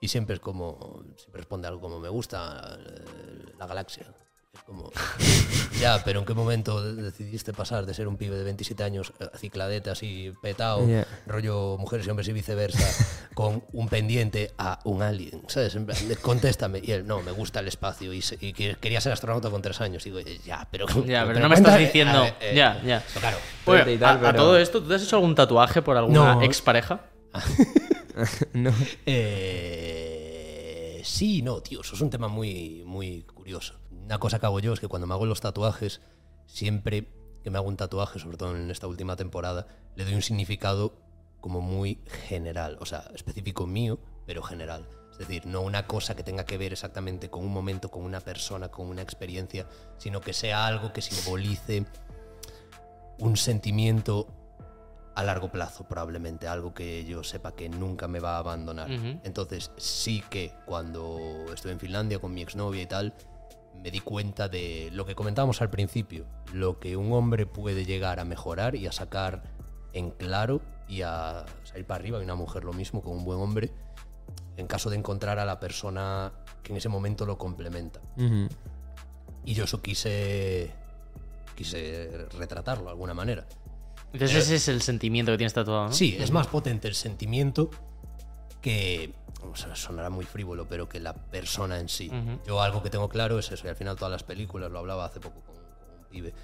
y 0.00 0.08
siempre 0.08 0.34
es 0.34 0.40
como, 0.40 1.04
siempre 1.16 1.40
responde 1.40 1.68
algo 1.68 1.80
como 1.80 2.00
me 2.00 2.08
gusta 2.08 2.78
eh, 2.80 3.04
la 3.58 3.66
galaxia. 3.66 4.12
Es 4.52 4.62
como, 4.64 4.90
ya, 5.80 6.02
pero 6.04 6.18
¿en 6.18 6.26
qué 6.26 6.34
momento 6.34 6.82
decidiste 6.92 7.52
pasar 7.52 7.86
de 7.86 7.94
ser 7.94 8.08
un 8.08 8.16
pibe 8.16 8.36
de 8.36 8.42
27 8.42 8.82
años, 8.82 9.12
eh, 9.20 9.26
cicladete 9.38 9.90
así, 9.90 10.32
petado, 10.42 10.84
Ya. 10.88 11.06
rollo 11.28 11.76
mujeres 11.78 12.04
y 12.06 12.10
hombres 12.10 12.26
y 12.28 12.32
viceversa, 12.32 13.06
con 13.34 13.62
un 13.72 13.88
pendiente 13.88 14.50
a 14.58 14.80
un 14.84 15.02
alien? 15.02 15.42
¿Sabes? 15.46 15.76
En 15.76 15.86
plan, 15.86 15.96
de, 16.08 16.16
contéstame. 16.16 16.80
Y 16.82 16.90
él, 16.90 17.06
no, 17.06 17.22
me 17.22 17.30
gusta 17.30 17.60
el 17.60 17.68
espacio 17.68 18.12
y, 18.12 18.22
se- 18.22 18.38
y 18.40 18.52
que- 18.52 18.74
quería 18.80 19.00
ser 19.00 19.12
astronauta 19.12 19.50
con 19.50 19.62
tres 19.62 19.80
años. 19.80 20.04
Y 20.06 20.10
digo, 20.10 20.18
"Eh, 20.28 20.40
ya, 20.44 20.66
pero. 20.68 20.86
Ya, 21.04 21.24
pero 21.26 21.38
no 21.38 21.48
me 21.48 21.54
estás 21.54 21.78
diciendo- 21.78 22.22
ver, 22.22 22.34
eh, 22.40 22.52
ya, 22.56 22.82
ya. 22.84 23.04
Claro. 23.20 23.36
Bueno, 23.64 23.88
y 23.88 23.98
tal, 23.98 24.26
a, 24.26 24.32
todo 24.34 24.58
esto, 24.58 24.82
¿tú 24.82 24.88
te 24.88 24.96
has 24.96 25.02
hecho 25.04 25.14
algún 25.14 25.36
tatuaje 25.36 25.80
por 25.80 25.96
alguna 25.96 26.34
No. 26.34 26.42
expareja? 26.42 27.02
No. 28.52 28.74
Eh, 29.06 29.89
sí, 31.04 31.42
no, 31.42 31.60
tío, 31.60 31.80
eso 31.80 31.94
es 31.94 32.00
un 32.00 32.10
tema 32.10 32.28
muy, 32.28 32.82
muy 32.86 33.22
curioso. 33.22 33.74
Una 33.90 34.18
cosa 34.18 34.38
que 34.38 34.46
hago 34.46 34.60
yo 34.60 34.72
es 34.72 34.80
que 34.80 34.88
cuando 34.88 35.06
me 35.06 35.14
hago 35.14 35.26
los 35.26 35.40
tatuajes, 35.40 36.00
siempre 36.46 37.08
que 37.42 37.50
me 37.50 37.58
hago 37.58 37.68
un 37.68 37.76
tatuaje, 37.76 38.18
sobre 38.18 38.36
todo 38.36 38.56
en 38.56 38.70
esta 38.70 38.86
última 38.86 39.16
temporada, 39.16 39.66
le 39.96 40.04
doy 40.04 40.14
un 40.14 40.22
significado 40.22 40.94
como 41.40 41.60
muy 41.60 42.00
general, 42.26 42.76
o 42.80 42.86
sea, 42.86 43.10
específico 43.14 43.66
mío, 43.66 43.98
pero 44.26 44.42
general. 44.42 44.88
Es 45.12 45.18
decir, 45.18 45.46
no 45.46 45.60
una 45.60 45.86
cosa 45.86 46.14
que 46.14 46.22
tenga 46.22 46.44
que 46.44 46.58
ver 46.58 46.72
exactamente 46.72 47.28
con 47.30 47.44
un 47.44 47.52
momento, 47.52 47.90
con 47.90 48.02
una 48.04 48.20
persona, 48.20 48.70
con 48.70 48.86
una 48.88 49.02
experiencia, 49.02 49.66
sino 49.98 50.20
que 50.20 50.32
sea 50.32 50.66
algo 50.66 50.92
que 50.92 51.02
simbolice 51.02 51.84
un 53.18 53.36
sentimiento 53.36 54.28
a 55.20 55.24
largo 55.24 55.50
plazo, 55.50 55.84
probablemente, 55.84 56.48
algo 56.48 56.74
que 56.74 57.04
yo 57.04 57.22
sepa 57.22 57.52
que 57.52 57.68
nunca 57.68 58.08
me 58.08 58.20
va 58.20 58.36
a 58.36 58.38
abandonar. 58.38 58.90
Entonces, 58.90 59.70
sí 59.76 60.22
que 60.30 60.52
cuando 60.66 61.46
estuve 61.52 61.72
en 61.72 61.80
Finlandia 61.80 62.18
con 62.18 62.34
mi 62.34 62.42
exnovia 62.42 62.82
y 62.82 62.86
tal, 62.86 63.14
me 63.82 63.90
di 63.90 64.00
cuenta 64.00 64.48
de 64.48 64.90
lo 64.92 65.06
que 65.06 65.14
comentábamos 65.14 65.62
al 65.62 65.70
principio, 65.70 66.26
lo 66.52 66.78
que 66.78 66.96
un 66.96 67.12
hombre 67.12 67.46
puede 67.46 67.84
llegar 67.84 68.20
a 68.20 68.24
mejorar 68.24 68.74
y 68.74 68.86
a 68.86 68.92
sacar 68.92 69.42
en 69.92 70.10
claro 70.10 70.60
y 70.88 71.02
a 71.02 71.46
salir 71.64 71.86
para 71.86 72.00
arriba, 72.00 72.20
y 72.20 72.24
una 72.24 72.34
mujer 72.34 72.64
lo 72.64 72.72
mismo 72.72 73.00
con 73.00 73.12
un 73.12 73.24
buen 73.24 73.38
hombre, 73.38 73.70
en 74.56 74.66
caso 74.66 74.90
de 74.90 74.96
encontrar 74.96 75.38
a 75.38 75.44
la 75.44 75.60
persona 75.60 76.32
que 76.62 76.72
en 76.72 76.78
ese 76.78 76.88
momento 76.88 77.26
lo 77.26 77.38
complementa. 77.38 78.00
Y 79.44 79.54
yo 79.54 79.64
eso 79.64 79.80
quise, 79.80 80.72
quise 81.54 82.26
retratarlo 82.36 82.84
de 82.84 82.90
alguna 82.90 83.14
manera. 83.14 83.46
Entonces 84.12 84.44
ese 84.44 84.56
es 84.56 84.68
el 84.68 84.82
sentimiento 84.82 85.32
que 85.32 85.38
tienes 85.38 85.52
tatuado, 85.52 85.86
¿no? 85.86 85.92
Sí, 85.92 86.16
es 86.18 86.30
más 86.30 86.46
potente 86.46 86.88
el 86.88 86.94
sentimiento 86.94 87.70
que. 88.60 89.14
o 89.42 89.56
sea, 89.56 89.74
sonará 89.76 90.10
muy 90.10 90.24
frívolo, 90.24 90.66
pero 90.68 90.88
que 90.88 91.00
la 91.00 91.14
persona 91.14 91.78
en 91.78 91.88
sí. 91.88 92.10
Yo 92.46 92.60
algo 92.60 92.82
que 92.82 92.90
tengo 92.90 93.08
claro 93.08 93.38
es 93.38 93.50
eso, 93.52 93.66
y 93.66 93.70
al 93.70 93.76
final 93.76 93.96
todas 93.96 94.12
las 94.12 94.24
películas, 94.24 94.70
lo 94.70 94.78
hablaba 94.78 95.04
hace 95.04 95.20
poco 95.20 95.40
con, 95.42 95.54
con 95.54 95.98
un 95.98 96.04
pibe, 96.06 96.34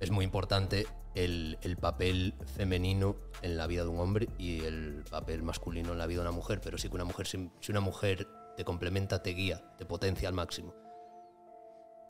es 0.00 0.10
muy 0.10 0.24
importante 0.24 0.86
el, 1.14 1.58
el 1.62 1.76
papel 1.76 2.34
femenino 2.56 3.16
en 3.42 3.56
la 3.56 3.66
vida 3.66 3.82
de 3.82 3.88
un 3.88 4.00
hombre 4.00 4.28
y 4.38 4.64
el 4.64 5.04
papel 5.08 5.42
masculino 5.42 5.92
en 5.92 5.98
la 5.98 6.06
vida 6.06 6.22
de 6.22 6.28
una 6.28 6.36
mujer, 6.36 6.60
pero 6.62 6.76
sí 6.76 6.88
que 6.88 6.94
una 6.96 7.04
mujer, 7.04 7.26
si, 7.26 7.50
si 7.60 7.70
una 7.70 7.80
mujer 7.80 8.26
te 8.56 8.64
complementa, 8.64 9.22
te 9.22 9.30
guía, 9.30 9.62
te 9.78 9.84
potencia 9.84 10.28
al 10.28 10.34
máximo. 10.34 10.74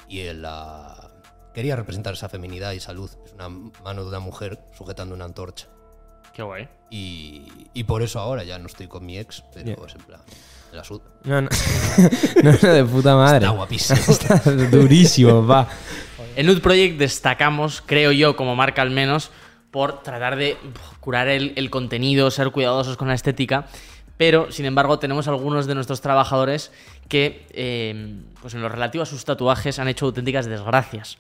Y 0.09 0.21
él 0.21 0.43
la... 0.43 1.11
Quería 1.55 1.77
representar 1.77 2.15
esa 2.15 2.29
feminidad 2.29 2.73
y 2.73 2.81
salud. 2.81 3.11
Es 3.27 3.33
una 3.35 3.49
mano 3.49 4.03
de 4.03 4.09
una 4.09 4.21
mujer 4.21 4.59
sujetando 4.77 5.15
una 5.15 5.25
antorcha. 5.27 5.67
Qué 6.35 6.43
guay. 6.43 6.69
Y, 6.91 7.47
y 7.75 7.85
por 7.85 8.03
eso 8.03 8.19
ahora 8.21 8.43
ya 8.45 8.59
no 8.59 8.67
estoy 8.67 8.87
con 8.87 9.05
mi 9.05 9.19
ex, 9.19 9.43
pero 9.53 9.67
Ya. 9.67 9.87
es 9.87 9.95
en 9.95 10.01
plan, 10.03 10.21
la 10.73 10.83
suda. 10.85 11.03
No, 11.25 11.43
no. 11.43 11.49
no, 12.43 12.53
no, 12.63 12.69
de 12.73 12.85
puta 12.85 13.15
madre. 13.17 13.37
Está 13.45 13.51
guapísimo. 13.51 14.01
Está 14.09 14.39
durísimo, 14.71 15.47
va. 15.47 15.69
En 16.37 16.47
Nude 16.47 16.61
Project 16.61 16.97
destacamos, 16.99 17.83
creo 17.85 18.13
yo, 18.13 18.35
como 18.37 18.57
marca 18.57 18.81
al 18.81 18.91
menos, 18.91 19.31
por 19.71 20.03
tratar 20.03 20.37
de 20.37 20.57
curar 21.01 21.29
el, 21.29 21.53
el 21.57 21.69
contenido, 21.69 22.31
ser 22.31 22.51
cuidadosos 22.51 22.97
con 22.97 23.09
la 23.09 23.15
estética. 23.15 23.67
Pero, 24.17 24.51
sin 24.53 24.65
embargo, 24.67 24.99
tenemos 24.99 25.29
algunos 25.29 25.67
de 25.67 25.75
nuestros 25.75 26.01
trabajadores 26.01 26.71
que, 27.13 27.45
eh, 27.51 28.15
pues 28.41 28.55
en 28.55 28.63
lo 28.63 28.71
relativo 28.71 29.03
a 29.03 29.07
sus 29.07 29.27
tatuajes, 29.27 29.79
han 29.79 29.87
hecho 29.87 30.07
auténticas 30.07 30.47
desgracias. 30.47 31.19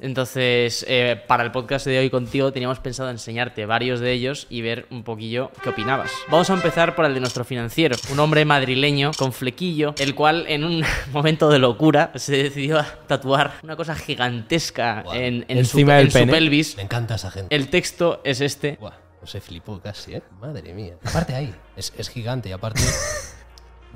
Entonces, 0.00 0.84
eh, 0.88 1.22
para 1.26 1.42
el 1.42 1.52
podcast 1.52 1.84
de 1.86 1.98
hoy 1.98 2.08
contigo 2.08 2.52
teníamos 2.52 2.78
pensado 2.80 3.10
enseñarte 3.10 3.66
varios 3.66 4.00
de 4.00 4.12
ellos 4.12 4.46
y 4.48 4.62
ver 4.62 4.86
un 4.90 5.02
poquillo 5.04 5.50
qué 5.62 5.68
opinabas. 5.68 6.10
Vamos 6.30 6.48
a 6.48 6.54
empezar 6.54 6.94
por 6.94 7.04
el 7.04 7.12
de 7.12 7.20
nuestro 7.20 7.44
financiero, 7.44 7.96
un 8.10 8.18
hombre 8.20 8.46
madrileño 8.46 9.10
con 9.18 9.34
flequillo, 9.34 9.94
el 9.98 10.14
cual 10.14 10.46
en 10.48 10.64
un 10.64 10.82
momento 11.12 11.50
de 11.50 11.58
locura 11.58 12.12
se 12.14 12.42
decidió 12.42 12.78
a 12.78 12.84
tatuar 13.06 13.52
una 13.62 13.76
cosa 13.76 13.94
gigantesca 13.94 15.02
Guau. 15.02 15.14
en, 15.16 15.44
en 15.48 15.64
su, 15.66 15.78
Encima 15.78 15.96
del 15.96 16.06
en 16.06 16.12
su 16.12 16.18
pene. 16.18 16.32
pelvis. 16.32 16.76
Me 16.76 16.82
encanta 16.82 17.16
esa 17.16 17.30
gente. 17.30 17.54
El 17.54 17.68
texto 17.68 18.20
es 18.24 18.40
este. 18.40 18.76
Buah, 18.80 18.94
no 19.20 19.26
se 19.26 19.40
flipó 19.42 19.80
casi, 19.80 20.14
¿eh? 20.14 20.22
Madre 20.40 20.72
mía. 20.74 20.94
Aparte 21.04 21.34
ahí, 21.34 21.54
es, 21.76 21.92
es 21.96 22.08
gigante 22.08 22.48
y 22.48 22.52
aparte, 22.52 22.80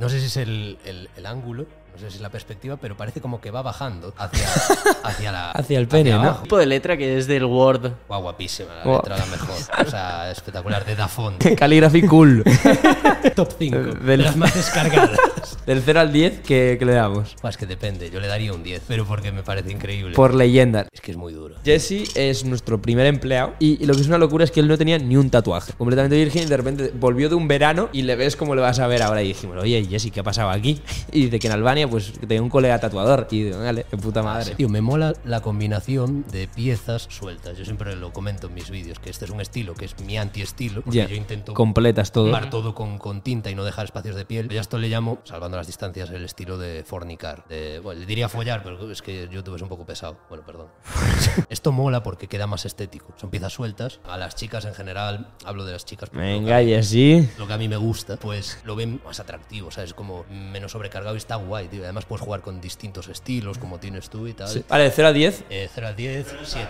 no 0.00 0.08
sé 0.08 0.18
si 0.18 0.26
es 0.26 0.36
el, 0.38 0.78
el- 0.84 1.26
ángulo, 1.26 1.66
no 1.92 1.98
sé 1.98 2.10
si 2.10 2.16
es 2.16 2.20
la 2.22 2.30
perspectiva, 2.30 2.76
pero 2.76 2.96
parece 2.96 3.20
como 3.20 3.40
que 3.40 3.50
va 3.50 3.62
bajando 3.62 4.12
hacia, 4.16 4.46
hacia 5.04 5.32
la... 5.32 5.50
Hacia 5.50 5.78
el 5.78 5.88
pene, 5.88 6.10
¿no? 6.10 6.20
abajo. 6.20 6.42
tipo 6.42 6.58
de 6.58 6.66
letra 6.66 6.96
que 6.96 7.18
es 7.18 7.26
del 7.26 7.44
Word. 7.44 7.90
Guau, 8.08 8.22
guapísima, 8.22 8.74
la 8.76 8.82
Guau. 8.84 8.96
letra 8.98 9.16
la 9.18 9.26
mejor. 9.26 9.56
O 9.86 9.90
sea, 9.90 10.30
espectacular, 10.30 10.84
de 10.84 10.96
Dafont. 10.96 11.42
Calligraphy 11.58 12.02
cool. 12.02 12.44
Top 13.36 13.50
5, 13.58 13.76
Del- 13.78 14.06
de 14.06 14.16
las 14.16 14.36
más 14.36 14.54
descargadas. 14.54 15.18
Del 15.66 15.82
0 15.84 16.00
al 16.00 16.12
10, 16.12 16.40
¿qué, 16.40 16.76
qué 16.78 16.84
le 16.84 16.94
damos? 16.94 17.36
Buah, 17.42 17.50
es 17.50 17.56
que 17.56 17.66
depende, 17.66 18.10
yo 18.10 18.20
le 18.20 18.26
daría 18.26 18.52
un 18.52 18.62
10, 18.62 18.82
pero 18.88 19.04
porque 19.04 19.30
me 19.32 19.42
parece 19.42 19.70
increíble. 19.72 20.14
Por 20.14 20.34
leyenda. 20.34 20.86
Es 20.92 21.00
que 21.00 21.10
es 21.10 21.16
muy 21.16 21.32
duro. 21.32 21.56
Jesse 21.64 22.10
es 22.16 22.44
nuestro 22.44 22.80
primer 22.80 23.06
empleado 23.06 23.54
y, 23.58 23.82
y 23.82 23.86
lo 23.86 23.94
que 23.94 24.00
es 24.00 24.06
una 24.08 24.18
locura 24.18 24.44
es 24.44 24.50
que 24.50 24.60
él 24.60 24.68
no 24.68 24.78
tenía 24.78 24.98
ni 24.98 25.16
un 25.16 25.30
tatuaje. 25.30 25.72
Completamente 25.74 26.16
virgen 26.16 26.42
y 26.44 26.46
de 26.46 26.56
repente 26.56 26.92
volvió 26.94 27.28
de 27.28 27.34
un 27.34 27.46
verano 27.48 27.88
y 27.92 28.02
le 28.02 28.16
ves 28.16 28.36
como 28.36 28.54
le 28.54 28.60
vas 28.62 28.78
a 28.78 28.86
ver 28.86 29.02
ahora. 29.02 29.22
Y 29.22 29.28
dijimos, 29.28 29.56
oye, 29.58 29.84
Jesse, 29.88 30.10
¿qué 30.12 30.20
ha 30.20 30.24
pasado 30.24 30.50
aquí? 30.50 30.80
Y 31.12 31.24
dice 31.26 31.38
que 31.38 31.46
en 31.46 31.52
Albania 31.52 31.79
pues 31.88 32.12
que 32.12 32.26
tenía 32.26 32.42
un 32.42 32.48
colega 32.48 32.78
tatuador. 32.78 33.26
Y 33.30 33.44
digo, 33.44 33.58
vale, 33.58 33.84
qué 33.88 33.96
puta 33.96 34.22
madre. 34.22 34.54
Tío, 34.54 34.68
me 34.68 34.80
mola 34.80 35.14
la 35.24 35.40
combinación 35.40 36.24
de 36.30 36.48
piezas 36.48 37.06
sueltas. 37.10 37.56
Yo 37.58 37.64
siempre 37.64 37.96
lo 37.96 38.12
comento 38.12 38.48
en 38.48 38.54
mis 38.54 38.70
vídeos, 38.70 38.98
que 38.98 39.10
este 39.10 39.24
es 39.24 39.30
un 39.30 39.40
estilo 39.40 39.74
que 39.74 39.84
es 39.84 39.98
mi 40.00 40.18
anti-estilo, 40.18 40.82
porque 40.82 40.98
Ya, 40.98 41.06
yo 41.06 41.16
intento 41.16 41.54
completas 41.54 42.12
todo. 42.12 42.26
Tomar 42.26 42.50
todo 42.50 42.74
con, 42.74 42.98
con 42.98 43.22
tinta 43.22 43.50
y 43.50 43.54
no 43.54 43.64
dejar 43.64 43.84
espacios 43.84 44.16
de 44.16 44.24
piel. 44.24 44.48
Yo 44.48 44.58
a 44.58 44.60
esto 44.60 44.78
le 44.78 44.88
llamo, 44.88 45.18
salvando 45.24 45.56
las 45.56 45.66
distancias, 45.66 46.10
el 46.10 46.24
estilo 46.24 46.58
de 46.58 46.84
fornicar. 46.84 47.44
De, 47.48 47.80
bueno, 47.80 48.00
le 48.00 48.06
diría 48.06 48.28
follar, 48.28 48.62
pero 48.62 48.90
es 48.90 49.02
que 49.02 49.28
YouTube 49.30 49.56
es 49.56 49.62
un 49.62 49.68
poco 49.68 49.84
pesado. 49.84 50.18
Bueno, 50.28 50.44
perdón. 50.44 50.68
esto 51.48 51.72
mola 51.72 52.02
porque 52.02 52.28
queda 52.28 52.46
más 52.46 52.64
estético. 52.64 53.14
Son 53.16 53.30
piezas 53.30 53.52
sueltas. 53.52 54.00
A 54.08 54.16
las 54.16 54.34
chicas 54.36 54.64
en 54.64 54.74
general, 54.74 55.32
hablo 55.44 55.64
de 55.64 55.72
las 55.72 55.84
chicas. 55.84 56.10
Venga, 56.12 56.62
Jesse. 56.62 57.38
Lo 57.38 57.46
que 57.46 57.52
a 57.52 57.58
mí 57.58 57.68
me 57.68 57.76
gusta, 57.76 58.16
pues 58.16 58.58
lo 58.64 58.76
ven 58.76 59.00
más 59.04 59.20
atractivo, 59.20 59.70
¿sabes? 59.70 59.94
Como 59.94 60.24
menos 60.30 60.72
sobrecargado 60.72 61.14
y 61.14 61.18
está 61.18 61.36
guay, 61.36 61.68
tío. 61.70 61.84
Además 61.84 62.04
puedes 62.04 62.22
jugar 62.24 62.40
con 62.40 62.60
distintos 62.60 63.08
estilos, 63.08 63.58
como 63.58 63.78
tienes 63.78 64.10
tú 64.10 64.26
y 64.26 64.32
tal. 64.34 64.64
Vale, 64.68 64.84
de 64.84 64.90
0 64.90 65.08
a 65.08 65.12
10, 65.12 65.44
Eh, 65.50 65.68
0 65.74 65.86
al 65.88 65.96
10, 65.96 66.26
7. 66.44 66.68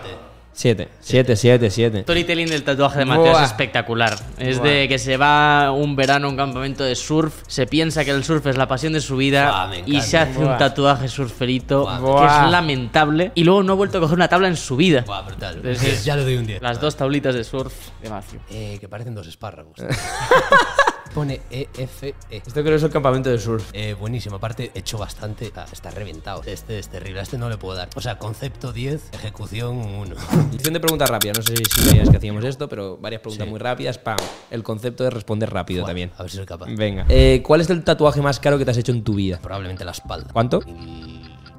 7. 0.53 0.89
7, 1.01 1.37
7, 1.37 1.71
7. 1.71 2.03
Storytelling 2.03 2.49
del 2.49 2.65
tatuaje 2.65 2.99
de 2.99 3.05
Mateo 3.05 3.31
Buah. 3.31 3.45
es 3.45 3.51
espectacular. 3.51 4.19
Es 4.37 4.59
Buah. 4.59 4.69
de 4.69 4.89
que 4.89 4.99
se 4.99 5.17
va 5.17 5.71
un 5.71 5.95
verano 5.95 6.27
a 6.27 6.31
un 6.31 6.37
campamento 6.37 6.83
de 6.83 6.97
surf, 6.97 7.43
se 7.47 7.69
piensa 7.69 8.05
que 8.05 8.11
el 8.11 8.25
surf 8.25 8.45
es 8.49 8.57
la 8.57 8.67
pasión 8.67 8.93
de 8.93 9.01
su 9.01 9.17
vida 9.17 9.69
Buah, 9.69 9.77
y 9.87 10.01
se 10.01 10.19
hace 10.19 10.33
Buah. 10.41 10.53
un 10.53 10.59
tatuaje 10.59 11.07
surferito 11.07 11.83
Buah. 11.83 11.97
que 11.99 12.03
Buah. 12.03 12.45
es 12.47 12.51
lamentable 12.51 13.31
y 13.37 13.45
luego 13.45 13.63
no 13.63 13.75
ha 13.75 13.77
vuelto 13.77 13.99
a 13.99 14.01
coger 14.01 14.17
una 14.17 14.27
tabla 14.29 14.49
en 14.49 14.57
su 14.57 14.75
vida. 14.77 15.03
Buah, 15.07 15.23
brutal. 15.23 15.65
Es- 15.65 15.85
es- 15.85 16.05
ya 16.05 16.17
le 16.17 16.25
doy 16.25 16.37
un 16.37 16.47
10. 16.47 16.61
Las 16.61 16.81
dos 16.81 16.97
tablitas 16.97 17.33
de 17.37 17.45
surf 17.45 17.73
de 18.03 18.11
Matthew. 18.11 18.41
Eh, 18.51 18.77
que 18.81 18.89
parecen 18.89 19.15
dos 19.15 19.29
espárragos. 19.29 19.77
Pone 21.15 21.41
EFE. 21.51 22.15
Esto 22.31 22.53
creo 22.53 22.65
que 22.67 22.75
es 22.77 22.83
el 22.85 22.91
campamento 22.91 23.31
de 23.31 23.39
surf. 23.39 23.69
Eh, 23.73 23.95
buenísimo, 23.99 24.37
aparte 24.37 24.71
hecho 24.75 24.97
bastante. 24.97 25.53
está 25.73 25.91
reventado. 25.91 26.43
Este 26.47 26.79
es 26.79 26.89
terrible, 26.89 27.19
a 27.21 27.23
este 27.25 27.37
no 27.37 27.49
le 27.49 27.57
puedo 27.57 27.75
dar. 27.77 27.89
O 27.97 28.01
sea, 28.01 28.17
concepto 28.19 28.73
10, 28.73 29.11
ejecución 29.15 29.77
1. 29.79 30.15
Sección 30.53 30.75
de 30.75 30.81
preguntas 30.81 31.11
rápidas. 31.11 31.39
No 31.39 31.43
sé 31.43 31.57
si 31.57 31.83
sabías 31.83 32.09
que 32.11 32.17
hacíamos 32.17 32.45
esto, 32.45 32.69
pero 32.69 32.97
varias 32.97 33.21
preguntas 33.23 33.45
Sí. 33.45 33.51
muy 33.51 33.59
rápidas. 33.59 33.99
Pam. 33.99 34.17
El 34.51 34.63
concepto 34.63 35.03
de 35.05 35.11
responder 35.11 35.51
rápido 35.51 35.85
también. 35.85 36.13
A 36.17 36.23
ver 36.23 36.31
si 36.31 36.37
soy 36.37 36.47
capaz. 36.47 36.67
Venga. 36.77 37.07
Eh, 37.09 37.43
¿Cuál 37.45 37.61
es 37.63 37.71
el 37.71 37.83
tatuaje 37.83 38.23
más 38.23 38.39
caro 38.39 38.57
que 38.59 38.65
te 38.65 38.71
has 38.71 38.77
hecho 38.77 38.93
en 38.93 39.03
tu 39.03 39.15
vida? 39.15 39.41
Probablemente 39.43 39.85
la 39.85 39.93
espalda. 39.93 40.29
¿Cuánto? 40.33 40.61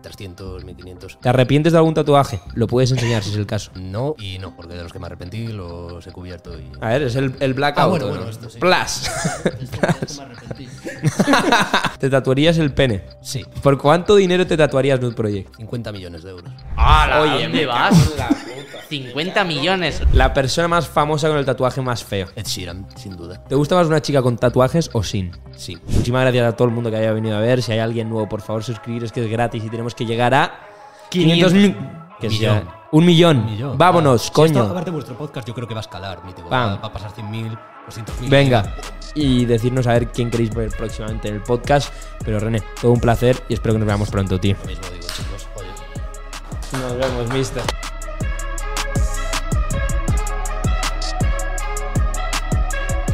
1300, 0.02 0.66
1500. 0.66 1.20
¿Te 1.22 1.30
arrepientes 1.30 1.74
de 1.74 1.78
algún 1.78 1.94
tatuaje? 1.94 2.42
Lo 2.56 2.68
puedes 2.68 2.92
enseñar 2.92 3.24
si 3.24 3.30
es 3.30 3.36
el 3.36 3.46
caso. 3.46 3.72
No 3.76 4.16
y 4.18 4.40
no, 4.40 4.56
porque 4.56 4.74
de 4.76 4.84
los 4.84 4.92
que 4.92 5.00
me 5.00 5.06
arrepentí 5.06 5.48
los 5.48 6.06
he 6.06 6.12
cubierto 6.12 6.58
y. 6.60 6.72
A 6.82 6.90
ver, 6.90 7.04
es 7.04 7.16
el, 7.16 7.36
el 7.40 7.54
blackout. 7.54 7.84
Ah, 7.84 7.88
bueno, 7.88 8.06
¿no? 8.08 8.12
bueno, 8.16 8.30
esto 8.30 8.50
sí. 8.50 8.60
Plus. 8.60 10.18
me 10.18 10.24
arrepentí. 10.24 10.68
¿Te 12.00 12.10
tatuarías 12.10 12.58
el 12.58 12.74
pene? 12.74 13.04
Sí, 13.22 13.46
¿Por 13.62 13.78
cuánto 13.78 14.16
dinero 14.16 14.46
te 14.48 14.58
tatuarías 14.58 15.00
Nude 15.00 15.16
Project? 15.16 15.56
50 15.58 15.92
millones 15.92 16.24
de 16.24 16.32
euros. 16.32 16.52
Oye, 16.78 17.44
¿dónde 17.44 17.66
vas? 17.66 17.96
50 18.90 19.46
millones. 19.46 20.02
La 20.12 20.34
persona 20.34 20.68
más 20.68 20.88
famosa 20.88 21.30
con 21.30 21.38
el 21.38 21.46
tatuaje 21.46 21.82
más 21.82 22.04
feo. 22.04 22.28
Ed 22.36 22.46
Sheeran, 22.46 22.88
sin 22.98 23.16
duda. 23.16 23.42
¿Te 23.48 23.56
gusta 23.56 23.76
más 23.76 23.88
una 23.88 24.02
chica 24.02 24.22
con 24.22 24.38
tatuajes 24.38 24.90
o 24.92 25.02
sin? 25.02 25.32
Sí. 25.56 25.78
Muchísimas 25.88 26.24
gracias 26.24 26.54
a 26.54 26.58
todo 26.58 26.68
el 26.68 26.74
mundo 26.74 26.92
que 26.92 26.98
haya 26.98 27.14
venido 27.14 27.38
a 27.38 27.40
ver. 27.40 27.62
Si 27.62 27.72
hay 27.72 27.80
alguien 27.80 28.10
nuevo, 28.10 28.28
por 28.28 28.42
favor, 28.42 28.64
suscribir. 28.64 29.06
Es 29.06 29.14
que 29.14 29.24
es 29.24 29.32
gratis 29.32 29.64
y 29.64 29.70
tenemos 29.70 29.91
que 29.96 30.06
llegar 30.06 30.34
a 30.34 30.52
500 31.10 31.54
mil. 31.54 31.78
Que 32.20 32.30
Millón. 32.30 32.60
sea- 32.62 32.76
Un 32.92 33.06
millón. 33.06 33.46
Millón. 33.46 33.78
Vámonos, 33.78 34.22
Si 34.22 34.28
esto, 34.28 34.42
coño. 34.42 34.64
aparte 34.64 34.92
vuestro 34.92 35.16
podcast, 35.18 35.48
yo 35.48 35.54
creo 35.56 35.68
que 35.68 35.74
va 35.74 35.80
a 35.80 35.82
escalar, 35.82 36.24
mítico. 36.26 36.50
Pam. 36.50 36.72
Va, 36.72 36.76
va 36.76 36.88
a 36.88 36.94
pasar 36.94 37.12
100.000, 37.12 37.58
200.000. 37.88 38.30
Venga. 38.30 38.76
Y 39.16 39.46
decirnos 39.46 39.88
a 39.88 39.94
ver 39.94 40.08
quién 40.12 40.30
queréis 40.30 40.54
ver 40.54 40.70
próximamente 40.78 41.30
en 41.30 41.36
el 41.36 41.42
podcast. 41.42 41.92
Pero 42.24 42.40
René, 42.40 42.62
todo 42.82 42.92
un 42.92 43.00
placer 43.00 43.42
y 43.50 43.54
espero 43.54 43.74
que 43.74 43.80
nos 43.80 43.88
veamos 43.88 44.10
pronto, 44.10 44.40
tío. 44.40 44.56
Lo 44.62 44.68
mismo 44.68 44.84
digo, 44.92 45.08
chicos. 45.08 45.48
Oye. 45.56 46.82
Nos 46.84 46.98
vemos, 46.98 47.34
mister. 47.34 47.64